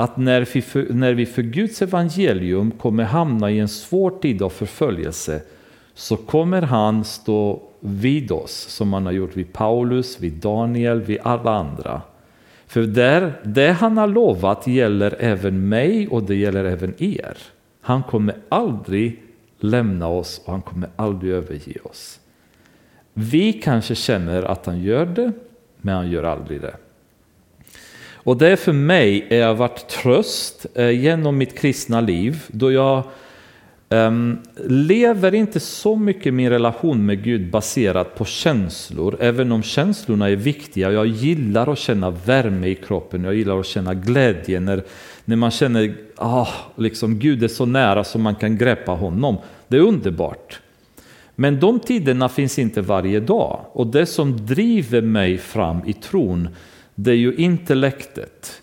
att 0.00 0.16
när 0.16 0.40
vi, 0.54 0.62
för, 0.62 0.86
när 0.90 1.14
vi 1.14 1.26
för 1.26 1.42
Guds 1.42 1.82
evangelium 1.82 2.70
kommer 2.70 3.04
hamna 3.04 3.50
i 3.50 3.58
en 3.58 3.68
svår 3.68 4.10
tid 4.10 4.42
av 4.42 4.50
förföljelse 4.50 5.42
så 5.94 6.16
kommer 6.16 6.62
han 6.62 7.04
stå 7.04 7.62
vid 7.80 8.32
oss 8.32 8.52
som 8.52 8.92
han 8.92 9.06
har 9.06 9.12
gjort 9.12 9.36
vid 9.36 9.52
Paulus, 9.52 10.20
vid 10.20 10.32
Daniel, 10.32 11.00
vid 11.00 11.18
alla 11.22 11.50
andra. 11.50 12.02
För 12.66 12.82
där, 12.82 13.40
det 13.44 13.72
han 13.72 13.96
har 13.96 14.06
lovat 14.06 14.66
gäller 14.66 15.16
även 15.18 15.68
mig 15.68 16.08
och 16.08 16.22
det 16.22 16.34
gäller 16.34 16.64
även 16.64 16.94
er. 16.98 17.36
Han 17.80 18.02
kommer 18.02 18.36
aldrig 18.48 19.22
lämna 19.58 20.08
oss 20.08 20.42
och 20.44 20.52
han 20.52 20.62
kommer 20.62 20.88
aldrig 20.96 21.32
överge 21.32 21.78
oss. 21.82 22.20
Vi 23.14 23.52
kanske 23.52 23.94
känner 23.94 24.42
att 24.42 24.66
han 24.66 24.82
gör 24.82 25.06
det, 25.06 25.32
men 25.76 25.94
han 25.94 26.10
gör 26.10 26.24
aldrig 26.24 26.60
det. 26.60 26.76
Och 28.22 28.36
det 28.36 28.56
för 28.56 28.72
mig 28.72 29.42
har 29.42 29.54
varit 29.54 29.88
tröst 29.88 30.66
eh, 30.74 30.90
genom 30.90 31.38
mitt 31.38 31.58
kristna 31.58 32.00
liv 32.00 32.42
då 32.48 32.72
jag 32.72 33.02
um, 33.88 34.38
lever 34.66 35.34
inte 35.34 35.60
så 35.60 35.96
mycket 35.96 36.34
min 36.34 36.50
relation 36.50 37.06
med 37.06 37.24
Gud 37.24 37.50
baserat 37.50 38.14
på 38.14 38.24
känslor, 38.24 39.16
även 39.20 39.52
om 39.52 39.62
känslorna 39.62 40.30
är 40.30 40.36
viktiga. 40.36 40.92
Jag 40.92 41.06
gillar 41.06 41.72
att 41.72 41.78
känna 41.78 42.10
värme 42.10 42.66
i 42.68 42.74
kroppen, 42.74 43.24
jag 43.24 43.34
gillar 43.34 43.60
att 43.60 43.66
känna 43.66 43.94
glädje 43.94 44.60
när, 44.60 44.82
när 45.24 45.36
man 45.36 45.50
känner 45.50 45.94
ah, 46.16 46.48
liksom 46.76 47.18
Gud 47.18 47.42
är 47.42 47.48
så 47.48 47.66
nära 47.66 48.04
som 48.04 48.22
man 48.22 48.34
kan 48.34 48.58
greppa 48.58 48.92
honom. 48.92 49.36
Det 49.68 49.76
är 49.76 49.80
underbart. 49.80 50.60
Men 51.34 51.60
de 51.60 51.80
tiderna 51.80 52.28
finns 52.28 52.58
inte 52.58 52.80
varje 52.80 53.20
dag 53.20 53.60
och 53.72 53.86
det 53.86 54.06
som 54.06 54.46
driver 54.46 55.02
mig 55.02 55.38
fram 55.38 55.80
i 55.86 55.92
tron 55.92 56.48
det 57.02 57.10
är 57.10 57.16
ju 57.16 57.34
intellektet 57.34 58.62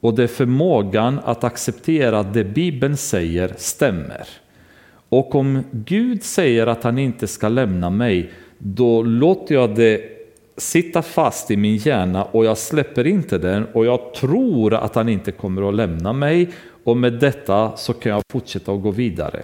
och 0.00 0.14
det 0.14 0.22
är 0.22 0.26
förmågan 0.26 1.20
att 1.24 1.44
acceptera 1.44 2.18
att 2.18 2.34
det 2.34 2.44
Bibeln 2.44 2.96
säger 2.96 3.54
stämmer. 3.56 4.28
Och 5.08 5.34
om 5.34 5.64
Gud 5.70 6.22
säger 6.22 6.66
att 6.66 6.84
han 6.84 6.98
inte 6.98 7.26
ska 7.26 7.48
lämna 7.48 7.90
mig, 7.90 8.30
då 8.58 9.02
låter 9.02 9.54
jag 9.54 9.74
det 9.74 10.00
sitta 10.56 11.02
fast 11.02 11.50
i 11.50 11.56
min 11.56 11.76
hjärna 11.76 12.24
och 12.24 12.44
jag 12.44 12.58
släpper 12.58 13.06
inte 13.06 13.38
den 13.38 13.64
och 13.72 13.86
jag 13.86 14.14
tror 14.14 14.74
att 14.74 14.94
han 14.94 15.08
inte 15.08 15.32
kommer 15.32 15.68
att 15.68 15.74
lämna 15.74 16.12
mig 16.12 16.48
och 16.84 16.96
med 16.96 17.12
detta 17.12 17.76
så 17.76 17.92
kan 17.92 18.12
jag 18.12 18.22
fortsätta 18.32 18.72
att 18.72 18.82
gå 18.82 18.90
vidare. 18.90 19.42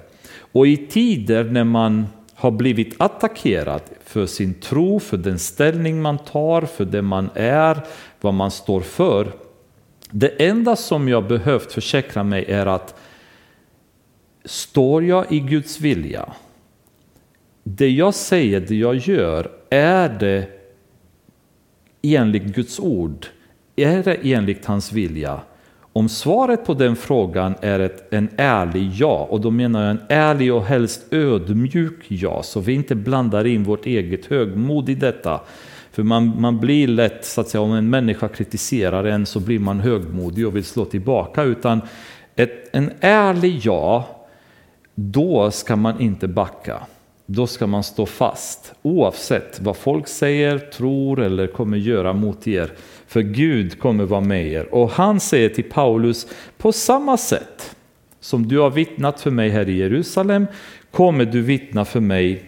Och 0.52 0.66
i 0.66 0.76
tider 0.76 1.44
när 1.44 1.64
man 1.64 2.06
har 2.34 2.50
blivit 2.50 2.94
attackerad 2.98 3.82
för 4.04 4.26
sin 4.26 4.54
tro, 4.54 5.00
för 5.00 5.16
den 5.16 5.38
ställning 5.38 6.02
man 6.02 6.18
tar, 6.18 6.62
för 6.62 6.84
det 6.84 7.02
man 7.02 7.30
är, 7.34 7.80
vad 8.20 8.34
man 8.34 8.50
står 8.50 8.80
för. 8.80 9.32
Det 10.10 10.46
enda 10.46 10.76
som 10.76 11.08
jag 11.08 11.28
behövt 11.28 11.72
försäkra 11.72 12.24
mig 12.24 12.44
är 12.48 12.66
att 12.66 13.00
står 14.44 15.04
jag 15.04 15.32
i 15.32 15.40
Guds 15.40 15.80
vilja? 15.80 16.32
Det 17.62 17.90
jag 17.90 18.14
säger, 18.14 18.60
det 18.60 18.74
jag 18.74 18.96
gör, 18.96 19.50
är 19.70 20.08
det 20.08 20.48
enligt 22.02 22.42
Guds 22.42 22.80
ord? 22.80 23.26
Är 23.76 24.02
det 24.02 24.14
enligt 24.22 24.66
hans 24.66 24.92
vilja? 24.92 25.40
Om 25.92 26.08
svaret 26.08 26.64
på 26.64 26.74
den 26.74 26.96
frågan 26.96 27.54
är 27.60 27.80
ett 27.80 28.12
en 28.12 28.28
ärlig 28.36 28.90
ja, 28.94 29.26
och 29.30 29.40
då 29.40 29.50
menar 29.50 29.82
jag 29.82 29.90
en 29.90 30.02
ärlig 30.08 30.54
och 30.54 30.64
helst 30.64 31.12
ödmjuk 31.12 32.04
ja, 32.08 32.42
så 32.42 32.60
vi 32.60 32.72
inte 32.72 32.94
blandar 32.94 33.46
in 33.46 33.64
vårt 33.64 33.86
eget 33.86 34.26
högmod 34.26 34.88
i 34.88 34.94
detta. 34.94 35.40
För 35.92 36.02
man, 36.02 36.40
man 36.40 36.60
blir 36.60 36.88
lätt, 36.88 37.24
så 37.24 37.40
att 37.40 37.48
säga, 37.48 37.62
om 37.62 37.72
en 37.72 37.90
människa 37.90 38.28
kritiserar 38.28 39.04
en 39.04 39.26
så 39.26 39.40
blir 39.40 39.58
man 39.58 39.80
högmodig 39.80 40.46
och 40.46 40.56
vill 40.56 40.64
slå 40.64 40.84
tillbaka. 40.84 41.42
Utan 41.42 41.80
ett, 42.36 42.68
en 42.72 42.90
ärlig 43.00 43.60
ja, 43.62 44.08
då 44.94 45.50
ska 45.50 45.76
man 45.76 46.00
inte 46.00 46.28
backa. 46.28 46.82
Då 47.26 47.46
ska 47.46 47.66
man 47.66 47.84
stå 47.84 48.06
fast 48.06 48.72
oavsett 48.82 49.60
vad 49.60 49.76
folk 49.76 50.08
säger, 50.08 50.58
tror 50.58 51.20
eller 51.20 51.46
kommer 51.46 51.76
göra 51.76 52.12
mot 52.12 52.46
er. 52.46 52.72
För 53.06 53.20
Gud 53.20 53.80
kommer 53.80 54.04
vara 54.04 54.20
med 54.20 54.46
er. 54.46 54.74
Och 54.74 54.90
han 54.90 55.20
säger 55.20 55.48
till 55.48 55.70
Paulus, 55.70 56.26
på 56.58 56.72
samma 56.72 57.16
sätt 57.16 57.76
som 58.20 58.48
du 58.48 58.58
har 58.58 58.70
vittnat 58.70 59.20
för 59.20 59.30
mig 59.30 59.48
här 59.48 59.68
i 59.68 59.76
Jerusalem 59.76 60.46
kommer 60.90 61.24
du 61.24 61.42
vittna 61.42 61.84
för 61.84 62.00
mig 62.00 62.42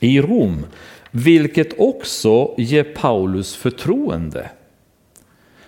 i 0.00 0.20
Rom. 0.20 0.66
Vilket 1.14 1.78
också 1.78 2.54
ger 2.58 2.84
Paulus 2.84 3.56
förtroende. 3.56 4.50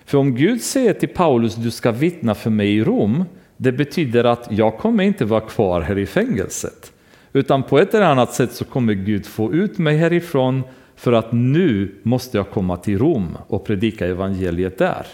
För 0.05 0.17
om 0.17 0.35
Gud 0.35 0.61
säger 0.61 0.93
till 0.93 1.09
Paulus, 1.09 1.55
du 1.55 1.71
ska 1.71 1.91
vittna 1.91 2.35
för 2.35 2.49
mig 2.49 2.75
i 2.77 2.83
Rom, 2.83 3.25
det 3.57 3.71
betyder 3.71 4.23
att 4.23 4.47
jag 4.51 4.77
kommer 4.77 5.03
inte 5.03 5.25
vara 5.25 5.41
kvar 5.41 5.81
här 5.81 5.97
i 5.97 6.05
fängelset. 6.05 6.91
Utan 7.33 7.63
på 7.63 7.79
ett 7.79 7.93
eller 7.93 8.05
annat 8.05 8.33
sätt 8.33 8.51
så 8.51 8.65
kommer 8.65 8.93
Gud 8.93 9.25
få 9.25 9.53
ut 9.53 9.77
mig 9.77 9.97
härifrån 9.97 10.63
för 10.95 11.13
att 11.13 11.31
nu 11.31 11.95
måste 12.03 12.37
jag 12.37 12.49
komma 12.49 12.77
till 12.77 12.97
Rom 12.97 13.37
och 13.47 13.65
predika 13.65 14.07
evangeliet 14.07 14.77
där. 14.77 15.05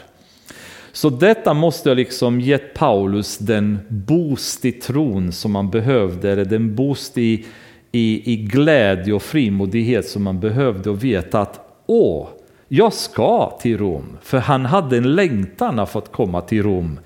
Så 0.91 1.09
detta 1.09 1.53
måste 1.53 1.89
ha 1.89 1.93
liksom 1.93 2.41
gett 2.41 2.73
Paulus 2.73 3.37
den 3.37 3.79
boost 3.89 4.65
i 4.65 4.71
tron 4.71 5.31
som 5.31 5.55
han 5.55 5.69
behövde, 5.69 6.31
eller 6.31 6.45
den 6.45 6.75
boost 6.75 7.17
i, 7.17 7.45
i, 7.91 8.33
i 8.33 8.35
glädje 8.35 9.13
och 9.13 9.21
frimodighet 9.21 10.07
som 10.07 10.23
man 10.23 10.39
behövde 10.39 10.89
och 10.89 11.03
veta 11.03 11.41
att 11.41 11.59
åh, 11.85 12.27
jag 12.67 12.93
ska 12.93 13.57
till 13.61 13.77
Rom. 13.77 14.17
För 14.21 14.37
han 14.37 14.65
hade 14.65 14.97
en 14.97 15.15
längtan 15.15 15.79
att 15.79 15.89
få 15.89 16.01
komma 16.01 16.41
till 16.41 16.63
Rom. 16.63 16.99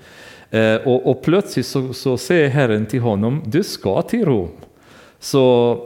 Eh, 0.50 0.74
och, 0.74 1.10
och, 1.10 1.22
plötsligt 1.22 1.66
så, 1.66 1.92
så 1.92 2.18
säger 2.18 2.48
Herren 2.48 2.86
till 2.86 3.00
honom, 3.00 3.42
du 3.46 3.62
ska 3.62 4.02
till 4.02 4.24
Rom. 4.24 4.48
Så 5.18 5.78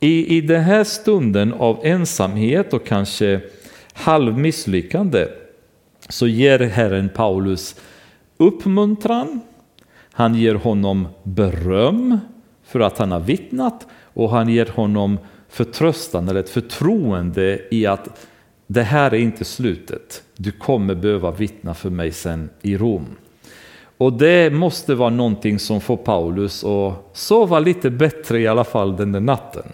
i, 0.00 0.36
i 0.36 0.40
den 0.40 0.62
här 0.62 0.84
stunden 0.84 1.52
av 1.52 1.80
ensamhet 1.82 2.72
och 2.72 2.86
kanske 2.86 3.40
halvmisslyckande 3.92 5.26
så 6.08 6.26
ger 6.26 6.58
Herren 6.58 7.08
Paulus 7.08 7.76
uppmuntran, 8.36 9.40
han 10.12 10.34
ger 10.34 10.54
honom 10.54 11.08
beröm 11.22 12.18
för 12.64 12.80
att 12.80 12.98
han 12.98 13.12
har 13.12 13.20
vittnat 13.20 13.86
och 14.18 14.30
han 14.30 14.48
ger 14.48 14.66
honom 14.74 15.18
förtröstan 15.48 16.28
eller 16.28 16.40
ett 16.40 16.50
förtroende 16.50 17.60
i 17.70 17.86
att 17.86 18.26
det 18.66 18.82
här 18.82 19.14
är 19.14 19.18
inte 19.18 19.44
slutet. 19.44 20.22
Du 20.36 20.50
kommer 20.50 20.94
behöva 20.94 21.30
vittna 21.30 21.74
för 21.74 21.90
mig 21.90 22.12
sen 22.12 22.50
i 22.62 22.76
Rom. 22.76 23.06
Och 23.98 24.12
det 24.12 24.52
måste 24.52 24.94
vara 24.94 25.10
någonting 25.10 25.58
som 25.58 25.80
får 25.80 25.96
Paulus 25.96 26.64
att 26.64 26.94
sova 27.12 27.58
lite 27.58 27.90
bättre 27.90 28.40
i 28.40 28.46
alla 28.46 28.64
fall 28.64 28.96
den 28.96 29.12
där 29.12 29.20
natten. 29.20 29.72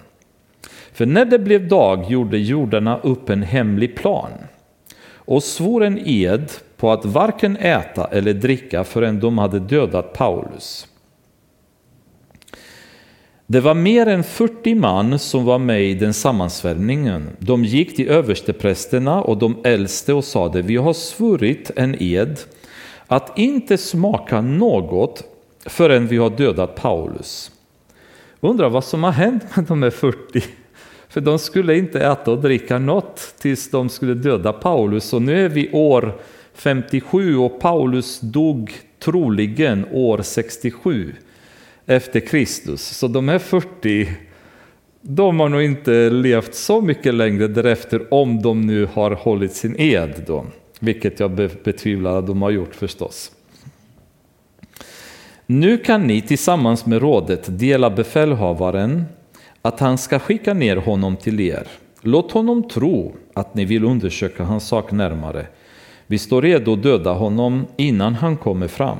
För 0.92 1.06
när 1.06 1.24
det 1.24 1.38
blev 1.38 1.68
dag 1.68 2.04
gjorde 2.10 2.38
jordarna 2.38 2.98
upp 2.98 3.30
en 3.30 3.42
hemlig 3.42 3.96
plan 3.96 4.30
och 5.14 5.42
svor 5.42 5.84
en 5.84 5.98
ed 6.04 6.52
på 6.76 6.92
att 6.92 7.04
varken 7.04 7.56
äta 7.56 8.04
eller 8.04 8.32
dricka 8.34 8.84
förrän 8.84 9.20
de 9.20 9.38
hade 9.38 9.58
dödat 9.58 10.12
Paulus. 10.12 10.86
Det 13.46 13.60
var 13.60 13.74
mer 13.74 14.06
än 14.06 14.24
40 14.24 14.74
man 14.74 15.18
som 15.18 15.44
var 15.44 15.58
med 15.58 15.84
i 15.84 15.94
den 15.94 16.14
sammansvärjningen. 16.14 17.30
De 17.38 17.64
gick 17.64 17.96
till 17.96 18.08
översteprästerna 18.08 19.22
och 19.22 19.38
de 19.38 19.56
äldste 19.64 20.12
och 20.12 20.24
sade, 20.24 20.62
vi 20.62 20.76
har 20.76 20.92
svurit 20.92 21.70
en 21.76 22.02
ed 22.02 22.40
att 23.06 23.38
inte 23.38 23.78
smaka 23.78 24.40
något 24.40 25.24
förrän 25.66 26.06
vi 26.06 26.16
har 26.16 26.30
dödat 26.30 26.74
Paulus. 26.74 27.50
Undrar 28.40 28.70
vad 28.70 28.84
som 28.84 29.04
har 29.04 29.12
hänt 29.12 29.56
med 29.56 29.64
de 29.64 29.82
här 29.82 29.90
40 29.90 30.42
för 31.08 31.20
de 31.20 31.38
skulle 31.38 31.76
inte 31.76 32.00
äta 32.00 32.30
och 32.30 32.40
dricka 32.40 32.78
något 32.78 33.34
tills 33.38 33.70
de 33.70 33.88
skulle 33.88 34.14
döda 34.14 34.52
Paulus. 34.52 35.12
Och 35.12 35.22
nu 35.22 35.44
är 35.44 35.48
vi 35.48 35.72
år 35.72 36.14
57 36.54 37.36
och 37.36 37.60
Paulus 37.60 38.20
dog 38.20 38.72
troligen 38.98 39.86
år 39.92 40.22
67 40.22 41.14
efter 41.86 42.20
Kristus. 42.20 42.82
Så 42.82 43.08
de 43.08 43.28
här 43.28 43.38
40, 43.38 44.08
de 45.00 45.40
har 45.40 45.48
nog 45.48 45.62
inte 45.62 46.10
levt 46.10 46.54
så 46.54 46.80
mycket 46.80 47.14
längre 47.14 47.48
därefter 47.48 48.14
om 48.14 48.42
de 48.42 48.60
nu 48.60 48.88
har 48.92 49.10
hållit 49.10 49.52
sin 49.52 49.76
ed. 49.80 50.22
Då, 50.26 50.46
vilket 50.80 51.20
jag 51.20 51.30
betvivlar 51.64 52.18
att 52.18 52.26
de 52.26 52.42
har 52.42 52.50
gjort 52.50 52.74
förstås. 52.74 53.32
Nu 55.46 55.78
kan 55.78 56.06
ni 56.06 56.20
tillsammans 56.20 56.86
med 56.86 57.02
rådet 57.02 57.58
dela 57.58 57.90
befälhavaren 57.90 59.04
att 59.62 59.80
han 59.80 59.98
ska 59.98 60.18
skicka 60.18 60.54
ner 60.54 60.76
honom 60.76 61.16
till 61.16 61.40
er. 61.40 61.68
Låt 62.00 62.32
honom 62.32 62.68
tro 62.68 63.14
att 63.34 63.54
ni 63.54 63.64
vill 63.64 63.84
undersöka 63.84 64.44
hans 64.44 64.68
sak 64.68 64.92
närmare. 64.92 65.46
Vi 66.06 66.18
står 66.18 66.42
redo 66.42 66.72
att 66.72 66.82
döda 66.82 67.12
honom 67.12 67.66
innan 67.76 68.14
han 68.14 68.36
kommer 68.36 68.68
fram. 68.68 68.98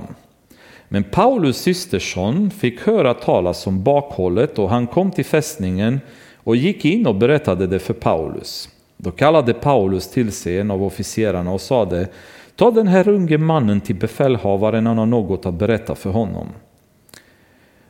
Men 0.89 1.05
Paulus 1.05 1.57
systerson 1.57 2.51
fick 2.51 2.81
höra 2.81 3.15
talas 3.15 3.67
om 3.67 3.83
bakhållet 3.83 4.59
och 4.59 4.71
han 4.71 4.87
kom 4.87 5.11
till 5.11 5.25
fästningen 5.25 6.01
och 6.37 6.57
gick 6.57 6.85
in 6.85 7.07
och 7.07 7.15
berättade 7.15 7.67
det 7.67 7.79
för 7.79 7.95
Paulus. 7.95 8.69
Då 8.97 9.11
kallade 9.11 9.55
Paulus 9.55 10.11
till 10.11 10.33
sig 10.33 10.59
en 10.59 10.71
av 10.71 10.83
officerarna 10.83 11.53
och 11.53 11.61
sade 11.61 12.09
Ta 12.57 12.71
den 12.71 12.87
här 12.87 13.09
unge 13.09 13.39
mannen 13.39 13.81
till 13.81 13.97
befälhavaren, 13.97 14.87
han 14.87 14.99
har 14.99 15.07
något 15.07 15.47
att 15.47 15.55
berätta 15.55 15.95
för 15.95 16.11
honom. 16.11 16.47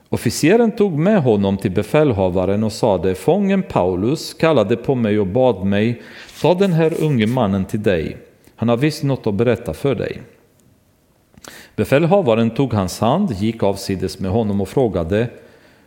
Officeren 0.09 0.71
tog 0.71 0.99
med 0.99 1.23
honom 1.23 1.57
till 1.57 1.71
befälhavaren 1.71 2.65
och 2.65 2.73
sade 2.73 3.15
Fången 3.15 3.63
Paulus 3.63 4.35
kallade 4.35 4.77
på 4.77 4.95
mig 4.95 5.21
och 5.21 5.27
bad 5.27 5.67
mig 5.67 6.03
Ta 6.41 6.55
den 6.55 6.73
här 6.73 6.93
unge 7.03 7.27
mannen 7.27 7.65
till 7.65 7.83
dig. 7.83 8.17
Han 8.57 8.69
har 8.69 8.77
visst 8.77 9.03
något 9.03 9.27
att 9.27 9.35
berätta 9.35 9.75
för 9.75 9.95
dig. 9.95 10.21
Befälhavaren 11.77 12.51
tog 12.51 12.73
hans 12.73 13.01
hand, 13.01 13.33
gick 13.33 13.63
avsides 13.63 14.19
med 14.19 14.31
honom 14.31 14.61
och 14.61 14.69
frågade 14.69 15.29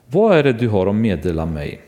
Vad 0.08 0.38
är 0.38 0.44
det 0.44 0.54
du 0.54 0.70
har 0.70 0.88
att 0.88 0.96
meddela 0.96 1.46
mig? 1.46 1.82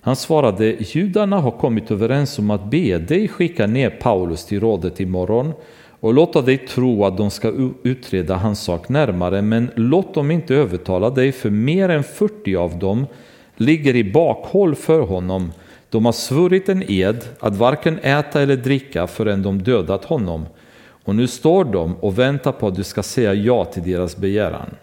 Han 0.00 0.16
svarade 0.16 0.76
Judarna 0.78 1.40
har 1.40 1.50
kommit 1.50 1.90
överens 1.90 2.38
om 2.38 2.50
att 2.50 2.70
be 2.70 2.98
dig 2.98 3.28
skicka 3.28 3.66
ner 3.66 3.90
Paulus 3.90 4.44
till 4.44 4.60
rådet 4.60 5.00
imorgon 5.00 5.52
och 6.00 6.14
låta 6.14 6.42
dig 6.42 6.58
tro 6.58 7.04
att 7.04 7.16
de 7.16 7.30
ska 7.30 7.52
utreda 7.82 8.36
hans 8.36 8.60
sak 8.60 8.88
närmare, 8.88 9.42
men 9.42 9.70
låt 9.74 10.14
dem 10.14 10.30
inte 10.30 10.54
övertala 10.54 11.10
dig, 11.10 11.32
för 11.32 11.50
mer 11.50 11.88
än 11.88 12.04
40 12.04 12.56
av 12.56 12.78
dem 12.78 13.06
ligger 13.56 13.96
i 13.96 14.12
bakhåll 14.12 14.74
för 14.74 15.00
honom. 15.00 15.52
De 15.90 16.04
har 16.04 16.12
svurit 16.12 16.68
en 16.68 16.90
ed 16.90 17.24
att 17.40 17.56
varken 17.56 17.98
äta 17.98 18.42
eller 18.42 18.56
dricka 18.56 19.06
förrän 19.06 19.42
de 19.42 19.62
dödat 19.62 20.04
honom. 20.04 20.46
Och 21.08 21.16
nu 21.16 21.26
står 21.26 21.64
de 21.64 21.94
och 21.94 22.18
väntar 22.18 22.52
på 22.52 22.66
att 22.66 22.74
du 22.74 22.84
ska 22.84 23.02
säga 23.02 23.34
ja 23.34 23.64
till 23.64 23.82
deras 23.82 24.16
begäran. 24.16 24.74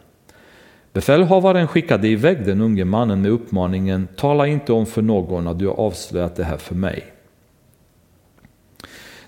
Befälhavaren 0.94 1.68
skickade 1.68 2.08
iväg 2.08 2.46
den 2.46 2.62
unge 2.62 2.86
mannen 2.86 3.22
med 3.22 3.32
uppmaningen 3.32 4.08
Tala 4.16 4.48
inte 4.48 4.74
om 4.74 4.86
för 4.86 5.02
någon 5.02 5.48
att 5.48 5.60
du 5.60 5.68
har 5.68 5.76
avslöjat 5.76 6.36
det 6.36 6.44
här 6.44 6.58
för 6.58 6.76
mig. 6.76 7.04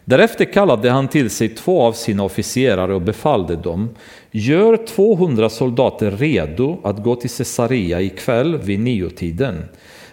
Därefter 0.06 0.46
kallade 0.46 0.90
han 0.90 1.08
till 1.08 1.30
sig 1.30 1.50
två 1.50 1.82
av 1.82 1.94
sina 1.94 2.24
officerare 2.24 2.94
och 2.94 3.02
befallde 3.02 3.56
dem 3.56 3.90
Gör 4.32 4.78
200 4.78 5.50
soldater 5.50 6.12
redo 6.12 6.80
att 6.84 7.04
gå 7.04 7.16
till 7.16 7.30
Caesarea 7.30 8.02
ikväll 8.02 8.58
vid 8.58 8.80
niotiden. 8.80 9.66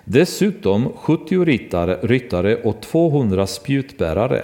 Dessutom 0.04 0.92
70 0.96 1.44
ryttare, 1.44 1.98
ryttare 2.02 2.56
och 2.56 2.80
200 2.80 3.46
spjutbärare. 3.46 4.42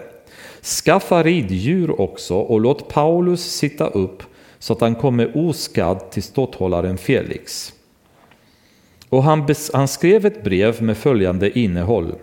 Skaffa 0.63 1.23
riddjur 1.23 2.01
också 2.01 2.35
och 2.35 2.61
låt 2.61 2.89
Paulus 2.89 3.45
sitta 3.45 3.87
upp 3.87 4.23
så 4.59 4.73
att 4.73 4.81
han 4.81 4.95
kommer 4.95 5.49
oskadd 5.49 6.11
till 6.11 6.23
ståthållaren 6.23 6.99
Felix. 6.99 7.73
Och 9.09 9.23
han, 9.23 9.49
han 9.73 9.89
skrev 9.89 10.27
ett 10.27 10.45
brev 10.45 10.83
med 10.83 10.97
följande 10.97 11.59
innehåll. 11.59 12.15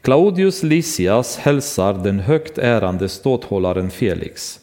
Claudius 0.00 0.62
Lysias 0.62 1.36
hälsar 1.36 1.94
den 1.94 2.20
högt 2.20 2.58
ärande 2.58 3.08
ståthållaren 3.08 3.90
Felix. 3.90 4.60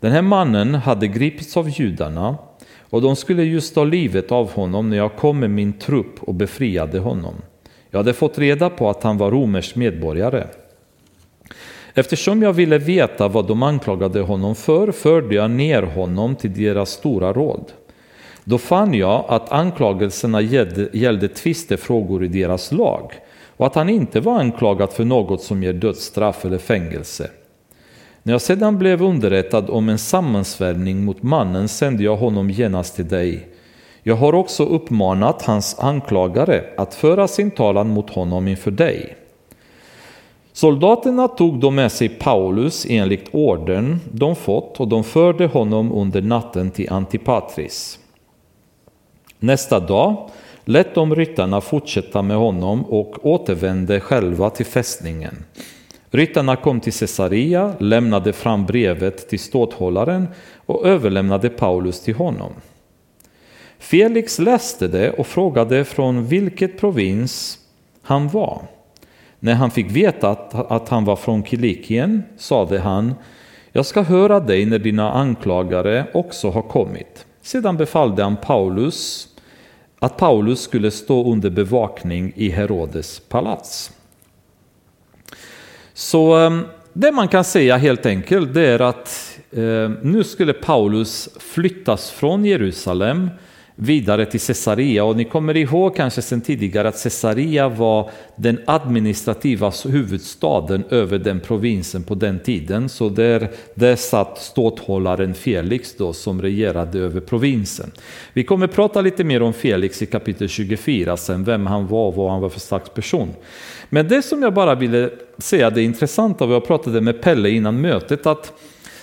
Den 0.00 0.12
här 0.12 0.22
mannen 0.22 0.74
hade 0.74 1.08
gripits 1.08 1.56
av 1.56 1.70
judarna 1.70 2.36
och 2.78 3.02
de 3.02 3.16
skulle 3.16 3.44
just 3.44 3.74
ta 3.74 3.84
livet 3.84 4.32
av 4.32 4.52
honom 4.52 4.90
när 4.90 4.96
jag 4.96 5.16
kom 5.16 5.40
med 5.40 5.50
min 5.50 5.72
trupp 5.72 6.22
och 6.22 6.34
befriade 6.34 6.98
honom. 6.98 7.34
Jag 7.90 7.98
hade 7.98 8.12
fått 8.12 8.38
reda 8.38 8.70
på 8.70 8.90
att 8.90 9.02
han 9.02 9.18
var 9.18 9.30
romersk 9.30 9.76
medborgare. 9.76 10.46
Eftersom 11.94 12.42
jag 12.42 12.52
ville 12.52 12.78
veta 12.78 13.28
vad 13.28 13.46
de 13.46 13.62
anklagade 13.62 14.20
honom 14.20 14.54
för 14.54 14.92
förde 14.92 15.34
jag 15.34 15.50
ner 15.50 15.82
honom 15.82 16.36
till 16.36 16.52
deras 16.54 16.90
stora 16.90 17.32
råd. 17.32 17.72
Då 18.44 18.58
fann 18.58 18.94
jag 18.94 19.24
att 19.28 19.52
anklagelserna 19.52 20.40
gällde, 20.40 20.88
gällde 20.92 21.28
tvistefrågor 21.28 22.24
i 22.24 22.28
deras 22.28 22.72
lag 22.72 23.12
och 23.56 23.66
att 23.66 23.74
han 23.74 23.88
inte 23.88 24.20
var 24.20 24.40
anklagad 24.40 24.92
för 24.92 25.04
något 25.04 25.42
som 25.42 25.62
ger 25.62 25.72
dödsstraff 25.72 26.44
eller 26.44 26.58
fängelse. 26.58 27.30
När 28.22 28.34
jag 28.34 28.40
sedan 28.40 28.78
blev 28.78 29.02
underrättad 29.02 29.70
om 29.70 29.88
en 29.88 29.98
sammansvärjning 29.98 31.04
mot 31.04 31.22
mannen 31.22 31.68
sände 31.68 32.04
jag 32.04 32.16
honom 32.16 32.50
genast 32.50 32.96
till 32.96 33.08
dig. 33.08 33.48
Jag 34.02 34.16
har 34.16 34.34
också 34.34 34.64
uppmanat 34.64 35.42
hans 35.42 35.78
anklagare 35.78 36.64
att 36.76 36.94
föra 36.94 37.28
sin 37.28 37.50
talan 37.50 37.88
mot 37.88 38.10
honom 38.10 38.48
inför 38.48 38.70
dig. 38.70 39.16
Soldaterna 40.56 41.28
tog 41.28 41.60
då 41.60 41.70
med 41.70 41.92
sig 41.92 42.08
Paulus 42.08 42.86
enligt 42.88 43.28
orden 43.30 44.00
de 44.12 44.36
fått 44.36 44.80
och 44.80 44.88
de 44.88 45.04
förde 45.04 45.46
honom 45.46 45.92
under 45.92 46.22
natten 46.22 46.70
till 46.70 46.92
Antipatris. 46.92 47.98
Nästa 49.38 49.80
dag 49.80 50.30
lät 50.64 50.94
de 50.94 51.14
ryttarna 51.14 51.60
fortsätta 51.60 52.22
med 52.22 52.36
honom 52.36 52.84
och 52.84 53.26
återvände 53.26 54.00
själva 54.00 54.50
till 54.50 54.66
fästningen. 54.66 55.44
Ryttarna 56.10 56.56
kom 56.56 56.80
till 56.80 56.92
Caesarea, 56.92 57.74
lämnade 57.78 58.32
fram 58.32 58.66
brevet 58.66 59.28
till 59.28 59.40
ståthållaren 59.40 60.28
och 60.66 60.86
överlämnade 60.86 61.48
Paulus 61.48 62.00
till 62.00 62.14
honom. 62.14 62.52
Felix 63.78 64.38
läste 64.38 64.88
det 64.88 65.10
och 65.10 65.26
frågade 65.26 65.84
från 65.84 66.26
vilket 66.26 66.78
provins 66.78 67.58
han 68.02 68.28
var. 68.28 68.62
När 69.44 69.54
han 69.54 69.70
fick 69.70 69.90
veta 69.90 70.30
att, 70.30 70.54
att 70.70 70.88
han 70.88 71.04
var 71.04 71.16
från 71.16 71.44
Kilikien 71.44 72.22
sade 72.36 72.78
han 72.78 73.14
Jag 73.72 73.86
ska 73.86 74.02
höra 74.02 74.40
dig 74.40 74.66
när 74.66 74.78
dina 74.78 75.12
anklagare 75.12 76.06
också 76.14 76.50
har 76.50 76.62
kommit. 76.62 77.26
Sedan 77.42 77.76
befallde 77.76 78.22
han 78.22 78.36
Paulus 78.36 79.28
att 79.98 80.16
Paulus 80.16 80.60
skulle 80.60 80.90
stå 80.90 81.32
under 81.32 81.50
bevakning 81.50 82.32
i 82.36 82.48
Herodes 82.48 83.20
palats. 83.20 83.92
Så 85.94 86.34
ehm, 86.34 86.64
det 86.92 87.12
man 87.12 87.28
kan 87.28 87.44
säga 87.44 87.76
helt 87.76 88.06
enkelt 88.06 88.54
det 88.54 88.66
är 88.66 88.80
att 88.80 89.38
eh, 89.50 89.90
nu 90.02 90.24
skulle 90.24 90.52
Paulus 90.52 91.28
flyttas 91.40 92.10
från 92.10 92.44
Jerusalem 92.44 93.30
vidare 93.76 94.26
till 94.26 94.40
Caesarea. 94.40 95.04
Och 95.04 95.16
ni 95.16 95.24
kommer 95.24 95.56
ihåg 95.56 95.96
kanske 95.96 96.22
sedan 96.22 96.40
tidigare 96.40 96.88
att 96.88 97.02
Caesarea 97.02 97.68
var 97.68 98.10
den 98.36 98.60
administrativa 98.66 99.72
huvudstaden 99.88 100.84
över 100.90 101.18
den 101.18 101.40
provinsen 101.40 102.02
på 102.02 102.14
den 102.14 102.38
tiden. 102.38 102.88
Så 102.88 103.08
där, 103.08 103.50
där 103.74 103.96
satt 103.96 104.38
ståthållaren 104.38 105.34
Felix 105.34 105.96
då 105.96 106.12
som 106.12 106.42
regerade 106.42 106.98
över 106.98 107.20
provinsen. 107.20 107.90
Vi 108.32 108.44
kommer 108.44 108.66
prata 108.66 109.00
lite 109.00 109.24
mer 109.24 109.42
om 109.42 109.52
Felix 109.52 110.02
i 110.02 110.06
kapitel 110.06 110.48
24 110.48 111.16
sen, 111.16 111.44
vem 111.44 111.66
han 111.66 111.86
var 111.86 112.06
och 112.06 112.14
vad 112.14 112.30
han 112.30 112.40
var 112.40 112.48
för 112.48 112.60
slags 112.60 112.90
person. 112.90 113.28
Men 113.88 114.08
det 114.08 114.22
som 114.22 114.42
jag 114.42 114.54
bara 114.54 114.74
ville 114.74 115.10
säga, 115.38 115.70
det 115.70 115.82
intressanta, 115.82 116.44
jag 116.44 116.66
pratade 116.66 117.00
med 117.00 117.22
Pelle 117.22 117.50
innan 117.50 117.80
mötet, 117.80 118.26
att 118.26 118.52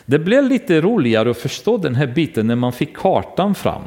det 0.05 0.19
blev 0.19 0.43
lite 0.43 0.82
roligare 0.82 1.32
att 1.32 1.38
förstå 1.38 1.78
den 1.78 1.95
här 1.95 2.07
biten 2.07 2.47
när 2.47 2.55
man 2.55 2.74
fick 2.74 2.97
kartan 2.97 3.55
fram. 3.55 3.84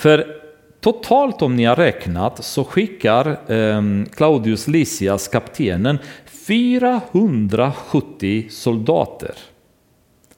För 0.00 0.36
totalt 0.80 1.42
om 1.42 1.56
ni 1.56 1.64
har 1.64 1.76
räknat 1.76 2.44
så 2.44 2.64
skickar 2.64 3.52
eh, 3.52 3.82
Claudius 4.14 4.68
Lysias, 4.68 5.28
kaptenen, 5.28 5.98
470 6.46 8.46
soldater 8.50 9.34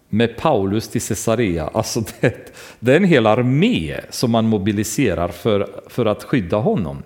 med 0.08 0.36
Paulus 0.36 0.88
till 0.88 1.00
Caesarea. 1.00 1.70
Alltså 1.74 2.00
det, 2.20 2.54
det, 2.80 2.92
är 2.92 2.96
en 2.96 3.04
hel 3.04 3.26
armé 3.26 4.00
som 4.10 4.30
man 4.30 4.48
mobiliserar 4.48 5.28
för, 5.28 5.68
för 5.86 6.06
att 6.06 6.24
skydda 6.24 6.56
honom. 6.56 7.02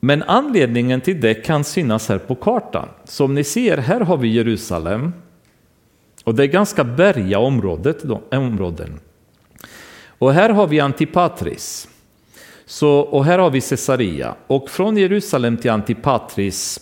Men 0.00 0.22
anledningen 0.22 1.00
till 1.00 1.20
det 1.20 1.34
kan 1.34 1.64
synas 1.64 2.08
här 2.08 2.18
på 2.18 2.34
kartan. 2.34 2.88
Som 3.04 3.34
ni 3.34 3.44
ser, 3.44 3.78
här 3.78 4.00
har 4.00 4.16
vi 4.16 4.28
Jerusalem. 4.28 5.12
Och 6.24 6.34
det 6.34 6.42
är 6.42 6.48
ganska 6.48 6.84
bergiga 6.84 7.38
området, 7.38 8.04
områden. 8.30 9.00
Och 10.18 10.32
här 10.32 10.50
har 10.50 10.66
vi 10.66 10.80
Antipatris. 10.80 11.88
Så, 12.66 12.98
och 12.98 13.24
här 13.24 13.38
har 13.38 13.50
vi 13.50 13.60
Caesarea. 13.60 14.34
Och 14.46 14.70
från 14.70 14.96
Jerusalem 14.96 15.56
till 15.56 15.70
Antipatris 15.70 16.80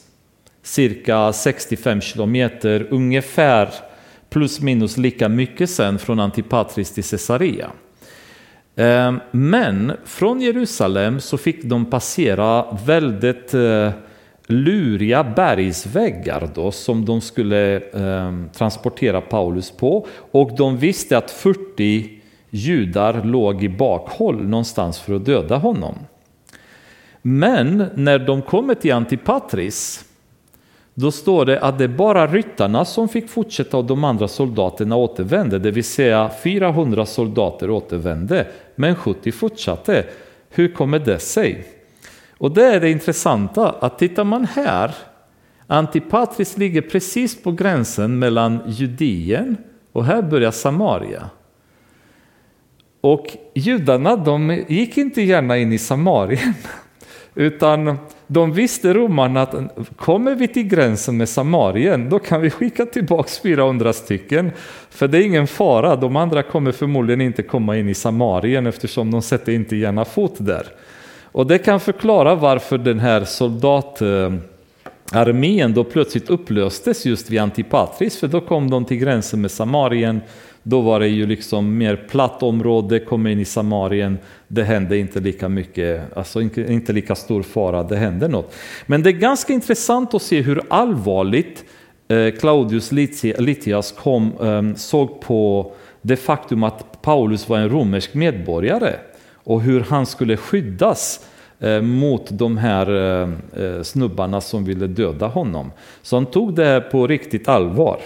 cirka 0.62 1.32
65 1.32 2.00
kilometer, 2.00 2.86
ungefär 2.90 3.68
plus 4.30 4.60
minus 4.60 4.96
lika 4.96 5.28
mycket 5.28 5.70
sen 5.70 5.98
från 5.98 6.20
Antipatris 6.20 6.94
till 6.94 7.04
Caesarea. 7.04 7.70
Ehm, 8.76 9.20
men 9.30 9.92
från 10.04 10.40
Jerusalem 10.40 11.20
så 11.20 11.38
fick 11.38 11.64
de 11.64 11.84
passera 11.84 12.78
väldigt 12.86 13.54
eh, 13.54 13.90
luriga 14.46 15.24
bergsväggar 15.24 16.50
då, 16.54 16.70
som 16.70 17.04
de 17.04 17.20
skulle 17.20 17.80
ehm, 17.80 18.48
transportera 18.52 19.20
Paulus 19.20 19.70
på. 19.70 20.06
Och 20.32 20.56
de 20.56 20.76
visste 20.76 21.18
att 21.18 21.30
40 21.30 22.21
judar 22.54 23.24
låg 23.24 23.64
i 23.64 23.68
bakhåll 23.68 24.44
någonstans 24.44 25.00
för 25.00 25.14
att 25.14 25.24
döda 25.24 25.56
honom. 25.56 25.94
Men 27.22 27.84
när 27.94 28.18
de 28.18 28.42
kommer 28.42 28.74
till 28.74 28.92
Antipatris 28.92 30.04
då 30.94 31.10
står 31.10 31.44
det 31.44 31.60
att 31.60 31.78
det 31.78 31.84
är 31.84 31.88
bara 31.88 32.26
ryttarna 32.26 32.84
som 32.84 33.08
fick 33.08 33.28
fortsätta 33.28 33.76
och 33.76 33.84
de 33.84 34.04
andra 34.04 34.28
soldaterna 34.28 34.96
återvände, 34.96 35.58
det 35.58 35.70
vill 35.70 35.84
säga 35.84 36.30
400 36.42 37.06
soldater 37.06 37.70
återvände, 37.70 38.46
men 38.74 38.96
70 38.96 39.32
fortsatte. 39.32 40.04
Hur 40.50 40.74
kommer 40.74 40.98
det 40.98 41.18
sig? 41.18 41.64
Och 42.38 42.50
det 42.50 42.64
är 42.64 42.80
det 42.80 42.90
intressanta, 42.90 43.70
att 43.80 43.98
tittar 43.98 44.24
man 44.24 44.44
här, 44.44 44.94
Antipatris 45.66 46.58
ligger 46.58 46.82
precis 46.82 47.42
på 47.42 47.52
gränsen 47.52 48.18
mellan 48.18 48.58
Judien 48.66 49.56
och 49.92 50.04
här 50.04 50.22
börjar 50.22 50.50
Samaria. 50.50 51.30
Och 53.02 53.36
judarna 53.54 54.16
de 54.16 54.64
gick 54.68 54.98
inte 54.98 55.22
gärna 55.22 55.58
in 55.58 55.72
i 55.72 55.78
Samarien, 55.78 56.54
utan 57.34 57.98
de 58.26 58.52
visste 58.52 58.94
romarna 58.94 59.42
att 59.42 59.54
kommer 59.96 60.34
vi 60.34 60.48
till 60.48 60.68
gränsen 60.68 61.16
med 61.16 61.28
Samarien, 61.28 62.08
då 62.08 62.18
kan 62.18 62.40
vi 62.40 62.50
skicka 62.50 62.86
tillbaks 62.86 63.38
400 63.38 63.92
stycken. 63.92 64.50
För 64.90 65.08
det 65.08 65.18
är 65.18 65.22
ingen 65.22 65.46
fara, 65.46 65.96
de 65.96 66.16
andra 66.16 66.42
kommer 66.42 66.72
förmodligen 66.72 67.20
inte 67.20 67.42
komma 67.42 67.76
in 67.76 67.88
i 67.88 67.94
Samarien 67.94 68.66
eftersom 68.66 69.10
de 69.10 69.22
sätter 69.22 69.52
inte 69.52 69.76
gärna 69.76 70.04
fot 70.04 70.34
där. 70.38 70.66
Och 71.24 71.46
det 71.46 71.58
kan 71.58 71.80
förklara 71.80 72.34
varför 72.34 72.78
den 72.78 73.00
här 73.00 73.24
soldatarmén 73.24 75.74
då 75.74 75.84
plötsligt 75.84 76.30
upplöstes 76.30 77.06
just 77.06 77.30
vid 77.30 77.40
Antipatris, 77.40 78.20
för 78.20 78.28
då 78.28 78.40
kom 78.40 78.70
de 78.70 78.84
till 78.84 78.96
gränsen 78.96 79.40
med 79.40 79.50
Samarien 79.50 80.20
då 80.62 80.80
var 80.80 81.00
det 81.00 81.08
ju 81.08 81.26
liksom 81.26 81.78
mer 81.78 81.96
platt 81.96 82.42
område, 82.42 82.98
kom 82.98 83.26
in 83.26 83.40
i 83.40 83.44
Samarien, 83.44 84.18
det 84.48 84.62
hände 84.62 84.98
inte 84.98 85.20
lika 85.20 85.48
mycket, 85.48 86.16
alltså 86.16 86.40
inte 86.56 86.92
lika 86.92 87.14
stor 87.14 87.42
fara, 87.42 87.82
det 87.82 87.96
hände 87.96 88.28
något. 88.28 88.54
Men 88.86 89.02
det 89.02 89.10
är 89.10 89.12
ganska 89.12 89.52
intressant 89.52 90.14
att 90.14 90.22
se 90.22 90.40
hur 90.40 90.62
allvarligt 90.70 91.64
eh, 92.08 92.30
Claudius 92.30 92.92
Litias 93.38 93.92
kom, 93.92 94.32
ehm, 94.42 94.76
såg 94.76 95.20
på 95.20 95.72
det 96.02 96.16
faktum 96.16 96.62
att 96.62 97.02
Paulus 97.02 97.48
var 97.48 97.58
en 97.58 97.68
romersk 97.68 98.14
medborgare 98.14 98.94
och 99.44 99.62
hur 99.62 99.80
han 99.80 100.06
skulle 100.06 100.36
skyddas 100.36 101.26
eh, 101.60 101.80
mot 101.80 102.28
de 102.30 102.56
här 102.56 102.90
eh, 103.56 103.82
snubbarna 103.82 104.40
som 104.40 104.64
ville 104.64 104.86
döda 104.86 105.26
honom. 105.26 105.72
Så 106.02 106.16
han 106.16 106.26
tog 106.26 106.54
det 106.54 106.80
på 106.80 107.06
riktigt 107.06 107.48
allvar. 107.48 108.00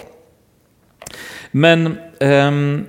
Men 1.51 1.97
um, 2.21 2.87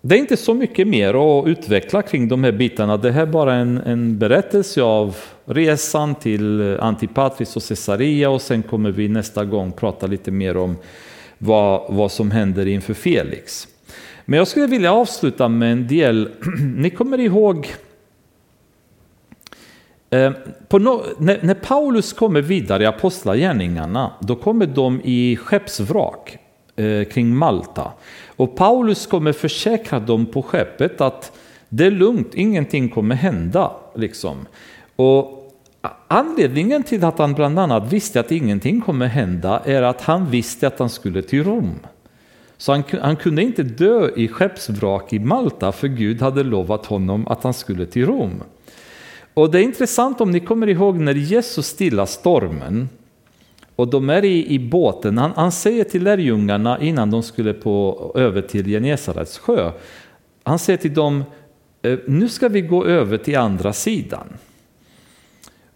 det 0.00 0.14
är 0.14 0.18
inte 0.18 0.36
så 0.36 0.54
mycket 0.54 0.88
mer 0.88 1.40
att 1.40 1.46
utveckla 1.46 2.02
kring 2.02 2.28
de 2.28 2.44
här 2.44 2.52
bitarna. 2.52 2.96
Det 2.96 3.12
här 3.12 3.22
är 3.22 3.26
bara 3.26 3.54
en, 3.54 3.78
en 3.78 4.18
berättelse 4.18 4.82
av 4.82 5.16
resan 5.44 6.14
till 6.14 6.76
Antipatris 6.80 7.56
och 7.56 7.62
Caesarea 7.62 8.30
och 8.30 8.42
sen 8.42 8.62
kommer 8.62 8.90
vi 8.90 9.08
nästa 9.08 9.44
gång 9.44 9.72
prata 9.72 10.06
lite 10.06 10.30
mer 10.30 10.56
om 10.56 10.76
vad, 11.38 11.94
vad 11.94 12.12
som 12.12 12.30
händer 12.30 12.66
inför 12.66 12.94
Felix. 12.94 13.68
Men 14.24 14.38
jag 14.38 14.48
skulle 14.48 14.66
vilja 14.66 14.92
avsluta 14.92 15.48
med 15.48 15.72
en 15.72 15.86
del, 15.86 16.30
ni 16.76 16.90
kommer 16.90 17.20
ihåg 17.20 17.74
eh, 20.10 20.32
no, 20.70 21.04
när, 21.18 21.38
när, 21.42 21.54
Paulus 21.54 22.12
kommer 22.12 22.42
vidare 22.42 22.82
i 22.82 22.86
Apostlagärningarna, 22.86 24.12
då 24.20 24.36
kommer 24.36 24.66
de 24.66 25.00
i 25.04 25.36
skeppsvrak 25.36 26.38
Eh, 26.78 27.04
kring 27.04 27.36
Malta. 27.36 27.92
Och 28.26 28.56
Paulus 28.56 29.06
kommer 29.06 29.32
försäkra 29.32 30.00
dem 30.00 30.26
på 30.26 30.42
skeppet 30.42 31.00
att 31.00 31.32
det 31.68 31.86
är 31.86 31.90
lugnt, 31.90 32.34
ingenting 32.34 32.88
kommer 32.88 33.14
hända. 33.14 33.72
Liksom. 33.94 34.46
Och 34.96 35.34
Anledningen 36.08 36.82
till 36.82 37.04
att 37.04 37.18
han 37.18 37.34
bland 37.34 37.58
annat 37.58 37.92
visste 37.92 38.20
att 38.20 38.32
ingenting 38.32 38.80
kommer 38.80 39.06
hända 39.06 39.62
är 39.64 39.82
att 39.82 40.00
han 40.00 40.30
visste 40.30 40.66
att 40.66 40.78
han 40.78 40.90
skulle 40.90 41.22
till 41.22 41.44
Rom. 41.44 41.74
Så 42.56 42.72
han, 42.72 42.84
han 43.00 43.16
kunde 43.16 43.42
inte 43.42 43.62
dö 43.62 44.10
i 44.16 44.28
skeppsvrak 44.28 45.12
i 45.12 45.18
Malta 45.18 45.72
för 45.72 45.88
Gud 45.88 46.22
hade 46.22 46.42
lovat 46.42 46.86
honom 46.86 47.28
att 47.28 47.42
han 47.42 47.54
skulle 47.54 47.86
till 47.86 48.06
Rom. 48.06 48.42
Och 49.34 49.50
det 49.50 49.58
är 49.58 49.62
intressant 49.62 50.20
om 50.20 50.30
ni 50.30 50.40
kommer 50.40 50.66
ihåg 50.66 51.00
när 51.00 51.14
Jesus 51.14 51.66
stillar 51.66 52.06
stormen 52.06 52.88
och 53.78 53.88
de 53.88 54.10
är 54.10 54.24
i, 54.24 54.54
i 54.54 54.58
båten. 54.58 55.18
Han, 55.18 55.32
han 55.36 55.52
säger 55.52 55.84
till 55.84 56.02
lärjungarna 56.02 56.80
innan 56.80 57.10
de 57.10 57.22
skulle 57.22 57.52
på, 57.52 58.12
över 58.14 58.42
till 58.42 58.66
Genesarets 58.66 59.38
sjö. 59.38 59.72
Han 60.42 60.58
säger 60.58 60.76
till 60.76 60.94
dem, 60.94 61.24
eh, 61.82 61.98
nu 62.06 62.28
ska 62.28 62.48
vi 62.48 62.60
gå 62.60 62.84
över 62.84 63.18
till 63.18 63.38
andra 63.38 63.72
sidan. 63.72 64.26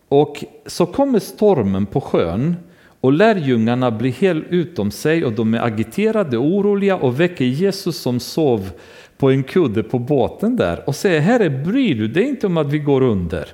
Och 0.09 0.45
så 0.67 0.87
kommer 0.87 1.19
stormen 1.19 1.87
på 1.87 2.01
sjön 2.01 2.57
och 3.01 3.13
lärjungarna 3.13 3.91
blir 3.91 4.13
helt 4.13 4.45
utom 4.49 4.91
sig 4.91 5.25
och 5.25 5.33
de 5.33 5.55
är 5.55 5.61
agiterade 5.61 6.39
och 6.39 6.47
oroliga 6.47 6.97
och 6.97 7.21
väcker 7.21 7.45
Jesus 7.45 7.97
som 7.97 8.21
sov 8.21 8.71
på 9.17 9.31
en 9.31 9.43
kudde 9.43 9.83
på 9.83 9.99
båten 9.99 10.57
där 10.57 10.83
och 10.87 10.97
säger, 10.97 11.21
Herre 11.21 11.51
bryr 11.51 11.95
du 11.95 12.09
dig 12.09 12.29
inte 12.29 12.47
om 12.47 12.57
att 12.57 12.73
vi 12.73 12.79
går 12.79 13.03
under? 13.03 13.49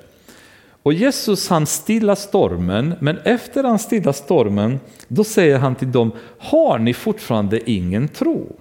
Och 0.83 0.93
Jesus 0.93 1.49
han 1.49 1.65
stillar 1.65 2.15
stormen, 2.15 2.93
men 2.99 3.17
efter 3.17 3.63
han 3.63 3.79
stillar 3.79 4.11
stormen, 4.11 4.79
då 5.07 5.23
säger 5.23 5.57
han 5.57 5.75
till 5.75 5.91
dem, 5.91 6.11
har 6.37 6.79
ni 6.79 6.93
fortfarande 6.93 7.71
ingen 7.71 8.07
tro? 8.07 8.55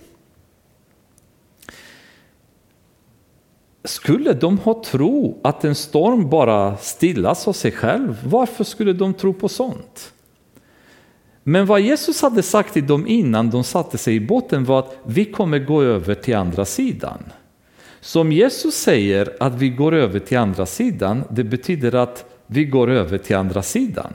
Skulle 3.84 4.32
de 4.32 4.58
ha 4.58 4.82
tro 4.84 5.40
att 5.42 5.64
en 5.64 5.74
storm 5.74 6.30
bara 6.30 6.76
stillas 6.76 7.48
av 7.48 7.52
sig 7.52 7.72
själv? 7.72 8.20
Varför 8.24 8.64
skulle 8.64 8.92
de 8.92 9.14
tro 9.14 9.32
på 9.32 9.48
sånt? 9.48 10.12
Men 11.42 11.66
vad 11.66 11.80
Jesus 11.80 12.22
hade 12.22 12.42
sagt 12.42 12.72
till 12.72 12.86
dem 12.86 13.06
innan 13.06 13.50
de 13.50 13.64
satte 13.64 13.98
sig 13.98 14.14
i 14.14 14.20
båten 14.20 14.64
var 14.64 14.78
att 14.78 14.96
vi 15.04 15.24
kommer 15.24 15.58
gå 15.58 15.82
över 15.82 16.14
till 16.14 16.36
andra 16.36 16.64
sidan. 16.64 17.22
Som 18.00 18.32
Jesus 18.32 18.74
säger 18.74 19.36
att 19.40 19.54
vi 19.54 19.68
går 19.68 19.94
över 19.94 20.18
till 20.18 20.38
andra 20.38 20.66
sidan, 20.66 21.24
det 21.30 21.44
betyder 21.44 21.94
att 21.94 22.24
vi 22.46 22.64
går 22.64 22.90
över 22.90 23.18
till 23.18 23.36
andra 23.36 23.62
sidan. 23.62 24.14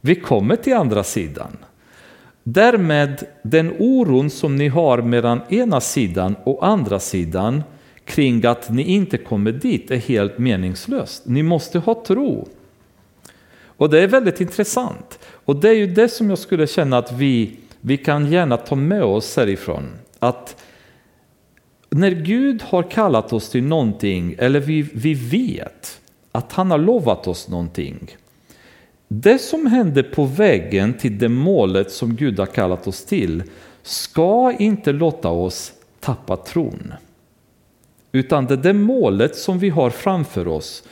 Vi 0.00 0.14
kommer 0.14 0.56
till 0.56 0.74
andra 0.74 1.04
sidan. 1.04 1.56
Därmed 2.42 3.26
den 3.42 3.72
oron 3.78 4.30
som 4.30 4.56
ni 4.56 4.68
har 4.68 5.02
mellan 5.02 5.40
ena 5.48 5.80
sidan 5.80 6.36
och 6.44 6.66
andra 6.66 7.00
sidan 7.00 7.62
kring 8.04 8.46
att 8.46 8.70
ni 8.70 8.82
inte 8.82 9.18
kommer 9.18 9.52
dit 9.52 9.90
är 9.90 9.96
helt 9.96 10.38
meningslöst. 10.38 11.22
Ni 11.26 11.42
måste 11.42 11.78
ha 11.78 12.04
tro. 12.06 12.48
Och 13.64 13.90
det 13.90 14.00
är 14.00 14.06
väldigt 14.06 14.40
intressant. 14.40 15.18
Och 15.44 15.56
det 15.56 15.68
är 15.68 15.74
ju 15.74 15.86
det 15.86 16.08
som 16.08 16.30
jag 16.30 16.38
skulle 16.38 16.66
känna 16.66 16.98
att 16.98 17.12
vi, 17.12 17.56
vi 17.80 17.96
kan 17.96 18.32
gärna 18.32 18.56
ta 18.56 18.74
med 18.74 19.02
oss 19.02 19.36
härifrån. 19.36 19.88
Att 20.18 20.62
när 21.90 22.10
Gud 22.10 22.62
har 22.62 22.82
kallat 22.82 23.32
oss 23.32 23.50
till 23.50 23.62
någonting, 23.62 24.34
eller 24.38 24.60
vi, 24.60 24.82
vi 24.82 25.14
vet 25.14 26.00
att 26.32 26.52
han 26.52 26.70
har 26.70 26.78
lovat 26.78 27.26
oss 27.26 27.48
någonting. 27.48 28.16
Det 29.08 29.38
som 29.38 29.66
händer 29.66 30.02
på 30.02 30.24
vägen 30.24 30.94
till 30.94 31.18
det 31.18 31.28
målet 31.28 31.90
som 31.90 32.16
Gud 32.16 32.38
har 32.38 32.46
kallat 32.46 32.86
oss 32.86 33.04
till 33.04 33.42
ska 33.82 34.52
inte 34.58 34.92
låta 34.92 35.28
oss 35.28 35.72
tappa 36.00 36.36
tron. 36.36 36.94
Utan 38.12 38.46
det 38.46 38.56
det 38.56 38.72
målet 38.72 39.36
som 39.36 39.58
vi 39.58 39.68
har 39.68 39.90
framför 39.90 40.48
oss 40.48 40.82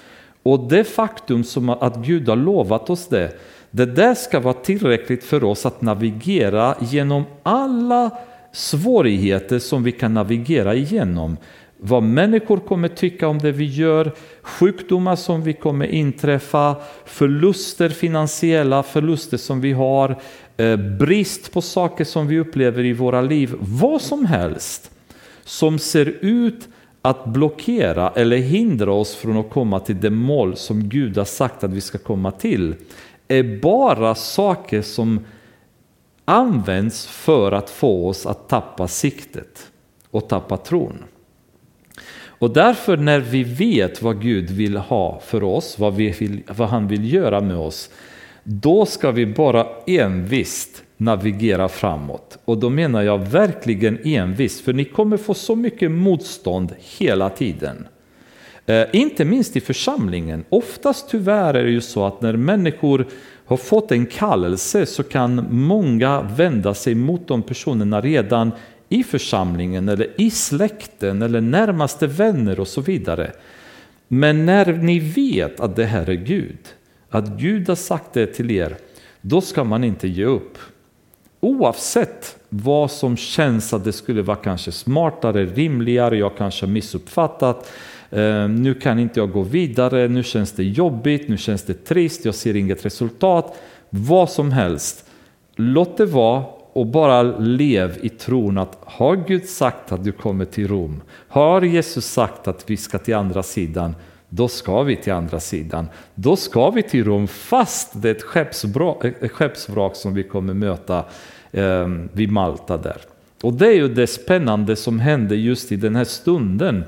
och 0.43 0.69
det 0.69 0.85
faktum 0.85 1.45
som 1.45 1.69
att 1.69 1.97
Gud 1.97 2.29
har 2.29 2.37
lovat 2.37 2.91
oss 2.91 3.09
det, 3.09 3.39
det 3.71 3.87
där 3.87 4.15
ska 4.15 4.41
vara 4.41 4.55
tillräckligt 4.55 5.25
för 5.25 5.45
oss 5.45 5.67
att 5.67 5.83
navigera 5.83 6.75
genom 6.81 7.25
alla 7.43 8.11
svårigheter 8.55 9.59
som 9.59 9.83
vi 9.83 9.93
kan 9.93 10.15
navigera 10.15 10.75
igenom. 10.75 11.37
Vad 11.79 12.03
människor 12.03 12.59
kommer 12.59 12.89
tycka 12.89 13.29
om 13.29 13.39
det 13.39 13.53
vi 13.53 13.65
gör, 13.65 14.13
sjukdomar 14.43 15.17
som 15.17 15.43
vi 15.43 15.53
kommer 15.53 15.87
inträffa, 15.87 16.77
förluster, 17.05 17.89
finansiella 17.89 18.83
förluster 18.83 19.37
som 19.37 19.61
vi 19.61 19.73
har, 19.73 20.17
eh, 20.57 20.77
brist 20.77 21.53
på 21.53 21.63
saker 21.63 22.05
som 22.05 22.27
vi 22.29 22.39
upplever 22.39 22.85
i 22.85 22.93
våra 22.93 23.21
liv, 23.21 23.55
vad 23.61 24.01
som 24.01 24.27
helst 24.27 24.91
som 25.45 25.79
ser 25.79 26.15
ut 26.21 26.69
att 27.03 27.25
blockera 27.25 28.13
eller 28.17 28.37
hindra 28.37 28.93
oss 28.93 29.15
från 29.15 29.37
att 29.37 29.51
komma 29.51 29.81
till 29.81 30.01
det 30.01 30.11
mål 30.11 30.57
som 30.57 30.89
Gud 30.89 31.19
har 31.19 31.25
sagt 31.25 31.65
att 31.65 31.71
vi 31.71 31.81
ska 31.81 31.99
komma 31.99 32.31
till 32.31 32.75
är 33.29 33.61
bara 33.61 34.15
saker 34.15 34.83
som 34.83 35.21
används 36.25 37.07
för 37.07 37.53
att 37.53 37.71
få 37.71 38.09
oss 38.09 38.27
att 38.27 38.49
tappa 38.49 38.89
siktet 38.89 39.71
och 40.11 40.29
tappa 40.29 40.57
tron. 40.57 41.05
Och 42.39 42.51
därför 42.51 42.97
när 42.97 43.21
vi 43.21 43.45
vet 43.45 44.03
vad 44.03 44.23
Gud 44.23 44.51
vill 44.51 44.77
ha 44.77 45.21
för 45.21 45.43
oss, 45.43 45.79
vad, 45.79 45.95
vi 45.95 46.11
vill, 46.11 46.43
vad 46.57 46.69
han 46.69 46.89
vill 46.89 47.13
göra 47.13 47.41
med 47.41 47.57
oss, 47.57 47.91
då 48.45 48.87
ska 48.87 49.11
vi 49.11 49.27
bara 49.27 49.67
envist 49.87 50.83
navigera 50.97 51.69
framåt. 51.69 52.39
Och 52.45 52.59
då 52.59 52.71
menar 52.71 53.03
jag 53.03 53.19
verkligen 53.19 53.99
envist, 54.05 54.65
för 54.65 54.73
ni 54.73 54.85
kommer 54.85 55.17
få 55.17 55.35
så 55.35 55.57
mycket 55.57 55.91
motstånd 55.91 56.75
hela 56.99 57.31
tiden. 57.31 57.87
Eh, 58.67 58.85
inte 58.93 59.25
minst 59.25 59.57
i 59.57 59.61
församlingen. 59.61 60.45
Oftast 60.49 61.09
tyvärr 61.11 61.55
är 61.55 61.65
det 61.65 61.71
ju 61.71 61.81
så 61.81 62.05
att 62.05 62.23
när 62.23 62.37
människor 62.37 63.07
har 63.47 63.57
fått 63.57 63.93
en 63.93 64.07
kallelse 64.07 64.87
så 64.87 65.03
kan 65.03 65.47
många 65.51 66.23
vända 66.23 66.75
sig 66.75 66.95
mot 66.95 67.29
de 67.29 67.43
personerna 67.43 68.01
redan 68.01 68.51
i 68.89 69.05
församlingen 69.05 69.89
eller 69.89 70.21
i 70.21 70.31
släkten 70.31 71.23
eller 71.23 71.41
närmaste 71.41 72.07
vänner 72.07 72.61
och 72.61 72.69
så 72.69 72.81
vidare. 72.81 73.33
Men 74.09 74.47
när 74.47 74.73
ni 74.73 74.99
vet 74.99 75.61
att 75.61 75.77
det 75.77 75.85
här 75.85 76.11
är 76.11 76.15
Gud, 76.15 76.59
att 77.11 77.29
Gud 77.29 77.69
har 77.69 77.77
sagt 77.77 78.13
det 78.13 78.27
till 78.27 78.51
er, 78.51 78.77
då 79.21 79.41
ska 79.41 79.65
man 79.65 79.85
inte 79.85 80.09
ge 80.09 80.25
upp. 80.25 80.59
Oavsett 81.41 82.37
vad 82.49 82.91
som 82.91 83.17
känns 83.17 83.73
att 83.73 83.85
det 83.85 83.93
skulle 83.93 84.23
vara 84.23 84.37
kanske 84.37 84.73
smartare, 84.73 85.47
rimligare, 85.47 86.19
jag 86.19 86.37
kanske 86.37 86.67
har 86.67 86.73
missuppfattat, 86.73 87.71
Ehm, 88.15 88.55
nu 88.55 88.75
kan 88.75 88.99
inte 88.99 89.21
jag 89.21 89.33
gå 89.33 89.43
vidare, 89.43 90.09
nu 90.09 90.23
känns 90.23 90.53
det 90.53 90.65
jobbigt, 90.65 91.29
nu 91.29 91.37
känns 91.37 91.63
det 91.63 91.85
trist, 91.85 92.25
jag 92.25 92.35
ser 92.35 92.57
inget 92.57 92.85
resultat. 92.85 93.59
Vad 93.91 94.31
som 94.31 94.53
helst, 94.53 95.11
låt 95.57 95.97
det 95.97 96.07
vara 96.07 96.45
och 96.73 96.87
bara 96.87 97.23
lev 97.23 97.99
i 98.03 98.09
tron 98.09 98.59
att 98.59 98.79
har 98.85 99.17
Gud 99.17 99.45
sagt 99.45 99.93
att 99.93 100.05
du 100.05 100.13
kommer 100.13 100.45
till 100.45 100.69
Rom, 100.69 101.03
har 101.29 101.63
Jesus 101.63 102.07
sagt 102.07 102.49
att 102.49 102.71
vi 102.71 102.77
ska 102.77 102.99
till 102.99 103.15
andra 103.15 103.43
sidan, 103.43 103.95
då 104.29 104.49
ska 104.49 104.83
vi 104.83 104.97
till 104.97 105.13
andra 105.13 105.41
sidan. 105.41 105.89
Då 106.15 106.37
ska 106.37 106.71
vi 106.71 106.83
till 106.83 107.05
Rom 107.05 107.29
fast 107.29 108.03
det 108.03 108.09
är 108.09 108.15
ett 108.15 108.23
skeppsvrak, 108.23 109.05
ett 109.05 109.33
skeppsvrak 109.33 109.97
som 109.97 110.15
vi 110.15 110.23
kommer 110.23 110.55
möta 110.55 111.05
eh, 111.53 111.89
vid 112.13 112.33
Malta 112.33 112.77
där. 112.77 112.97
Och 113.43 113.53
det 113.53 113.67
är 113.67 113.75
ju 113.75 113.89
det 113.89 114.07
spännande 114.07 114.77
som 114.77 115.01
händer 115.01 115.37
just 115.37 115.73
i 115.73 115.77
den 115.77 115.97
här 115.97 116.05
stunden. 116.05 116.85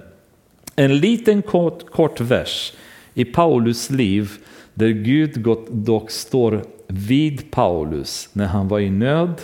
En 0.77 0.99
liten 0.99 1.43
kort, 1.43 1.91
kort 1.91 2.20
vers 2.20 2.72
i 3.14 3.24
Paulus 3.24 3.91
liv 3.91 4.31
där 4.74 4.89
Gud 4.89 5.45
dock 5.70 6.11
står 6.11 6.64
vid 6.87 7.51
Paulus 7.51 8.29
när 8.33 8.47
han 8.47 8.68
var 8.68 8.81
i 8.81 8.91
nöd 8.91 9.41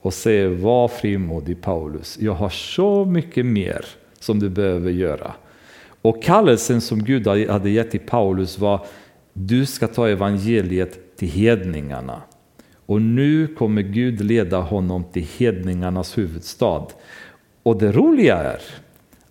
och 0.00 0.14
säger 0.14 0.48
var 0.48 0.88
frimodig 0.88 1.60
Paulus, 1.60 2.18
jag 2.20 2.32
har 2.32 2.48
så 2.48 3.04
mycket 3.04 3.46
mer 3.46 3.84
som 4.20 4.38
du 4.38 4.48
behöver 4.48 4.90
göra. 4.90 5.34
Och 6.02 6.22
kallelsen 6.22 6.80
som 6.80 7.04
Gud 7.04 7.26
hade 7.26 7.70
gett 7.70 7.90
till 7.90 8.00
Paulus 8.00 8.58
var 8.58 8.86
du 9.32 9.66
ska 9.66 9.86
ta 9.86 10.08
evangeliet 10.08 11.16
till 11.16 11.28
hedningarna. 11.28 12.22
Och 12.86 13.02
nu 13.02 13.46
kommer 13.46 13.82
Gud 13.82 14.20
leda 14.20 14.58
honom 14.58 15.04
till 15.12 15.26
hedningarnas 15.38 16.18
huvudstad. 16.18 16.86
Och 17.62 17.78
det 17.78 17.92
roliga 17.92 18.36
är 18.36 18.60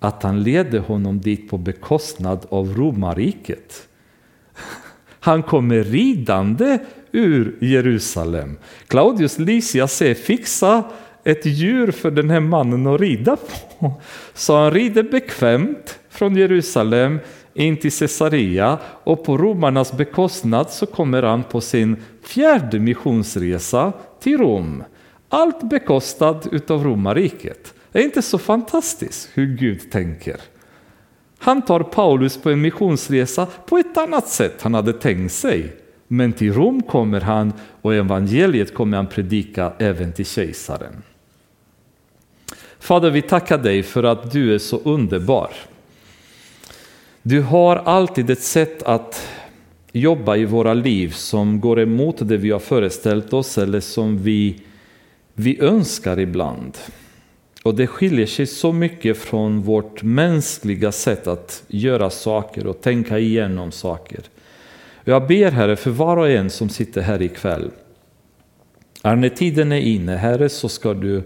att 0.04 0.24
han 0.24 0.43
leder 0.43 0.80
honom 0.80 1.22
dit 1.22 1.49
på 1.49 1.58
bekostnad 1.58 2.45
av 2.49 2.74
romarriket. 2.78 3.88
Han 5.20 5.43
kommer 5.43 5.84
ridande 5.84 6.80
ur 7.12 7.58
Jerusalem. 7.62 8.58
Claudius 8.88 9.39
Lysias 9.39 9.93
säger 9.93 10.16
fixa 10.16 10.84
ett 11.24 11.45
djur 11.45 11.91
för 11.91 12.12
den 12.12 12.30
här 12.30 12.39
mannen 12.39 12.88
att 12.88 13.02
rida 13.02 13.38
på. 13.80 13.93
Så 14.34 14.58
han 14.58 14.72
rider 14.72 15.04
bekvämt 15.04 15.99
från 16.10 16.36
Jerusalem 16.36 17.20
in 17.54 17.78
till 17.78 17.91
Caesarea 17.91 18.78
och 19.04 19.24
på 19.26 19.38
romarnas 19.38 19.97
bekostnad 19.97 20.70
så 20.70 20.86
kommer 20.86 21.24
han 21.24 21.43
på 21.43 21.62
sin 21.62 21.95
fjärde 22.24 22.80
missionsresa 22.80 23.93
till 24.20 24.38
Rom. 24.38 24.84
Allt 25.30 25.70
bekostad 25.70 26.39
utav 26.52 26.84
romarriket. 26.84 27.74
Det 27.92 28.00
är 28.00 28.04
inte 28.04 28.22
så 28.22 28.38
fantastiskt 28.38 29.30
hur 29.34 29.46
Gud 29.58 29.92
tänker. 29.92 30.38
Han 31.38 31.62
tar 31.62 31.80
Paulus 31.80 32.38
på 32.38 32.50
en 32.50 32.62
missionsresa 32.62 33.48
på 33.66 33.78
ett 33.78 33.98
annat 33.98 34.28
sätt 34.28 34.62
han 34.62 34.74
hade 34.74 34.94
tänkt 34.94 35.34
sig. 35.34 35.76
Men 36.08 36.34
till 36.34 36.54
Rom 36.54 36.84
kommer 36.84 37.22
han 37.22 37.54
och 37.82 37.96
evangeliet 37.96 38.74
kommer 38.74 38.98
han 38.98 39.08
predika 39.08 39.74
även 39.78 40.14
till 40.14 40.26
kejsaren. 40.26 41.04
Fader, 42.80 43.10
vi 43.10 43.22
tackar 43.22 43.58
dig 43.58 43.84
för 43.84 44.04
att 44.04 44.32
du 44.32 44.56
är 44.56 44.60
så 44.60 44.78
underbar. 44.78 45.52
Du 47.22 47.42
har 47.42 47.76
alltid 47.76 48.30
ett 48.30 48.44
sätt 48.44 48.84
att 48.84 49.28
jobba 49.92 50.36
i 50.36 50.46
våra 50.46 50.74
liv 50.74 51.10
som 51.10 51.60
går 51.60 51.80
emot 51.80 52.16
det 52.20 52.38
vi 52.38 52.52
har 52.52 52.60
föreställt 52.60 53.34
oss 53.34 53.58
eller 53.58 53.80
som 53.80 54.24
vi, 54.24 54.62
vi 55.34 55.60
önskar 55.62 56.20
ibland. 56.20 56.78
Och 57.64 57.76
det 57.76 57.88
skiljer 57.88 58.26
sig 58.26 58.47
så 58.47 58.72
mycket 58.72 59.18
från 59.18 59.62
vårt 59.62 60.03
mänskliga 60.03 60.91
sätt 60.91 61.28
att 61.28 61.64
göra 61.68 62.09
saker 62.09 62.68
och 62.68 62.82
tänka 62.82 63.20
igenom 63.20 63.72
saker. 63.72 64.20
Jag 65.03 65.28
ber 65.28 65.51
Herre 65.51 65.76
för 65.76 65.91
var 65.91 66.18
och 66.18 66.30
en 66.30 66.49
som 66.49 66.70
sitter 66.70 67.01
här 67.01 67.22
ikväll. 67.22 67.72
Är 69.03 69.16
när 69.16 69.30
tiden 69.30 69.72
är 69.72 69.80
inne, 69.80 70.16
Herre, 70.16 70.49
så 70.49 70.70
ska 70.70 70.93
du 70.93 71.24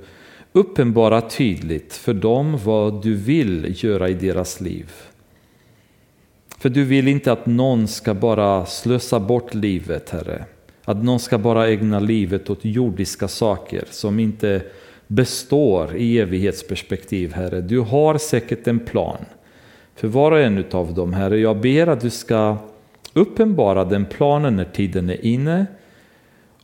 uppenbara 0.52 1.22
tydligt 1.22 1.94
för 1.94 2.14
dem 2.14 2.60
vad 2.64 3.04
du 3.04 3.16
vill 3.16 3.84
göra 3.84 4.10
i 4.10 4.14
deras 4.14 4.62
liv. 4.62 4.92
För 6.58 6.70
du 6.70 6.84
vill 6.84 7.08
inte 7.08 7.32
att 7.32 7.46
någon 7.46 7.88
ska 7.88 8.14
bara 8.14 8.66
slösa 8.66 9.20
bort 9.20 9.54
livet, 9.54 10.10
Herre. 10.10 10.46
Att 10.86 11.04
någon 11.04 11.20
ska 11.20 11.38
bara 11.38 11.68
ägna 11.68 12.00
livet 12.00 12.50
åt 12.50 12.66
jordiska 12.66 13.28
saker 13.28 13.84
som 13.90 14.20
inte 14.20 14.62
består 15.08 15.96
i 15.96 16.20
evighetsperspektiv, 16.20 17.34
Herre. 17.34 17.62
Du 17.62 17.80
har 17.80 18.18
säkert 18.18 18.68
en 18.68 18.80
plan 18.80 19.26
för 19.96 20.08
var 20.08 20.32
och 20.32 20.40
en 20.40 20.66
av 20.72 20.94
dem, 20.94 21.14
Herre. 21.14 21.40
Jag 21.40 21.58
ber 21.58 21.88
att 21.88 22.02
du 22.02 22.10
ska 22.10 22.58
uppenbara 23.14 23.86
den 23.86 24.06
planen 24.06 24.56
när 24.56 24.66
tiden 24.66 25.10
är 25.10 25.26
inne. 25.26 25.66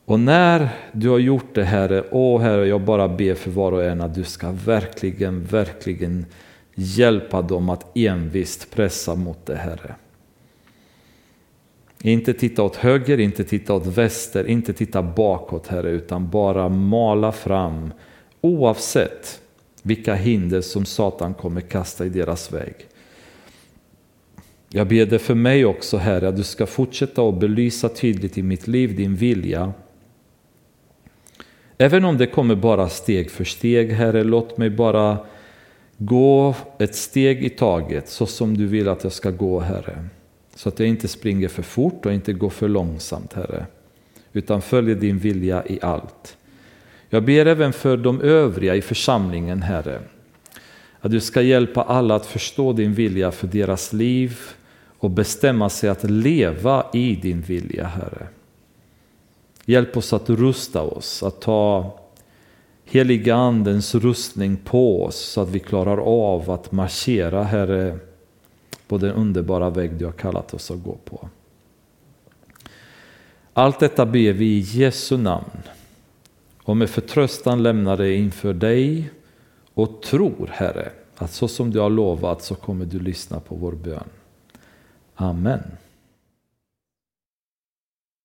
Och 0.04 0.20
när 0.20 0.68
du 0.92 1.08
har 1.08 1.18
gjort 1.18 1.54
det, 1.54 1.64
Herre, 1.64 2.04
åh 2.10 2.40
Herre, 2.40 2.68
jag 2.68 2.80
bara 2.80 3.08
ber 3.08 3.34
för 3.34 3.50
var 3.50 3.72
och 3.72 3.84
en 3.84 4.00
att 4.00 4.14
du 4.14 4.24
ska 4.24 4.50
verkligen, 4.50 5.44
verkligen 5.44 6.26
hjälpa 6.74 7.42
dem 7.42 7.70
att 7.70 7.96
envist 7.96 8.74
pressa 8.74 9.14
mot 9.14 9.46
det, 9.46 9.56
Herre. 9.56 9.94
Inte 12.02 12.34
titta 12.34 12.62
åt 12.62 12.76
höger, 12.76 13.20
inte 13.20 13.44
titta 13.44 13.74
åt 13.74 13.86
väster, 13.86 14.46
inte 14.46 14.72
titta 14.72 15.02
bakåt, 15.02 15.66
Herre, 15.66 15.90
utan 15.90 16.30
bara 16.30 16.68
mala 16.68 17.32
fram 17.32 17.92
oavsett 18.42 19.40
vilka 19.82 20.14
hinder 20.14 20.60
som 20.60 20.84
Satan 20.84 21.34
kommer 21.34 21.60
kasta 21.60 22.06
i 22.06 22.08
deras 22.08 22.52
väg. 22.52 22.74
Jag 24.68 24.88
ber 24.88 25.06
dig 25.06 25.18
för 25.18 25.34
mig 25.34 25.64
också, 25.64 25.96
Herre, 25.96 26.28
att 26.28 26.36
du 26.36 26.42
ska 26.42 26.66
fortsätta 26.66 27.22
att 27.22 27.40
belysa 27.40 27.88
tydligt 27.88 28.38
i 28.38 28.42
mitt 28.42 28.66
liv 28.66 28.96
din 28.96 29.16
vilja. 29.16 29.72
Även 31.78 32.04
om 32.04 32.18
det 32.18 32.26
kommer 32.26 32.54
bara 32.54 32.88
steg 32.88 33.30
för 33.30 33.44
steg, 33.44 33.92
Herre, 33.92 34.24
låt 34.24 34.58
mig 34.58 34.70
bara 34.70 35.18
gå 35.98 36.54
ett 36.78 36.94
steg 36.94 37.44
i 37.44 37.50
taget 37.50 38.08
så 38.08 38.26
som 38.26 38.56
du 38.56 38.66
vill 38.66 38.88
att 38.88 39.04
jag 39.04 39.12
ska 39.12 39.30
gå, 39.30 39.60
Herre. 39.60 40.04
Så 40.54 40.68
att 40.68 40.78
jag 40.78 40.88
inte 40.88 41.08
springer 41.08 41.48
för 41.48 41.62
fort 41.62 42.06
och 42.06 42.12
inte 42.12 42.32
går 42.32 42.50
för 42.50 42.68
långsamt, 42.68 43.32
Herre, 43.32 43.66
utan 44.32 44.62
följer 44.62 44.94
din 44.94 45.18
vilja 45.18 45.66
i 45.66 45.78
allt. 45.82 46.36
Jag 47.14 47.24
ber 47.24 47.46
även 47.46 47.72
för 47.72 47.96
de 47.96 48.20
övriga 48.20 48.74
i 48.74 48.82
församlingen, 48.82 49.62
Herre, 49.62 50.00
att 51.00 51.10
du 51.10 51.20
ska 51.20 51.42
hjälpa 51.42 51.82
alla 51.82 52.14
att 52.14 52.26
förstå 52.26 52.72
din 52.72 52.94
vilja 52.94 53.30
för 53.30 53.46
deras 53.46 53.92
liv 53.92 54.38
och 54.98 55.10
bestämma 55.10 55.68
sig 55.68 55.90
att 55.90 56.04
leva 56.04 56.86
i 56.92 57.14
din 57.14 57.40
vilja, 57.40 57.86
Herre. 57.86 58.26
Hjälp 59.64 59.96
oss 59.96 60.12
att 60.12 60.30
rusta 60.30 60.82
oss, 60.82 61.22
att 61.22 61.40
ta 61.40 61.98
heliga 62.84 63.34
Andens 63.34 63.94
rustning 63.94 64.56
på 64.56 65.04
oss 65.04 65.16
så 65.16 65.40
att 65.40 65.50
vi 65.50 65.58
klarar 65.58 65.98
av 65.98 66.50
att 66.50 66.72
marschera, 66.72 67.44
Herre, 67.44 67.98
på 68.88 68.98
den 68.98 69.12
underbara 69.12 69.70
väg 69.70 69.94
du 69.94 70.04
har 70.04 70.12
kallat 70.12 70.54
oss 70.54 70.70
att 70.70 70.82
gå 70.82 70.96
på. 71.04 71.28
Allt 73.52 73.80
detta 73.80 74.06
ber 74.06 74.32
vi 74.32 74.44
i 74.44 74.60
Jesu 74.60 75.16
namn 75.16 75.62
och 76.64 76.76
med 76.76 76.90
förtröstan 76.90 77.62
lämnar 77.62 77.96
det 77.96 78.14
inför 78.14 78.54
dig 78.54 79.10
och 79.74 80.02
tror, 80.02 80.50
Herre, 80.52 80.92
att 81.16 81.32
så 81.32 81.48
som 81.48 81.70
du 81.70 81.80
har 81.80 81.90
lovat 81.90 82.42
så 82.42 82.54
kommer 82.54 82.84
du 82.84 83.00
lyssna 83.00 83.40
på 83.40 83.54
vår 83.54 83.72
bön. 83.72 84.08
Amen. 85.14 85.62